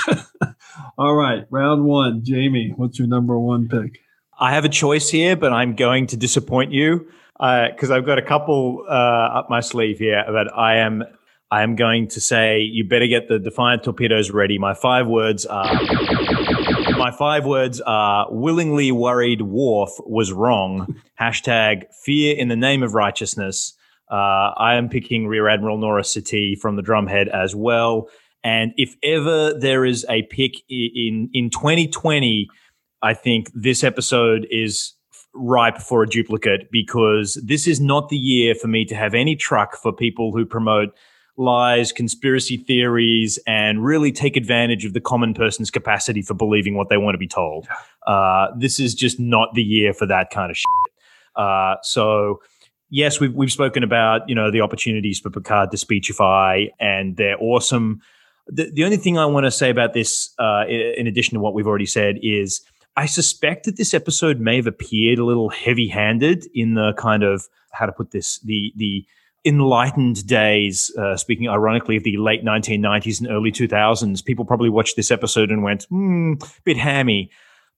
[0.99, 2.25] all right, round one.
[2.25, 4.01] Jamie, what's your number one pick?
[4.39, 7.09] I have a choice here, but I'm going to disappoint you
[7.39, 11.05] because uh, I've got a couple uh, up my sleeve here that I am.
[11.51, 14.59] I am going to say you better get the Defiant torpedoes ready.
[14.59, 15.73] My five words are
[16.99, 20.97] my five words are willingly worried Worf was wrong.
[21.21, 23.75] Hashtag fear in the name of righteousness.
[24.11, 28.09] Uh, I am picking Rear Admiral Nora Satie from the drumhead as well.
[28.45, 32.49] And if ever there is a pick in in 2020,
[33.07, 34.93] I think this episode is
[35.33, 39.37] ripe for a duplicate because this is not the year for me to have any
[39.37, 40.89] truck for people who promote
[41.37, 46.89] lies, conspiracy theories, and really take advantage of the common person's capacity for believing what
[46.89, 47.69] they want to be told.
[48.09, 50.67] Uh, this is just not the year for that kind of shit.
[51.37, 52.41] Uh, so,
[52.91, 57.41] yes, we've we've spoken about you know the opportunities for Picard to speechify, and they're
[57.41, 58.01] awesome.
[58.49, 61.55] The, the only thing I want to say about this, uh, in addition to what
[61.55, 62.63] we've already said, is
[62.97, 67.47] I suspect that this episode may have appeared a little heavy-handed in the kind of
[67.73, 69.07] how to put this the the
[69.45, 74.97] enlightened days, uh, speaking ironically of the late 1990s and early 2000s, people probably watched
[74.97, 77.31] this episode and went, hmm, bit hammy.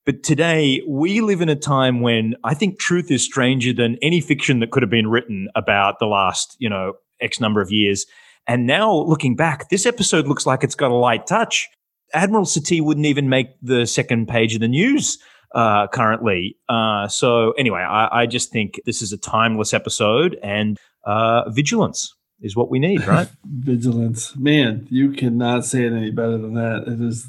[0.07, 4.23] But today, we live in a time when I think truth is stranger than any
[4.23, 8.07] fiction that could have been written about the last, you know, X number of years.
[8.47, 11.69] And now looking back, this episode looks like it's got a light touch.
[12.15, 15.19] Admiral Satie wouldn't even make the second page of the news
[15.55, 16.57] uh, currently.
[16.69, 22.15] Uh, so anyway, I, I, just think this is a timeless episode, and uh, vigilance
[22.41, 23.29] is what we need, right?
[23.45, 26.85] vigilance, man, you cannot say it any better than that.
[26.87, 27.27] It is,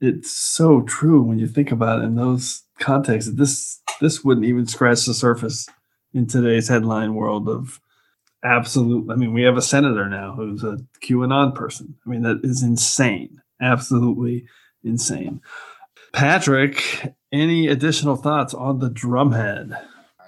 [0.00, 3.32] it's so true when you think about it in those contexts.
[3.32, 5.68] This this wouldn't even scratch the surface
[6.12, 7.80] in today's headline world of
[8.42, 9.10] absolute.
[9.10, 11.94] I mean, we have a senator now who's a QAnon person.
[12.06, 14.46] I mean, that is insane, absolutely
[14.82, 15.40] insane.
[16.12, 19.76] Patrick, any additional thoughts on the drumhead?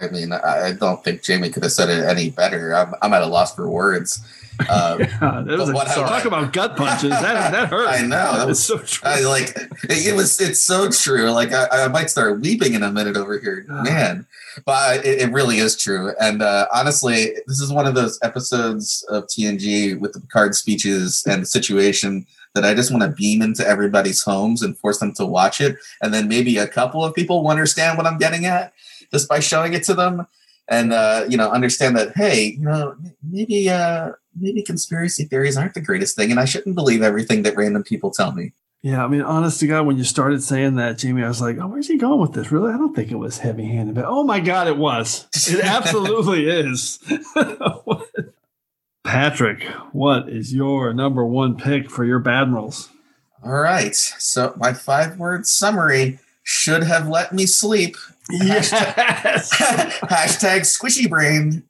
[0.01, 2.75] I mean, I don't think Jamie could have said it any better.
[2.75, 4.21] I'm, I'm at a loss for words.
[4.69, 7.11] Um, yeah, was a, talk I, about gut punches.
[7.11, 7.89] That that hurt.
[7.89, 8.37] I know.
[8.37, 9.09] That was so true.
[9.09, 9.57] I, like
[9.89, 10.41] it was.
[10.41, 11.31] It's so true.
[11.31, 14.27] Like I, I might start weeping in a minute over here, man.
[14.65, 16.15] But it, it really is true.
[16.21, 21.23] And uh, honestly, this is one of those episodes of TNG with the Picard speeches
[21.27, 22.27] and the situation
[22.57, 25.77] that I just want to beam into everybody's homes and force them to watch it,
[26.03, 28.73] and then maybe a couple of people will understand what I'm getting at
[29.13, 30.27] just by showing it to them.
[30.69, 35.75] And uh, you know understand that hey you know maybe uh, maybe conspiracy theories aren't
[35.75, 38.53] the greatest thing and i shouldn't believe everything that random people tell me.
[38.83, 41.59] Yeah i mean honest to god when you started saying that jamie i was like
[41.59, 42.51] oh where's he going with this?
[42.51, 42.73] Really?
[42.73, 45.29] I don't think it was heavy handed but oh my god it was.
[45.49, 46.99] It absolutely is
[49.07, 49.63] patrick
[49.93, 52.89] what is your number one pick for your badmirals
[53.45, 57.97] all right so my five word summary should have let me sleep.
[58.31, 58.71] Yes.
[59.53, 61.65] Hashtag squishy brain.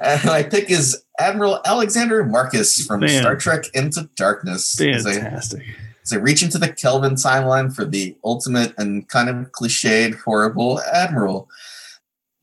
[0.00, 3.06] And my pick is Admiral Alexander Marcus from.
[3.08, 4.80] Star Trek Into Darkness.
[4.80, 5.64] As I- Fantastic.
[6.04, 11.48] as reach into the Kelvin timeline for the ultimate and kind of cliched, horrible admiral.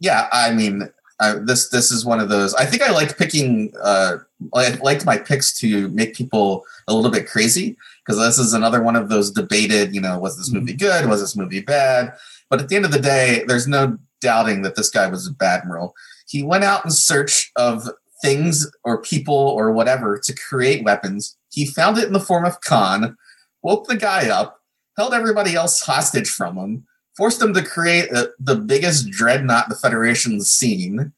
[0.01, 0.89] Yeah, I mean,
[1.21, 2.53] I, this this is one of those.
[2.55, 3.73] I think I like picking.
[3.81, 4.17] Uh,
[4.53, 8.81] I liked my picks to make people a little bit crazy because this is another
[8.81, 9.93] one of those debated.
[9.93, 11.07] You know, was this movie good?
[11.07, 12.13] Was this movie bad?
[12.49, 15.31] But at the end of the day, there's no doubting that this guy was a
[15.31, 15.95] bad admiral.
[16.27, 17.89] He went out in search of
[18.21, 21.37] things or people or whatever to create weapons.
[21.51, 23.17] He found it in the form of Khan
[23.63, 24.59] woke the guy up,
[24.97, 26.87] held everybody else hostage from him,
[27.21, 31.13] forced them to create uh the biggest dreadnought the Federation's seen,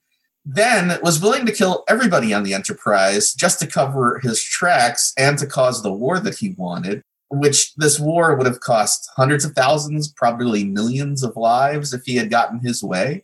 [0.45, 5.38] then was willing to kill everybody on the Enterprise just to cover his tracks and
[5.38, 6.97] to cause the war that he wanted,
[7.30, 12.15] which this war would have cost hundreds of thousands, probably millions of lives if he
[12.17, 13.23] had gotten his way.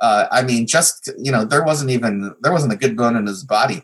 [0.00, 3.26] Uh, I mean, just, you know, there wasn't even, there wasn't a good bone in
[3.26, 3.82] his body.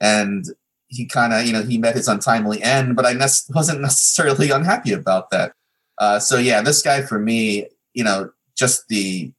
[0.00, 0.46] And
[0.88, 4.50] he kind of, you know, he met his untimely end, but I ne- wasn't necessarily
[4.50, 5.52] unhappy about that.
[5.98, 9.32] Uh, so yeah, this guy for me, you know, just the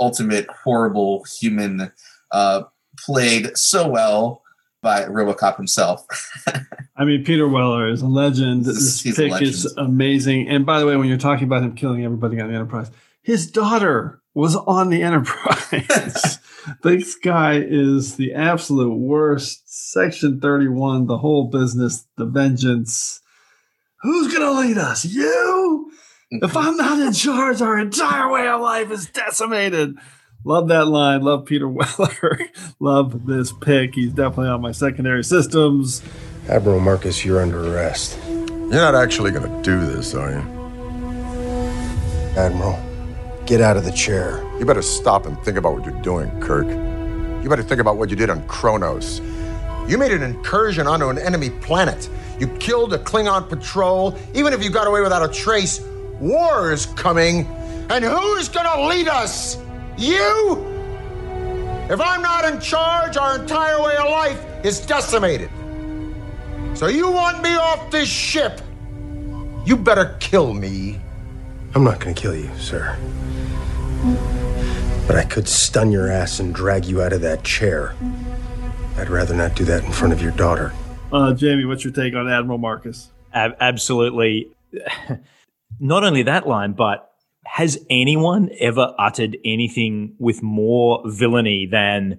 [0.00, 1.92] ultimate horrible human,
[2.30, 2.62] uh,
[2.98, 4.42] played so well
[4.82, 6.04] by RoboCop himself.
[6.96, 8.64] I mean, Peter Weller is a legend.
[8.64, 10.48] This he's pick is amazing.
[10.48, 12.90] And by the way, when you're talking about him killing everybody on the Enterprise,
[13.22, 16.38] his daughter was on the Enterprise.
[16.82, 19.62] this guy is the absolute worst.
[19.66, 23.20] Section 31, the whole business, the vengeance.
[24.02, 25.04] Who's going to lead us?
[25.04, 25.92] You?
[26.40, 29.98] If I'm not in charge, our entire way of life is decimated.
[30.44, 31.20] Love that line.
[31.20, 32.40] Love Peter Weller.
[32.80, 33.94] Love this pick.
[33.94, 36.02] He's definitely on my secondary systems.
[36.48, 38.18] Admiral Marcus, you're under arrest.
[38.26, 40.38] You're not actually going to do this, are you?
[42.38, 42.80] Admiral,
[43.44, 44.42] get out of the chair.
[44.58, 46.66] You better stop and think about what you're doing, Kirk.
[47.42, 49.20] You better think about what you did on Kronos.
[49.86, 52.08] You made an incursion onto an enemy planet.
[52.40, 54.16] You killed a Klingon patrol.
[54.34, 55.80] Even if you got away without a trace,
[56.22, 57.46] war is coming.
[57.90, 59.58] And who's gonna lead us?
[59.98, 60.64] You?
[61.90, 65.50] If I'm not in charge, our entire way of life is decimated.
[66.74, 68.60] So you want me off this ship?
[69.66, 71.00] You better kill me.
[71.74, 72.96] I'm not gonna kill you, sir.
[75.06, 77.94] But I could stun your ass and drag you out of that chair.
[78.96, 80.72] I'd rather not do that in front of your daughter.
[81.12, 83.10] Uh, Jamie, what's your take on Admiral Marcus?
[83.34, 84.48] Ab- absolutely.
[85.80, 87.10] Not only that line, but
[87.44, 92.18] has anyone ever uttered anything with more villainy than,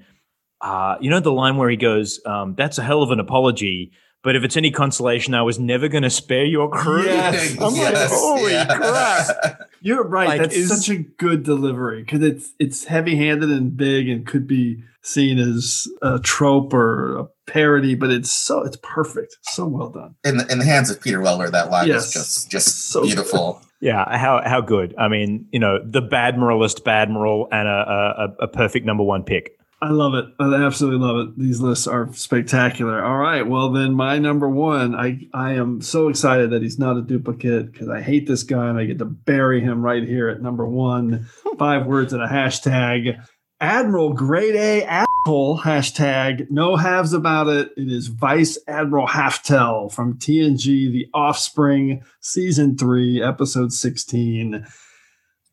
[0.62, 3.92] uh, you know, the line where he goes, um, "That's a hell of an apology."
[4.24, 7.04] But if it's any consolation, I was never going to spare your crew.
[7.04, 7.58] Yes.
[7.62, 8.66] I'm like, holy Yeah.
[8.66, 9.60] crap!
[9.82, 10.28] You're right.
[10.30, 14.26] Like, That's is- such a good delivery because it's it's heavy handed and big and
[14.26, 19.38] could be seen as a trope or a parody, but it's so it's perfect.
[19.42, 20.16] So well done.
[20.24, 22.08] in the, in the hands of Peter Weller, that line Yes.
[22.08, 23.62] is just just So beautiful.
[23.84, 24.96] Yeah, how how good?
[24.98, 29.60] I mean, you know, the badmiralist badmiral and a, a a perfect number one pick.
[29.84, 30.26] I love it.
[30.40, 31.38] I absolutely love it.
[31.38, 33.04] These lists are spectacular.
[33.04, 33.46] All right.
[33.46, 37.74] Well, then my number one, I, I am so excited that he's not a duplicate
[37.74, 40.66] because I hate this guy and I get to bury him right here at number
[40.66, 41.28] one.
[41.60, 43.22] Five words and a hashtag.
[43.60, 47.72] Admiral Grade A Asshole hashtag no halves about it.
[47.76, 54.66] It is Vice Admiral Haftel from TNG The Offspring, season three, episode 16.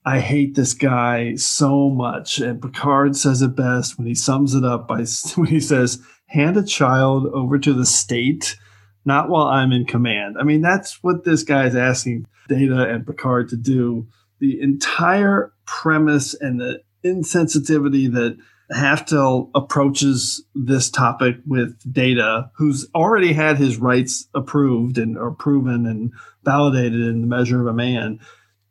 [0.05, 2.39] I hate this guy so much.
[2.39, 5.05] And Picard says it best when he sums it up by
[5.35, 8.57] when he says, hand a child over to the state,
[9.05, 10.37] not while I'm in command.
[10.39, 14.07] I mean, that's what this guy is asking Data and Picard to do.
[14.39, 18.39] The entire premise and the insensitivity that
[18.73, 25.87] Haftel approaches this topic with Data, who's already had his rights approved and or proven
[25.87, 26.13] and
[26.45, 28.21] validated in the measure of a man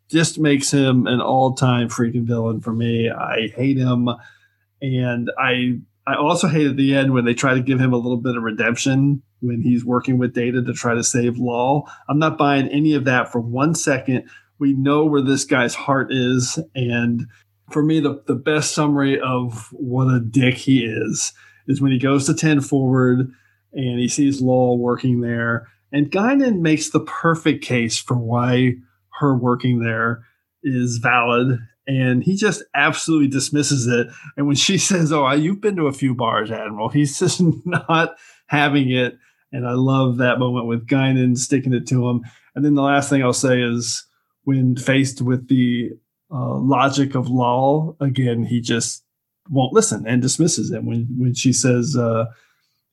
[0.10, 3.10] just makes him an all-time freaking villain for me.
[3.10, 4.10] I hate him,
[4.81, 7.98] and I I also hate at the end when they try to give him a
[7.98, 11.90] little bit of redemption when he's working with Data to try to save Lal.
[12.10, 14.27] I'm not buying any of that for one second.
[14.57, 17.27] We know where this guy's heart is, and
[17.72, 21.34] for me, the the best summary of what a dick he is
[21.68, 23.31] is when he goes to ten forward
[23.72, 28.73] and he sees Lal working there, and Guinan makes the perfect case for why
[29.20, 30.24] her working there
[30.64, 34.08] is valid and he just absolutely dismisses it.
[34.38, 38.16] And when she says oh you've been to a few bars admiral he's just not
[38.48, 39.18] having it.
[39.52, 42.22] And i love that moment with guinan sticking it to him.
[42.56, 44.06] And then the last thing i'll say is
[44.44, 45.91] when faced with the
[46.32, 49.04] uh, logic of Lal, again, he just
[49.50, 50.84] won't listen and dismisses it.
[50.84, 52.26] When when she says, uh,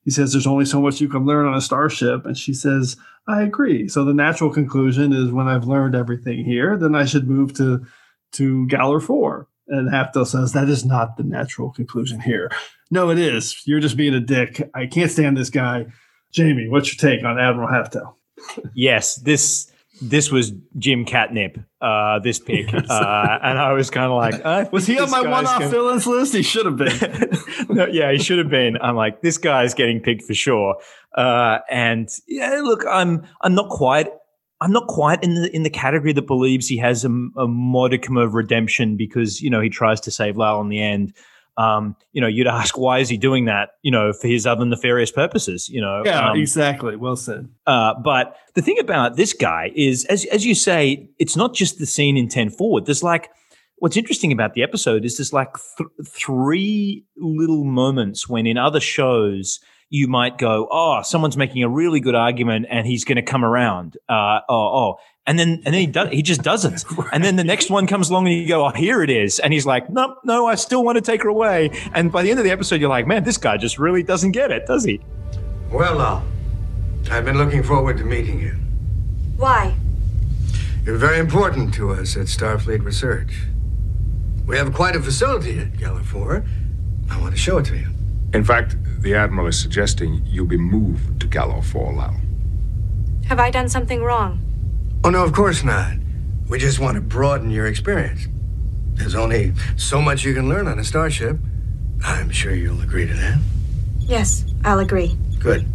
[0.07, 2.95] he says, "There's only so much you can learn on a starship," and she says,
[3.27, 7.27] "I agree." So the natural conclusion is, when I've learned everything here, then I should
[7.27, 7.85] move to
[8.31, 9.49] to Galor Four.
[9.67, 12.49] And Haftel says that is not the natural conclusion here.
[12.89, 13.61] No, it is.
[13.67, 14.69] You're just being a dick.
[14.73, 15.87] I can't stand this guy.
[16.31, 18.13] Jamie, what's your take on Admiral Haftel?
[18.73, 19.69] yes, this
[20.01, 24.87] this was Jim Catnip, uh, this pick, uh, and I was kind of like, was
[24.87, 25.69] he on my one-off gonna...
[25.69, 26.33] villains list?
[26.33, 27.29] He should have been.
[27.69, 28.77] no, yeah, he should have been.
[28.81, 30.75] I'm like, this guy's getting picked for sure.
[31.15, 34.07] Uh, and yeah, look, I'm I'm not quite.
[34.59, 38.17] I'm not quite in the in the category that believes he has a, a modicum
[38.17, 41.13] of redemption because you know he tries to save Lal in the end
[41.57, 43.69] um, you know, you'd ask, why is he doing that?
[43.81, 45.67] You know, for his other nefarious purposes.
[45.69, 46.95] You know, yeah, um, exactly.
[46.95, 47.49] Well said.
[47.65, 51.79] Uh, but the thing about this guy is, as as you say, it's not just
[51.79, 52.85] the scene in Ten Forward.
[52.85, 53.29] There's like
[53.77, 58.79] what's interesting about the episode is there's like th- three little moments when in other
[58.79, 59.59] shows
[59.89, 63.45] you might go, oh, someone's making a really good argument and he's going to come
[63.45, 63.97] around.
[64.09, 64.95] Uh, oh, oh,
[65.27, 66.83] and then and then he does he just doesn't.
[66.97, 67.09] right.
[67.11, 69.53] And then the next one comes along and you go, oh, here it is, and
[69.53, 71.69] he's like, no, no, I still want to take her away.
[71.93, 74.31] And by the end of the episode, you're like, man, this guy just really doesn't
[74.31, 75.01] get it, does he?
[75.69, 76.21] Well, uh,
[77.11, 78.55] I've been looking forward to meeting you.
[79.35, 79.75] Why?
[80.85, 83.43] You're very important to us at Starfleet Research.
[84.45, 86.45] We have quite a facility at Galor 4.
[87.09, 87.89] I want to show it to you.
[88.33, 92.15] In fact, the Admiral is suggesting you be moved to Galor 4, Lal.
[93.25, 94.46] Have I done something wrong?
[95.03, 95.93] Oh, no, of course not.
[96.49, 98.27] We just want to broaden your experience.
[98.93, 101.37] There's only so much you can learn on a starship.
[102.03, 103.39] I'm sure you'll agree to that.
[103.99, 105.15] Yes, I'll agree.
[105.39, 105.65] Good.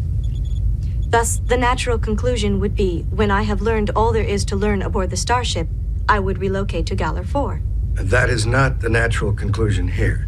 [1.11, 4.82] Thus, the natural conclusion would be when I have learned all there is to learn
[4.82, 5.69] aboard the starship,
[6.09, 7.61] I would relocate to Galor 4.
[7.94, 10.27] That is not the natural conclusion here.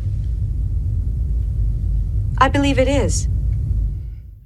[2.38, 3.28] I believe it is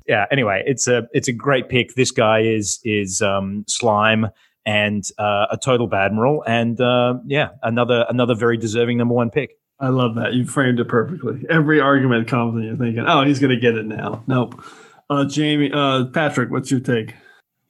[0.09, 0.26] yeah.
[0.30, 1.94] Anyway, it's a it's a great pick.
[1.94, 4.28] This guy is is um, slime
[4.66, 9.59] and uh, a total badmiral, and uh, yeah, another another very deserving number one pick.
[9.80, 11.44] I love that you framed it perfectly.
[11.48, 14.62] Every argument comes, and you're thinking, "Oh, he's going to get it now." Nope.
[15.10, 17.14] Uh, Jamie, uh, Patrick, what's your take?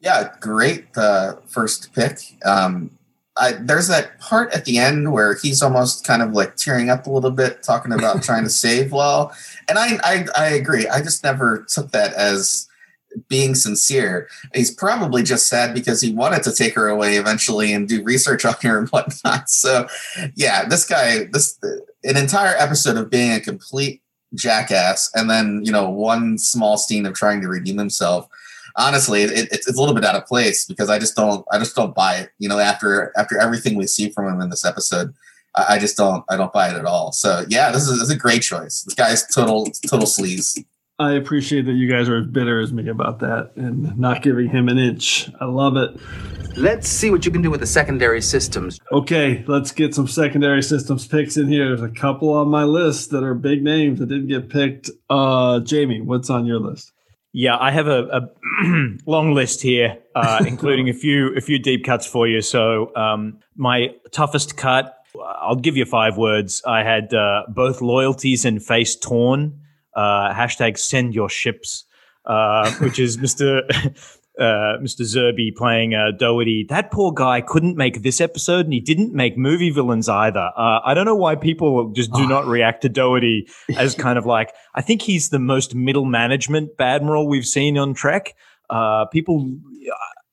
[0.01, 2.19] Yeah, great uh, first pick.
[2.44, 2.97] Um,
[3.39, 7.06] I, there's that part at the end where he's almost kind of like tearing up
[7.06, 9.32] a little bit, talking about trying to save Lal.
[9.69, 10.86] And I, I, I agree.
[10.89, 12.69] I just never took that as
[13.28, 14.28] being sincere.
[14.55, 18.44] He's probably just sad because he wanted to take her away eventually and do research
[18.44, 19.44] on her and whatnot.
[19.48, 19.89] So,
[20.35, 21.59] yeah, this guy, this
[22.05, 24.02] an entire episode of being a complete
[24.35, 28.28] jackass, and then you know one small scene of trying to redeem himself
[28.78, 31.59] honestly, it, it's, it's a little bit out of place because I just don't I
[31.59, 32.30] just don't buy it.
[32.38, 35.12] You know, after after everything we see from him in this episode,
[35.55, 37.12] I, I just don't I don't buy it at all.
[37.12, 38.82] So yeah, this is, this is a great choice.
[38.82, 40.64] This guy's total total sleaze.
[41.00, 44.48] I appreciate that you guys are as bitter as me about that and not giving
[44.48, 45.30] him an inch.
[45.40, 45.96] I love it.
[46.56, 48.80] Let's see what you can do with the secondary systems.
[48.90, 51.68] Okay, let's get some secondary systems picks in here.
[51.68, 54.90] There's a couple on my list that are big names that didn't get picked.
[55.09, 56.92] Uh, Jamie, what's on your list?
[57.39, 58.28] Yeah, I have a, a
[59.06, 62.43] long list here, uh, including a few a few deep cuts for you.
[62.43, 66.65] So um, my toughest cut, I'll give you five words.
[66.66, 69.60] I had uh, both loyalties and face torn.
[69.94, 71.85] Uh, hashtag send your ships,
[72.24, 73.62] uh, which is Mister
[74.39, 75.02] uh, Mr.
[75.02, 76.65] Zerbe playing uh, Dougherty.
[76.69, 80.51] That poor guy couldn't make this episode, and he didn't make movie villains either.
[80.56, 84.27] Uh, I don't know why people just do not react to Dougherty as kind of
[84.27, 84.52] like.
[84.74, 88.35] I think he's the most middle management badmiral we've seen on Trek.
[88.70, 89.56] Uh, people.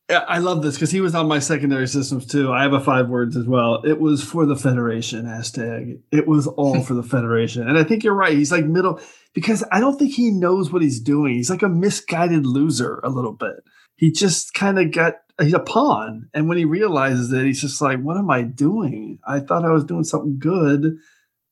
[0.08, 2.54] I love this because he was on my secondary systems too.
[2.54, 3.82] I have a five words as well.
[3.84, 6.00] It was for the Federation hashtag.
[6.12, 8.34] It was all for the Federation, and I think you're right.
[8.34, 9.00] He's like middle
[9.34, 11.34] because I don't think he knows what he's doing.
[11.34, 13.64] He's like a misguided loser a little bit
[13.96, 16.30] he just kind of got he's a pawn.
[16.34, 19.20] And when he realizes it he's just like what am i doing?
[19.28, 20.98] I thought i was doing something good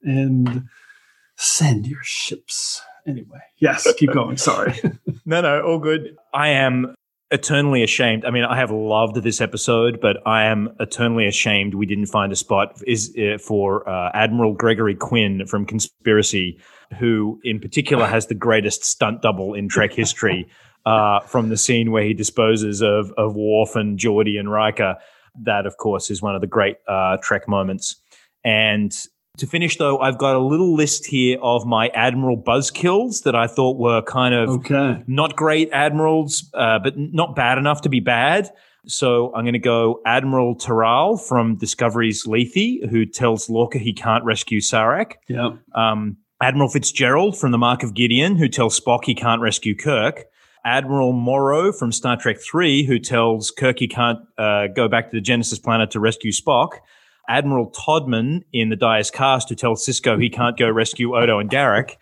[0.02, 0.64] and
[1.38, 2.82] send your ships.
[3.08, 4.74] Anyway yes keep going sorry.
[5.26, 6.18] No no all good.
[6.34, 6.96] I am
[7.32, 8.26] eternally ashamed.
[8.26, 12.32] I mean i have loved this episode but i am eternally ashamed we didn't find
[12.32, 16.60] a spot is uh, for uh, admiral gregory quinn from conspiracy
[17.00, 20.48] who in particular has the greatest stunt double in trek history
[20.86, 24.98] uh, from the scene where he disposes of of Worf and Geordi and Riker.
[25.42, 27.96] That, of course, is one of the great uh, Trek moments.
[28.44, 28.96] And
[29.38, 33.48] to finish, though, I've got a little list here of my Admiral buzzkills that I
[33.48, 35.04] thought were kind of okay.
[35.08, 38.52] not great admirals, uh, but not bad enough to be bad.
[38.86, 44.24] So I'm going to go Admiral Terral from Discovery's Lethe, who tells Lorca he can't
[44.24, 45.14] rescue Sarek.
[45.30, 45.58] Yep.
[45.74, 50.26] Um, Admiral Fitzgerald from the Mark of Gideon, who tells Spock he can't rescue Kirk.
[50.66, 55.18] Admiral Morrow from Star Trek 3, who tells Kirk he can't uh, go back to
[55.18, 56.80] the Genesis planet to rescue Spock.
[57.28, 61.40] Admiral Toddman in the Die is Cast, who tells Sisko he can't go rescue Odo
[61.40, 61.96] and Garak.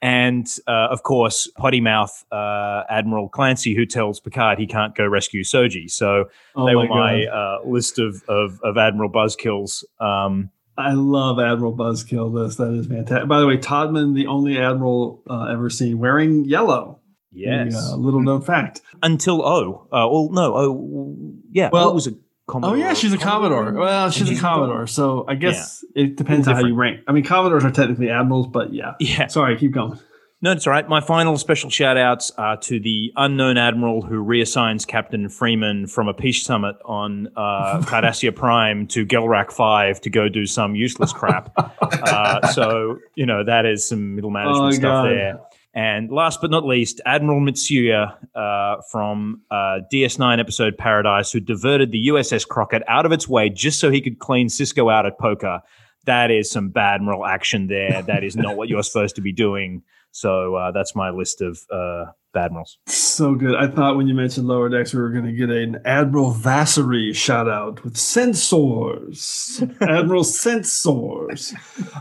[0.00, 5.06] And uh, of course, potty mouth uh, Admiral Clancy, who tells Picard he can't go
[5.06, 5.90] rescue Soji.
[5.90, 6.24] So
[6.56, 9.84] Oh they my were my uh, list of, of, of Admiral Buzzkills.
[10.00, 12.34] Um, I love Admiral Buzzkill.
[12.34, 13.28] This that is fantastic.
[13.28, 16.98] By the way, Toddman, the only admiral uh, ever seen wearing yellow.
[17.32, 17.74] Yes.
[17.74, 18.82] A uh, little known fact.
[19.02, 19.86] until O.
[19.92, 21.34] Uh, well, no, O.
[21.50, 22.12] Yeah, Well- O was a
[22.48, 22.74] Commodore.
[22.76, 23.72] Oh yeah, she's a Commodore.
[23.72, 27.00] Well, she's a Commodore, so I guess it depends on how you rank.
[27.06, 28.94] I mean, Commodores are technically admirals, but yeah.
[28.98, 29.28] Yeah.
[29.28, 29.98] Sorry, keep going.
[30.44, 30.86] No, it's all right.
[30.88, 36.08] My final special shout outs are to the unknown admiral who reassigns Captain Freeman from
[36.08, 41.12] a peace summit on uh, Cardassia Prime to Gelrak 5 to go do some useless
[41.12, 41.52] crap.
[41.80, 45.10] uh, so, you know, that is some middle management Oh, stuff God.
[45.10, 45.40] there.
[45.74, 51.92] And last but not least, Admiral Mitsuya uh, from uh, DS9 episode Paradise, who diverted
[51.92, 55.18] the USS Crockett out of its way just so he could clean Sisko out at
[55.18, 55.62] poker.
[56.04, 58.02] That is some bad admiral action there.
[58.06, 59.82] That is not what you're supposed to be doing.
[60.10, 62.78] So uh, that's my list of uh, bad admirals.
[62.86, 63.54] So good.
[63.54, 67.14] I thought when you mentioned lower decks, we were going to get an Admiral Vassery
[67.14, 69.62] shout out with sensors.
[69.80, 71.54] Admiral Sensors.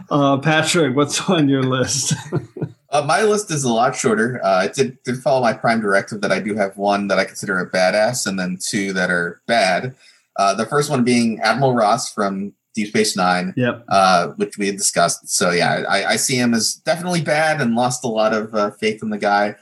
[0.09, 2.13] Uh, Patrick, what's on your list?
[2.91, 4.39] Uh, my list is a lot shorter.
[4.43, 7.23] Uh, I did, did follow my prime directive that I do have one that I
[7.25, 9.95] consider a badass and then two that are bad.
[10.35, 13.85] Uh, the first one being Admiral Ross from Deep Space Nine, Yep.
[13.89, 15.29] uh, which we had discussed.
[15.29, 18.71] So yeah, I, I see him as definitely bad and lost a lot of uh,
[18.71, 19.55] faith in the guy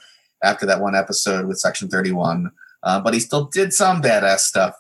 [0.44, 2.52] after that one episode with Section Thirty One.
[2.84, 4.76] Uh, but he still did some badass stuff.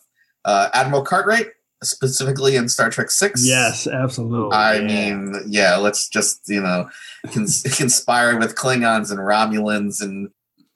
[0.45, 1.47] Uh, Admiral Cartwright,
[1.83, 3.45] specifically in Star Trek Six.
[3.45, 4.55] yes, absolutely.
[4.55, 6.89] I mean, yeah, let's just, you know,
[7.31, 10.29] cons- conspire with Klingons and Romulans and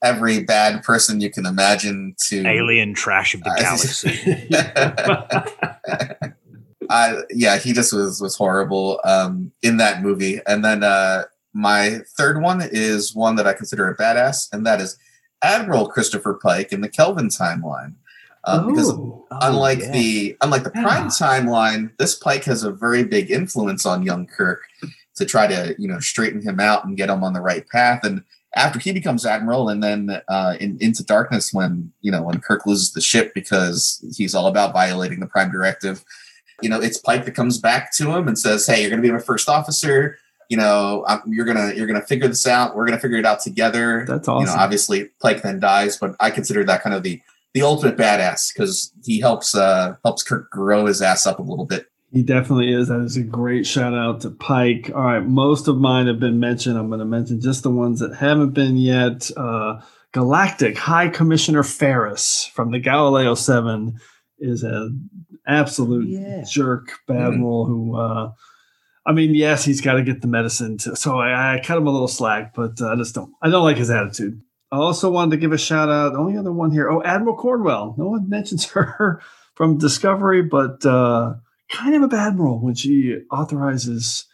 [0.03, 4.47] every bad person you can imagine to Alien trash of the galaxy.
[6.89, 10.41] I yeah, he just was was horrible um in that movie.
[10.45, 11.23] And then uh
[11.53, 14.97] my third one is one that I consider a badass, and that is
[15.41, 17.93] Admiral Christopher Pike in the Kelvin timeline.
[18.45, 19.25] Um, because Oh.
[19.41, 19.91] unlike yeah.
[19.91, 24.61] the unlike the Prime timeline, this Pike has a very big influence on young Kirk
[25.15, 28.03] to try to you know straighten him out and get him on the right path.
[28.03, 28.23] And
[28.55, 32.65] after he becomes admiral, and then uh, in Into Darkness, when you know when Kirk
[32.65, 36.03] loses the ship because he's all about violating the Prime Directive,
[36.61, 39.07] you know it's Pike that comes back to him and says, "Hey, you're going to
[39.07, 40.17] be my first officer."
[40.49, 42.75] You know, I'm, you're gonna you're gonna figure this out.
[42.75, 44.05] We're gonna figure it out together.
[44.07, 44.59] That's You know, awesome.
[44.59, 47.21] obviously Pike then dies, but I consider that kind of the
[47.53, 51.65] the ultimate badass because he helps uh helps Kirk grow his ass up a little
[51.65, 51.87] bit.
[52.11, 52.89] He definitely is.
[52.89, 54.91] That is a great shout out to Pike.
[54.93, 56.77] All right, most of mine have been mentioned.
[56.77, 59.31] I'm going to mention just the ones that haven't been yet.
[59.35, 59.81] Uh,
[60.11, 63.99] Galactic High Commissioner Ferris from the Galileo Seven
[64.37, 65.09] is an
[65.47, 67.95] absolute jerk bad admiral who.
[67.95, 68.31] Uh,
[69.05, 70.77] I mean, yes, he's got to get the medicine.
[70.79, 73.33] To, so I, I cut him a little slack, but uh, I just don't.
[73.41, 74.39] I don't like his attitude.
[74.73, 76.13] I also wanted to give a shout out.
[76.13, 76.89] The only other one here.
[76.89, 77.93] Oh, Admiral Cornwell.
[77.97, 79.21] No one mentions her
[79.55, 81.35] from Discovery, but uh,
[81.71, 84.25] kind of a bad admiral when she authorizes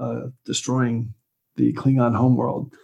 [0.00, 1.14] uh, destroying
[1.56, 2.74] the Klingon homeworld.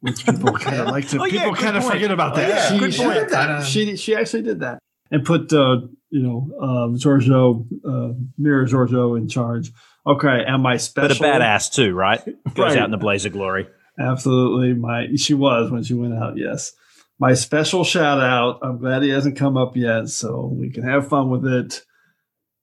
[0.00, 1.20] Which people kind of like to.
[1.20, 2.48] Oh, people good kind of forget about Oh, that.
[2.48, 3.14] yeah, she, good she point.
[3.14, 3.64] did that.
[3.64, 4.80] She she actually did that
[5.12, 5.76] and put uh,
[6.10, 9.70] you know um, Georgiou uh, Mirror Georgiou in charge.
[10.04, 12.20] Okay, am I special But a badass too, right?
[12.24, 12.78] Goes Right.
[12.78, 13.68] out in the blaze of glory.
[13.98, 14.74] Absolutely.
[14.74, 16.72] My she was when she went out, yes.
[17.18, 18.58] My special shout out.
[18.62, 21.82] I'm glad he hasn't come up yet, so we can have fun with it.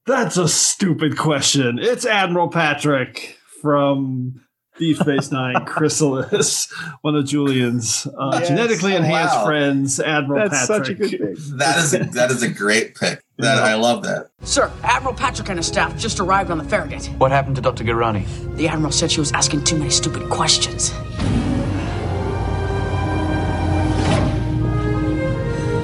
[0.06, 1.77] That's a stupid question.
[1.80, 4.41] It's Admiral Patrick from
[4.77, 8.47] Deep Space Nine, Chrysalis, one of Julian's uh, Yes.
[8.47, 9.45] genetically Oh, enhanced wow.
[9.45, 10.97] friends, Admiral That's Patrick.
[10.97, 13.22] such a good That is a, that is a great pick.
[13.38, 14.30] That I love that.
[14.41, 17.06] Sir, Admiral Patrick and his staff just arrived on the Farragut.
[17.18, 17.84] What happened to Dr.
[17.84, 18.26] Girani?
[18.57, 20.91] The Admiral said she was asking too many stupid questions.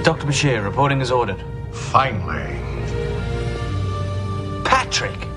[0.03, 0.28] Dr.
[0.28, 1.44] Bashir reporting as ordered.
[1.72, 2.62] Finally.
[4.64, 5.28] Patrick!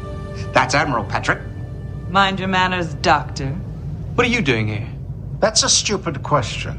[0.53, 1.41] That's Admiral Patrick.
[2.11, 3.49] Mind your manners, Doctor.
[4.15, 4.89] What are you doing here?
[5.41, 6.75] That's a stupid question.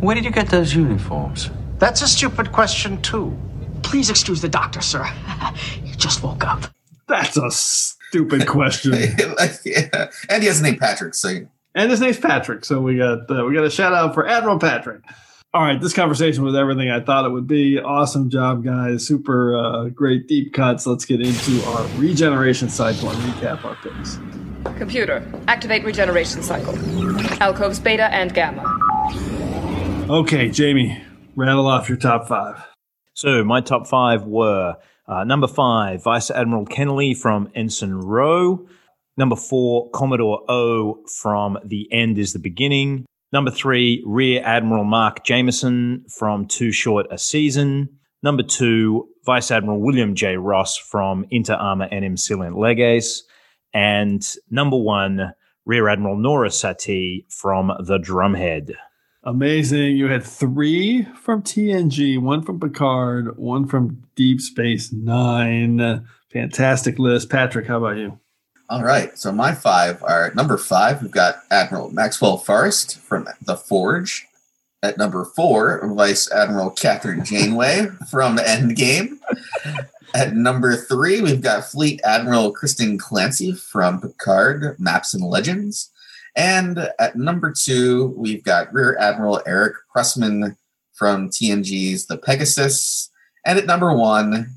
[0.00, 1.50] Where did you get those uniforms?
[1.78, 3.36] That's a stupid question, too.
[3.82, 5.04] Please excuse the doctor, sir.
[5.84, 6.64] he just woke up.
[7.08, 8.92] That's a stupid question.
[9.64, 10.10] yeah.
[10.28, 11.46] And he has a name Patrick, so
[11.78, 14.58] and his name's Patrick, so we got uh, we got a shout out for Admiral
[14.58, 15.02] Patrick.
[15.54, 17.78] All right, this conversation was everything I thought it would be.
[17.78, 19.06] Awesome job, guys.
[19.06, 20.86] Super uh, great deep cuts.
[20.86, 24.18] Let's get into our regeneration cycle and recap our picks.
[24.76, 26.76] Computer, activate regeneration cycle.
[27.40, 28.64] Alcoves beta and gamma.
[30.10, 31.00] Okay, Jamie,
[31.36, 32.62] rattle off your top five.
[33.14, 34.76] So my top five were
[35.06, 38.66] uh, number five, Vice Admiral Kennelly from Ensign Ro.
[39.18, 43.04] Number four, Commodore O from The End is the Beginning.
[43.32, 47.88] Number three, Rear Admiral Mark Jameson from Too Short a Season.
[48.22, 50.36] Number two, Vice Admiral William J.
[50.36, 53.24] Ross from Inter Arma Enim Silent Leges.
[53.74, 55.32] And number one,
[55.66, 58.74] Rear Admiral Nora Satie from The Drumhead.
[59.24, 59.96] Amazing.
[59.96, 66.06] You had three from TNG, one from Picard, one from Deep Space Nine.
[66.32, 67.30] Fantastic list.
[67.30, 68.20] Patrick, how about you?
[68.70, 69.16] All right.
[69.16, 74.26] So my five are number five, we've got Admiral Maxwell Forrest from The Forge.
[74.82, 79.18] At number four, Vice Admiral Kathryn Janeway from Endgame.
[80.14, 85.90] At number three, we've got Fleet Admiral Kirsten Clancy from Picard, Maps and Legends.
[86.36, 90.56] And at number two, we've got Rear Admiral Eric Pressman
[90.92, 93.10] from TNG's The Pegasus.
[93.44, 94.50] And at number one,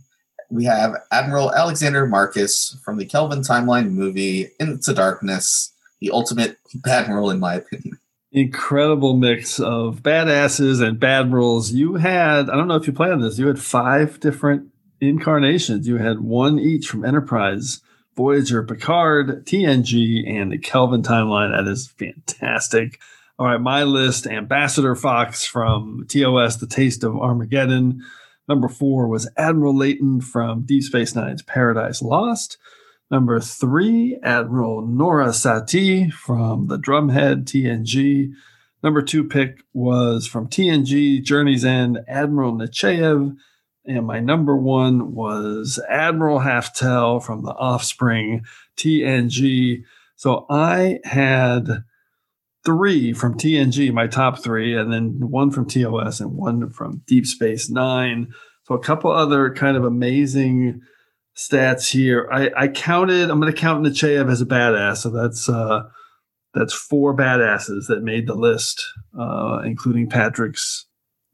[0.51, 5.71] we have Admiral Alexander Marcus from the Kelvin Timeline movie Into Darkness,
[6.01, 7.97] the ultimate admiral, in my opinion.
[8.33, 11.73] Incredible mix of badasses and badmirals.
[11.73, 14.67] You had, I don't know if you planned this, you had five different
[14.99, 15.87] incarnations.
[15.87, 17.81] You had one each from Enterprise,
[18.15, 21.55] Voyager, Picard, TNG, and the Kelvin timeline.
[21.55, 22.99] That is fantastic.
[23.39, 28.03] All right, my list Ambassador Fox from TOS, The Taste of Armageddon.
[28.51, 32.57] Number four was Admiral Leyton from Deep Space Nine's Paradise Lost.
[33.09, 38.33] Number three, Admiral Nora Satie from the Drumhead TNG.
[38.83, 43.37] Number two pick was from TNG Journey's End, Admiral Nechayev.
[43.85, 48.43] And my number one was Admiral Haftel from the Offspring
[48.75, 49.83] TNG.
[50.17, 51.85] So I had
[52.65, 57.25] three from TNG, my top three, and then one from TOS and one from Deep
[57.25, 58.31] Space Nine.
[58.63, 60.81] So a couple other kind of amazing
[61.35, 62.29] stats here.
[62.31, 63.29] I, I counted.
[63.29, 64.97] I'm going to count Nechayev as a badass.
[64.97, 65.83] So that's uh,
[66.53, 68.85] that's four badasses that made the list,
[69.17, 70.85] uh, including Patrick's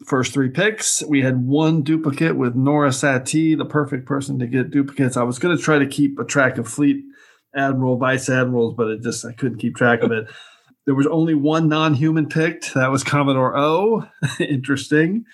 [0.05, 1.03] first three picks.
[1.03, 5.17] We had one duplicate with Nora Satie, the perfect person to get duplicates.
[5.17, 7.03] I was going to try to keep a track of fleet
[7.55, 10.27] admiral, vice admirals, but it just I couldn't keep track of it.
[10.87, 12.73] There was only one non-human picked.
[12.73, 14.07] That was Commodore O.
[14.39, 15.25] Interesting.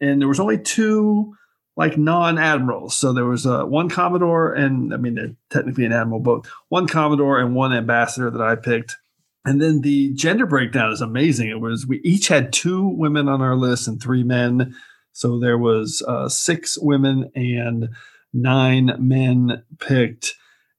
[0.00, 1.36] And there was only two
[1.76, 2.96] like non-admirals.
[2.96, 6.88] So there was uh, one Commodore and I mean they're technically an admiral, but one
[6.88, 8.96] Commodore and one ambassador that I picked.
[9.44, 11.50] And then the gender breakdown is amazing.
[11.50, 14.74] It was we each had two women on our list and three men.
[15.12, 17.90] So there was uh, six women and
[18.32, 20.34] nine men picked.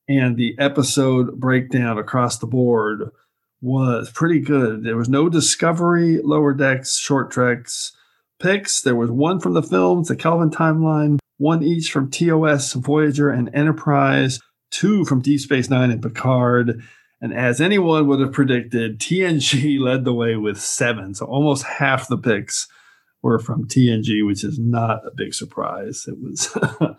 [0.09, 3.09] And the episode breakdown across the board
[3.61, 4.83] was pretty good.
[4.83, 7.93] There was no Discovery, Lower Decks, Short Treks
[8.39, 8.81] picks.
[8.81, 13.49] There was one from the films, the Kelvin timeline, one each from TOS, Voyager, and
[13.53, 14.39] Enterprise,
[14.71, 16.81] two from Deep Space Nine and Picard.
[17.19, 21.15] And as anyone would have predicted, TNG led the way with seven.
[21.15, 22.67] So almost half the picks
[23.23, 26.05] were from TNG, which is not a big surprise.
[26.07, 26.55] It was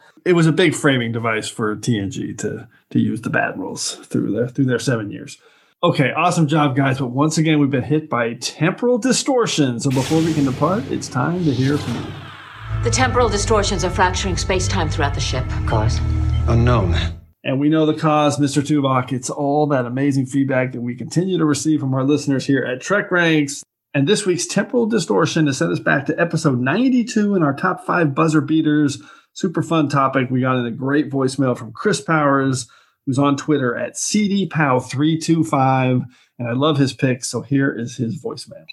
[0.24, 4.48] it was a big framing device for TNG to to use the badmirals through their
[4.48, 5.38] through their seven years.
[5.80, 6.98] Okay, awesome job, guys.
[6.98, 9.78] But once again, we've been hit by temporal distortion.
[9.78, 12.82] So before we can depart, it's time to hear from you.
[12.82, 15.44] The temporal distortions are fracturing space time throughout the ship.
[15.68, 16.00] Cause?
[16.48, 16.96] Unknown.
[17.44, 18.60] And we know the cause, Mr.
[18.60, 19.12] Tuvok.
[19.12, 22.80] It's all that amazing feedback that we continue to receive from our listeners here at
[22.80, 23.62] Trek Ranks.
[23.94, 27.86] And this week's temporal distortion has sent us back to episode 92 in our top
[27.86, 29.00] five buzzer beaters.
[29.32, 30.28] Super fun topic.
[30.28, 32.68] We got in a great voicemail from Chris Powers
[33.08, 36.04] who's on Twitter at CDPow325.
[36.38, 37.30] And I love his picks.
[37.30, 38.66] So here is his voicemail.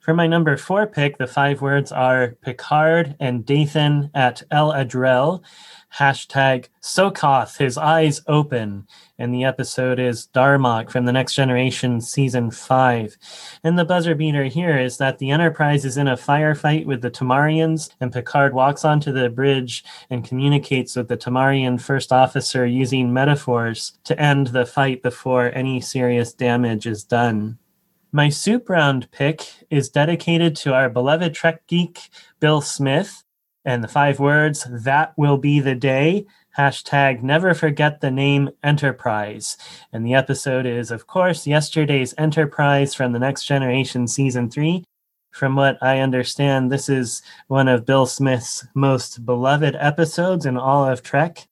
[0.07, 5.43] For my number four pick, the five words are Picard and Dathon at El Adrel.
[5.95, 8.88] Hashtag Sokath, his eyes open.
[9.18, 13.18] And the episode is Darmok from the Next Generation Season 5.
[13.64, 17.09] And the buzzer beater here is that the Enterprise is in a firefight with the
[17.09, 23.11] Tamarians, and Picard walks onto the bridge and communicates with the Tamarian first officer using
[23.11, 27.57] metaphors to end the fight before any serious damage is done.
[28.11, 32.09] My soup round pick is dedicated to our beloved Trek geek,
[32.39, 33.23] Bill Smith,
[33.68, 36.26] and the five words, that will be the day,
[36.57, 39.57] hashtag never forget the name Enterprise.
[39.91, 44.85] And the episode is, of course, yesterday's Enterprise from the Next Generation Season 3.
[45.31, 50.88] From what I understand, this is one of Bill Smith's most beloved episodes in all
[50.88, 51.45] of Trek.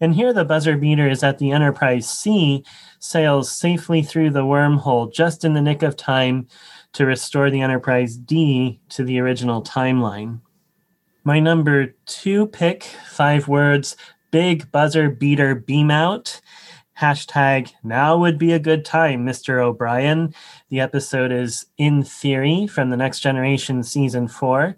[0.00, 2.64] And here the buzzer beater is at the Enterprise C
[3.00, 6.46] sails safely through the wormhole just in the nick of time
[6.92, 10.38] to restore the Enterprise D to the original timeline.
[11.24, 13.96] My number two pick, five words,
[14.30, 16.40] big buzzer beater beam out.
[16.98, 19.62] Hashtag now would be a good time, Mr.
[19.62, 20.34] O'Brien.
[20.68, 24.76] The episode is In Theory from the Next Generation Season 4.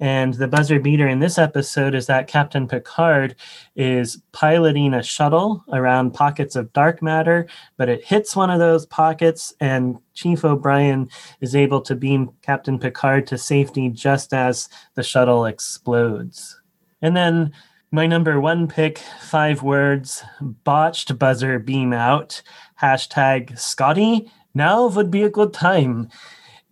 [0.00, 3.34] And the buzzer beater in this episode is that Captain Picard
[3.74, 8.86] is piloting a shuttle around pockets of dark matter, but it hits one of those
[8.86, 11.08] pockets, and Chief O'Brien
[11.40, 16.60] is able to beam Captain Picard to safety just as the shuttle explodes.
[17.02, 17.52] And then
[17.90, 22.42] my number one pick, five words, botched buzzer beam out,
[22.80, 26.08] hashtag Scotty, now would be a good time.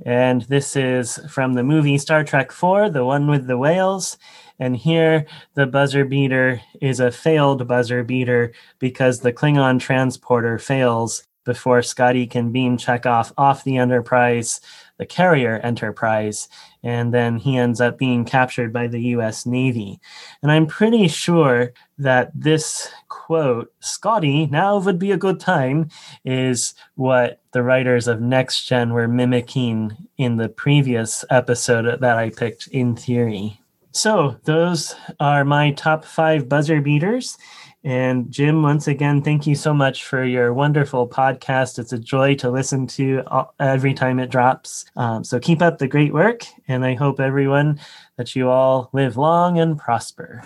[0.05, 4.19] And this is from the movie Star Trek 4, the one with the whales.
[4.59, 11.25] And here, the buzzer beater is a failed buzzer beater because the Klingon transporter fails
[11.45, 14.61] before Scotty can beam Chekov off the Enterprise,
[14.99, 16.49] the carrier Enterprise,
[16.83, 20.01] and then he ends up being captured by the US Navy.
[20.43, 25.89] And I'm pretty sure that this quote, Scotty, now would be a good time,
[26.25, 32.31] is what the writers of Next Gen were mimicking in the previous episode that I
[32.31, 33.61] picked in theory.
[33.93, 37.39] So, those are my top five buzzer beaters.
[37.87, 41.79] And Jim, once again, thank you so much for your wonderful podcast.
[41.79, 43.23] It's a joy to listen to
[43.61, 44.87] every time it drops.
[44.97, 46.43] Um, so keep up the great work.
[46.67, 47.79] And I hope everyone
[48.17, 50.43] that you all live long and prosper.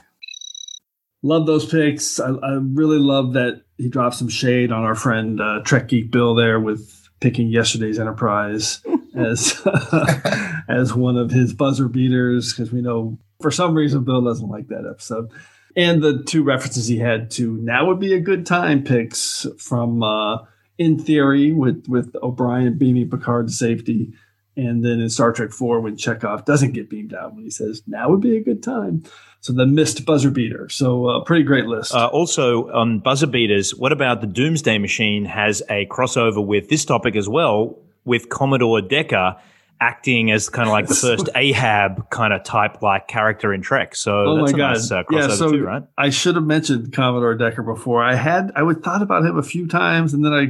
[1.23, 2.21] Love those picks.
[2.21, 6.11] I, I really love that he dropped some shade on our friend uh, Trek Geek
[6.11, 8.83] Bill there with picking yesterday's Enterprise
[9.17, 9.67] as
[10.69, 14.69] as one of his buzzer beaters because we know for some reason Bill doesn't like
[14.69, 15.31] that episode
[15.77, 20.03] and the two references he had to now would be a good time picks from
[20.03, 20.39] uh,
[20.79, 24.13] in theory with with O'Brien beaming Picard to safety,
[24.57, 27.83] and then in Star Trek Four when Chekov doesn't get beamed out when he says
[27.87, 29.05] now would be a good time.
[29.43, 30.69] So the missed buzzer beater.
[30.69, 31.95] So uh, pretty great list.
[31.95, 36.85] Uh, also on buzzer beaters, what about the Doomsday Machine has a crossover with this
[36.85, 39.37] topic as well with Commodore Decker
[39.81, 43.97] acting as kind of like the first Ahab kind of type like character in Trek.
[43.97, 45.19] So oh that's my a god, nice, uh, yeah.
[45.19, 45.83] crossover So too, right?
[45.97, 48.03] I should have mentioned Commodore Decker before.
[48.03, 50.49] I had I would thought about him a few times, and then I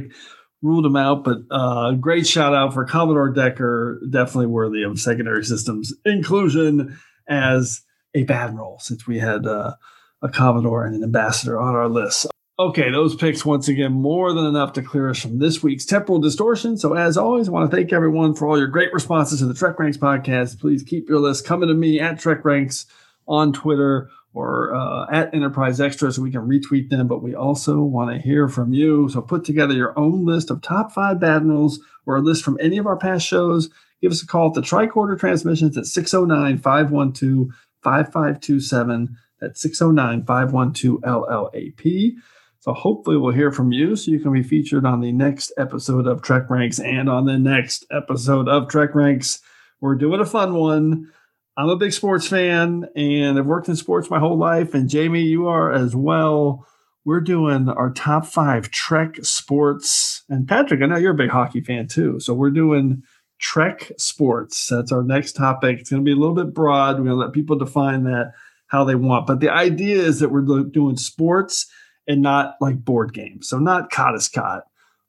[0.61, 1.23] ruled him out.
[1.23, 7.81] But uh, great shout out for Commodore Decker, definitely worthy of secondary systems inclusion as
[8.13, 9.73] a badmiral, since we had uh,
[10.21, 12.27] a Commodore and an ambassador on our list.
[12.59, 16.19] Okay, those picks once again more than enough to clear us from this week's temporal
[16.19, 16.77] distortion.
[16.77, 19.53] So, as always, I want to thank everyone for all your great responses to the
[19.53, 20.59] Trek Ranks podcast.
[20.59, 22.85] Please keep your list coming to me at Trek Ranks
[23.27, 27.07] on Twitter or uh, at Enterprise Extra so we can retweet them.
[27.07, 29.09] But we also want to hear from you.
[29.09, 32.77] So, put together your own list of top five badmirals or a list from any
[32.77, 33.69] of our past shows.
[34.01, 37.47] Give us a call at the Tricorder Transmissions at 609 512
[37.81, 39.17] 5527.
[39.39, 42.13] That's 609 512 LLAP.
[42.61, 46.05] So hopefully we'll hear from you so you can be featured on the next episode
[46.05, 49.41] of Trek Ranks and on the next episode of Trek Ranks.
[49.79, 51.11] We're doing a fun one.
[51.57, 54.75] I'm a big sports fan and I've worked in sports my whole life.
[54.75, 56.67] And Jamie, you are as well.
[57.03, 60.23] We're doing our top five Trek sports.
[60.29, 62.19] And Patrick, I know you're a big hockey fan too.
[62.19, 63.01] So we're doing
[63.39, 64.67] Trek sports.
[64.67, 65.79] That's our next topic.
[65.79, 66.99] It's going to be a little bit broad.
[66.99, 68.33] We're going to let people define that
[68.67, 69.25] how they want.
[69.25, 71.65] But the idea is that we're doing sports
[72.07, 73.47] and not like board games.
[73.49, 74.15] So not Cot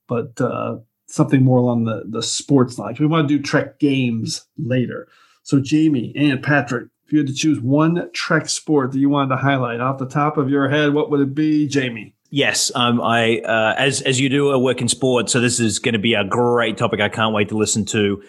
[0.09, 2.97] but uh, something more along the, the sports line.
[2.99, 5.09] We want to do Trek games later.
[5.43, 9.31] So Jamie and Patrick, if you had to choose one Trek sport that you wanted
[9.31, 12.15] to highlight off the top of your head, what would it be, Jamie?
[12.31, 15.79] Yes, um, I uh, as as you do, I work in sports, so this is
[15.79, 16.99] going to be a great topic.
[16.99, 18.23] I can't wait to listen to.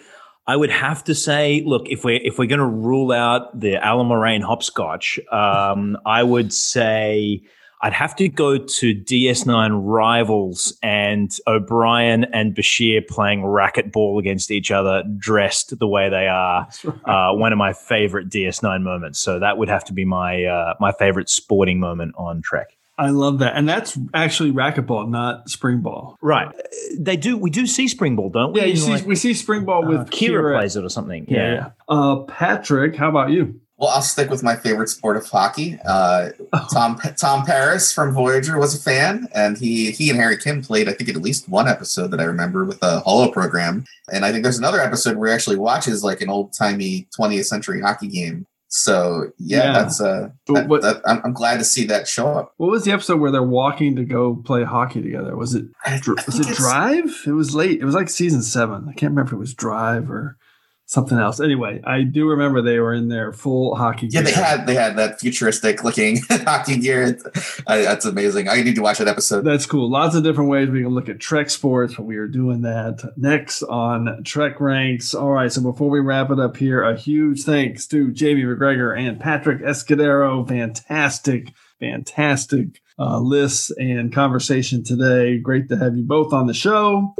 [0.46, 3.76] I would have to say, look, if we're if we're going to rule out the
[3.76, 7.40] Allamaraine hopscotch, um, I would say
[7.84, 14.70] I'd have to go to DS9 rivals and O'Brien and Bashir playing racquetball against each
[14.70, 16.66] other, dressed the way they are.
[17.04, 19.18] Uh, one of my favorite DS9 moments.
[19.18, 22.74] So that would have to be my uh, my favorite sporting moment on Trek.
[22.96, 26.16] I love that, and that's actually racquetball, not spring ball.
[26.22, 26.48] Right.
[26.96, 27.36] They do.
[27.36, 28.60] We do see spring ball, don't we?
[28.60, 30.58] Yeah, you see, Like, we see spring ball with uh, Kira, Kira.
[30.58, 31.26] plays it or something.
[31.28, 31.36] Yeah.
[31.36, 31.54] Yeah.
[31.54, 31.70] yeah.
[31.88, 33.60] Uh, Patrick, how about you?
[33.76, 35.78] Well, I'll stick with my favorite sport of hockey.
[35.84, 36.30] Uh,
[36.72, 40.88] Tom Tom Paris from Voyager was a fan, and he he and Harry Kim played.
[40.88, 43.84] I think at least one episode that I remember with a holo program.
[44.12, 47.46] And I think there's another episode where he actually watches like an old timey 20th
[47.46, 48.46] century hockey game.
[48.68, 49.72] So yeah, Yeah.
[49.72, 52.54] that's uh, that, that, I'm, I'm glad to see that show up.
[52.58, 55.36] What was the episode where they're walking to go play hockey together?
[55.36, 55.66] Was it
[56.00, 57.22] Dr- was it Drive?
[57.26, 57.80] It was late.
[57.80, 58.84] It was like season seven.
[58.88, 60.36] I can't remember if it was Drive or
[60.86, 61.40] something else.
[61.40, 64.08] Anyway, I do remember they were in their full hockey.
[64.08, 67.18] Yeah, they had they had that futuristic looking hockey gear.
[67.66, 68.48] I, that's amazing.
[68.48, 69.42] I need to watch that episode.
[69.42, 69.90] That's cool.
[69.90, 73.12] Lots of different ways we can look at Trek sports, but we are doing that
[73.16, 75.14] next on Trek Ranks.
[75.14, 78.98] All right, so before we wrap it up here, a huge thanks to Jamie McGregor
[78.98, 80.46] and Patrick Escudero.
[80.46, 85.38] Fantastic, fantastic uh, lists and conversation today.
[85.38, 87.14] Great to have you both on the show.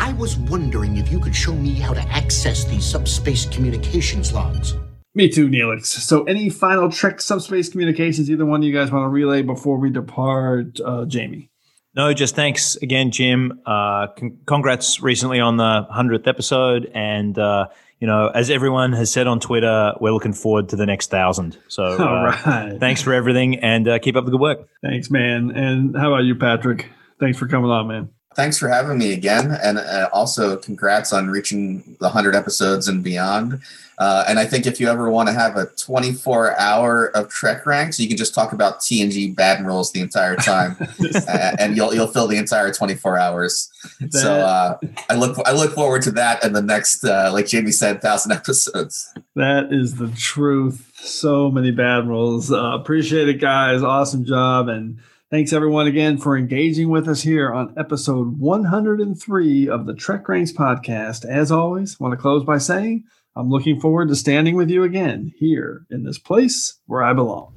[0.00, 4.74] I was wondering if you could show me how to access these subspace communications logs.
[5.14, 5.84] Me too, Neelix.
[5.86, 9.90] So, any final Trek subspace communications, either one you guys want to relay before we
[9.90, 11.50] depart, uh, Jamie?
[11.94, 13.60] No, just thanks again, Jim.
[13.66, 17.66] Uh, con- congrats recently on the hundredth episode, and uh,
[17.98, 21.58] you know, as everyone has said on Twitter, we're looking forward to the next thousand.
[21.68, 22.80] So, uh, All right.
[22.80, 24.66] thanks for everything, and uh, keep up the good work.
[24.82, 25.50] Thanks, man.
[25.50, 26.88] And how about you, Patrick?
[27.18, 28.08] Thanks for coming on, man.
[28.36, 33.02] Thanks for having me again, and uh, also congrats on reaching the hundred episodes and
[33.02, 33.60] beyond.
[33.98, 37.66] Uh, and I think if you ever want to have a 24 hour of Trek
[37.66, 40.76] ranks, you can just talk about TNG badmirals the entire time,
[41.28, 43.70] uh, and you'll you'll fill the entire 24 hours.
[44.10, 44.78] So uh,
[45.10, 48.30] I look I look forward to that and the next, uh, like Jamie said, thousand
[48.40, 49.12] episodes.
[49.34, 50.92] That is the truth.
[50.94, 52.50] So many badmirals.
[52.50, 53.82] Uh, appreciate it, guys.
[53.82, 54.68] Awesome job.
[54.68, 54.98] And
[55.30, 60.52] thanks, everyone, again for engaging with us here on episode 103 of the Trek Ranks
[60.52, 61.24] podcast.
[61.24, 63.04] As always, want to close by saying
[63.36, 67.54] I'm looking forward to standing with you again here in this place where I belong.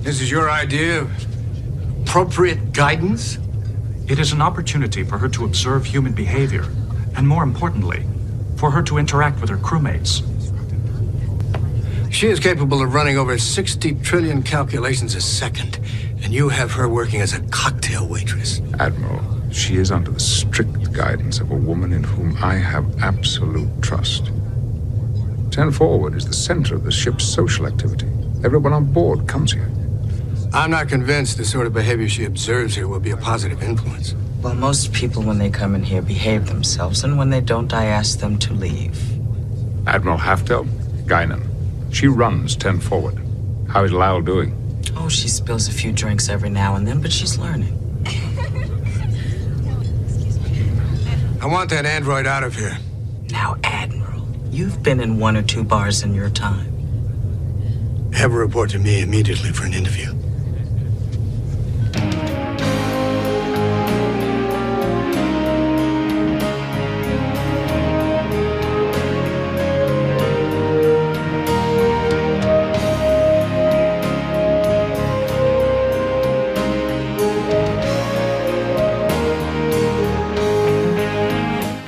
[0.00, 3.38] This is your idea of appropriate guidance?
[4.08, 6.64] It is an opportunity for her to observe human behavior,
[7.16, 8.04] and more importantly,
[8.56, 10.24] for her to interact with her crewmates.
[12.12, 15.78] She is capable of running over 60 trillion calculations a second,
[16.22, 18.60] and you have her working as a cocktail waitress.
[18.78, 23.70] Admiral, she is under the strict guidance of a woman in whom I have absolute
[23.82, 24.30] trust.
[25.50, 28.08] Ten Forward is the center of the ship's social activity.
[28.44, 29.70] Everyone on board comes here.
[30.52, 34.14] I'm not convinced the sort of behavior she observes here will be a positive influence.
[34.42, 37.86] Well, most people, when they come in here, behave themselves, and when they don't, I
[37.86, 38.98] ask them to leave.
[39.86, 40.66] Admiral Haftel,
[41.06, 41.42] Guinan.
[41.92, 43.18] She runs Ten Forward.
[43.68, 44.54] How is Lal doing?
[44.96, 47.72] Oh, she spills a few drinks every now and then, but she's learning.
[51.40, 52.78] I want that android out of here.
[53.30, 56.72] Now, Admiral, you've been in one or two bars in your time.
[58.12, 60.14] Have a report to me immediately for an interview.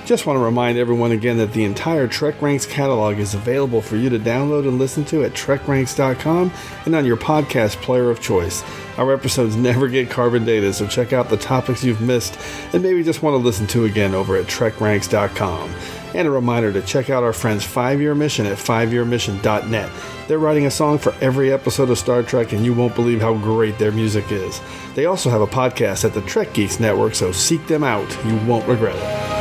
[0.08, 3.96] Just want to remind everyone again that the entire Trek Ranks catalog is available for
[3.96, 6.50] you to download and listen to at trekranks.com
[6.86, 8.64] and on your podcast player of choice.
[8.96, 12.38] Our episodes never get carbon dated, so check out the topics you've missed
[12.72, 15.74] and maybe just want to listen to again over at trekranks.com.
[16.14, 19.92] And a reminder to check out our friends 5 Year Mission at 5yearmission.net.
[20.26, 23.34] They're writing a song for every episode of Star Trek, and you won't believe how
[23.34, 24.58] great their music is.
[24.94, 28.08] They also have a podcast at the Trek Geeks Network, so seek them out.
[28.24, 29.37] You won't regret it.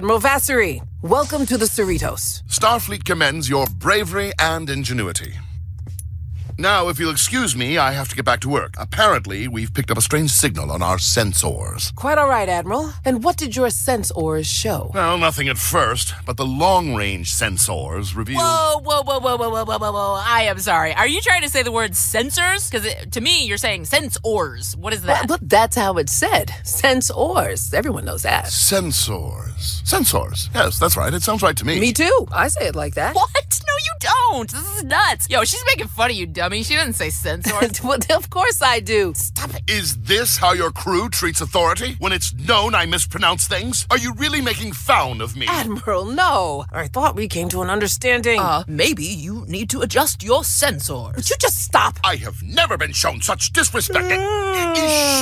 [0.00, 2.42] Admiral Vassery, welcome to the Cerritos.
[2.44, 5.34] Starfleet commends your bravery and ingenuity.
[6.60, 8.74] Now, if you'll excuse me, I have to get back to work.
[8.76, 11.94] Apparently, we've picked up a strange signal on our sensors.
[11.96, 12.92] Quite all right, Admiral.
[13.02, 14.90] And what did your sensors show?
[14.92, 18.42] Well, nothing at first, but the long range sensors revealed.
[18.42, 20.22] Whoa, whoa, whoa, whoa, whoa, whoa, whoa, whoa, whoa.
[20.22, 20.92] I am sorry.
[20.92, 22.70] Are you trying to say the word sensors?
[22.70, 24.76] Because to me, you're saying sensors.
[24.76, 25.28] What is that?
[25.30, 26.48] Well, but that's how it's said.
[26.64, 27.72] Sensors.
[27.72, 28.44] Everyone knows that.
[28.44, 29.82] Sensors.
[29.84, 30.54] Sensors.
[30.54, 31.14] Yes, that's right.
[31.14, 31.80] It sounds right to me.
[31.80, 32.26] Me too.
[32.30, 33.14] I say it like that.
[33.14, 33.49] What?
[33.90, 34.50] No, you don't.
[34.50, 35.26] This is nuts.
[35.30, 36.62] Yo, she's making fun of you, dummy.
[36.62, 37.82] She didn't say sensors.
[37.84, 39.12] well, of course I do.
[39.14, 39.62] Stop it.
[39.68, 41.96] Is this how your crew treats authority?
[41.98, 43.86] When it's known I mispronounce things?
[43.90, 45.46] Are you really making fun of me?
[45.48, 46.64] Admiral, no.
[46.72, 48.40] I thought we came to an understanding.
[48.40, 51.16] Uh, maybe you need to adjust your sensors.
[51.16, 51.98] Would you just stop?
[52.04, 54.10] I have never been shown such disrespect.
[54.10, 55.20] Is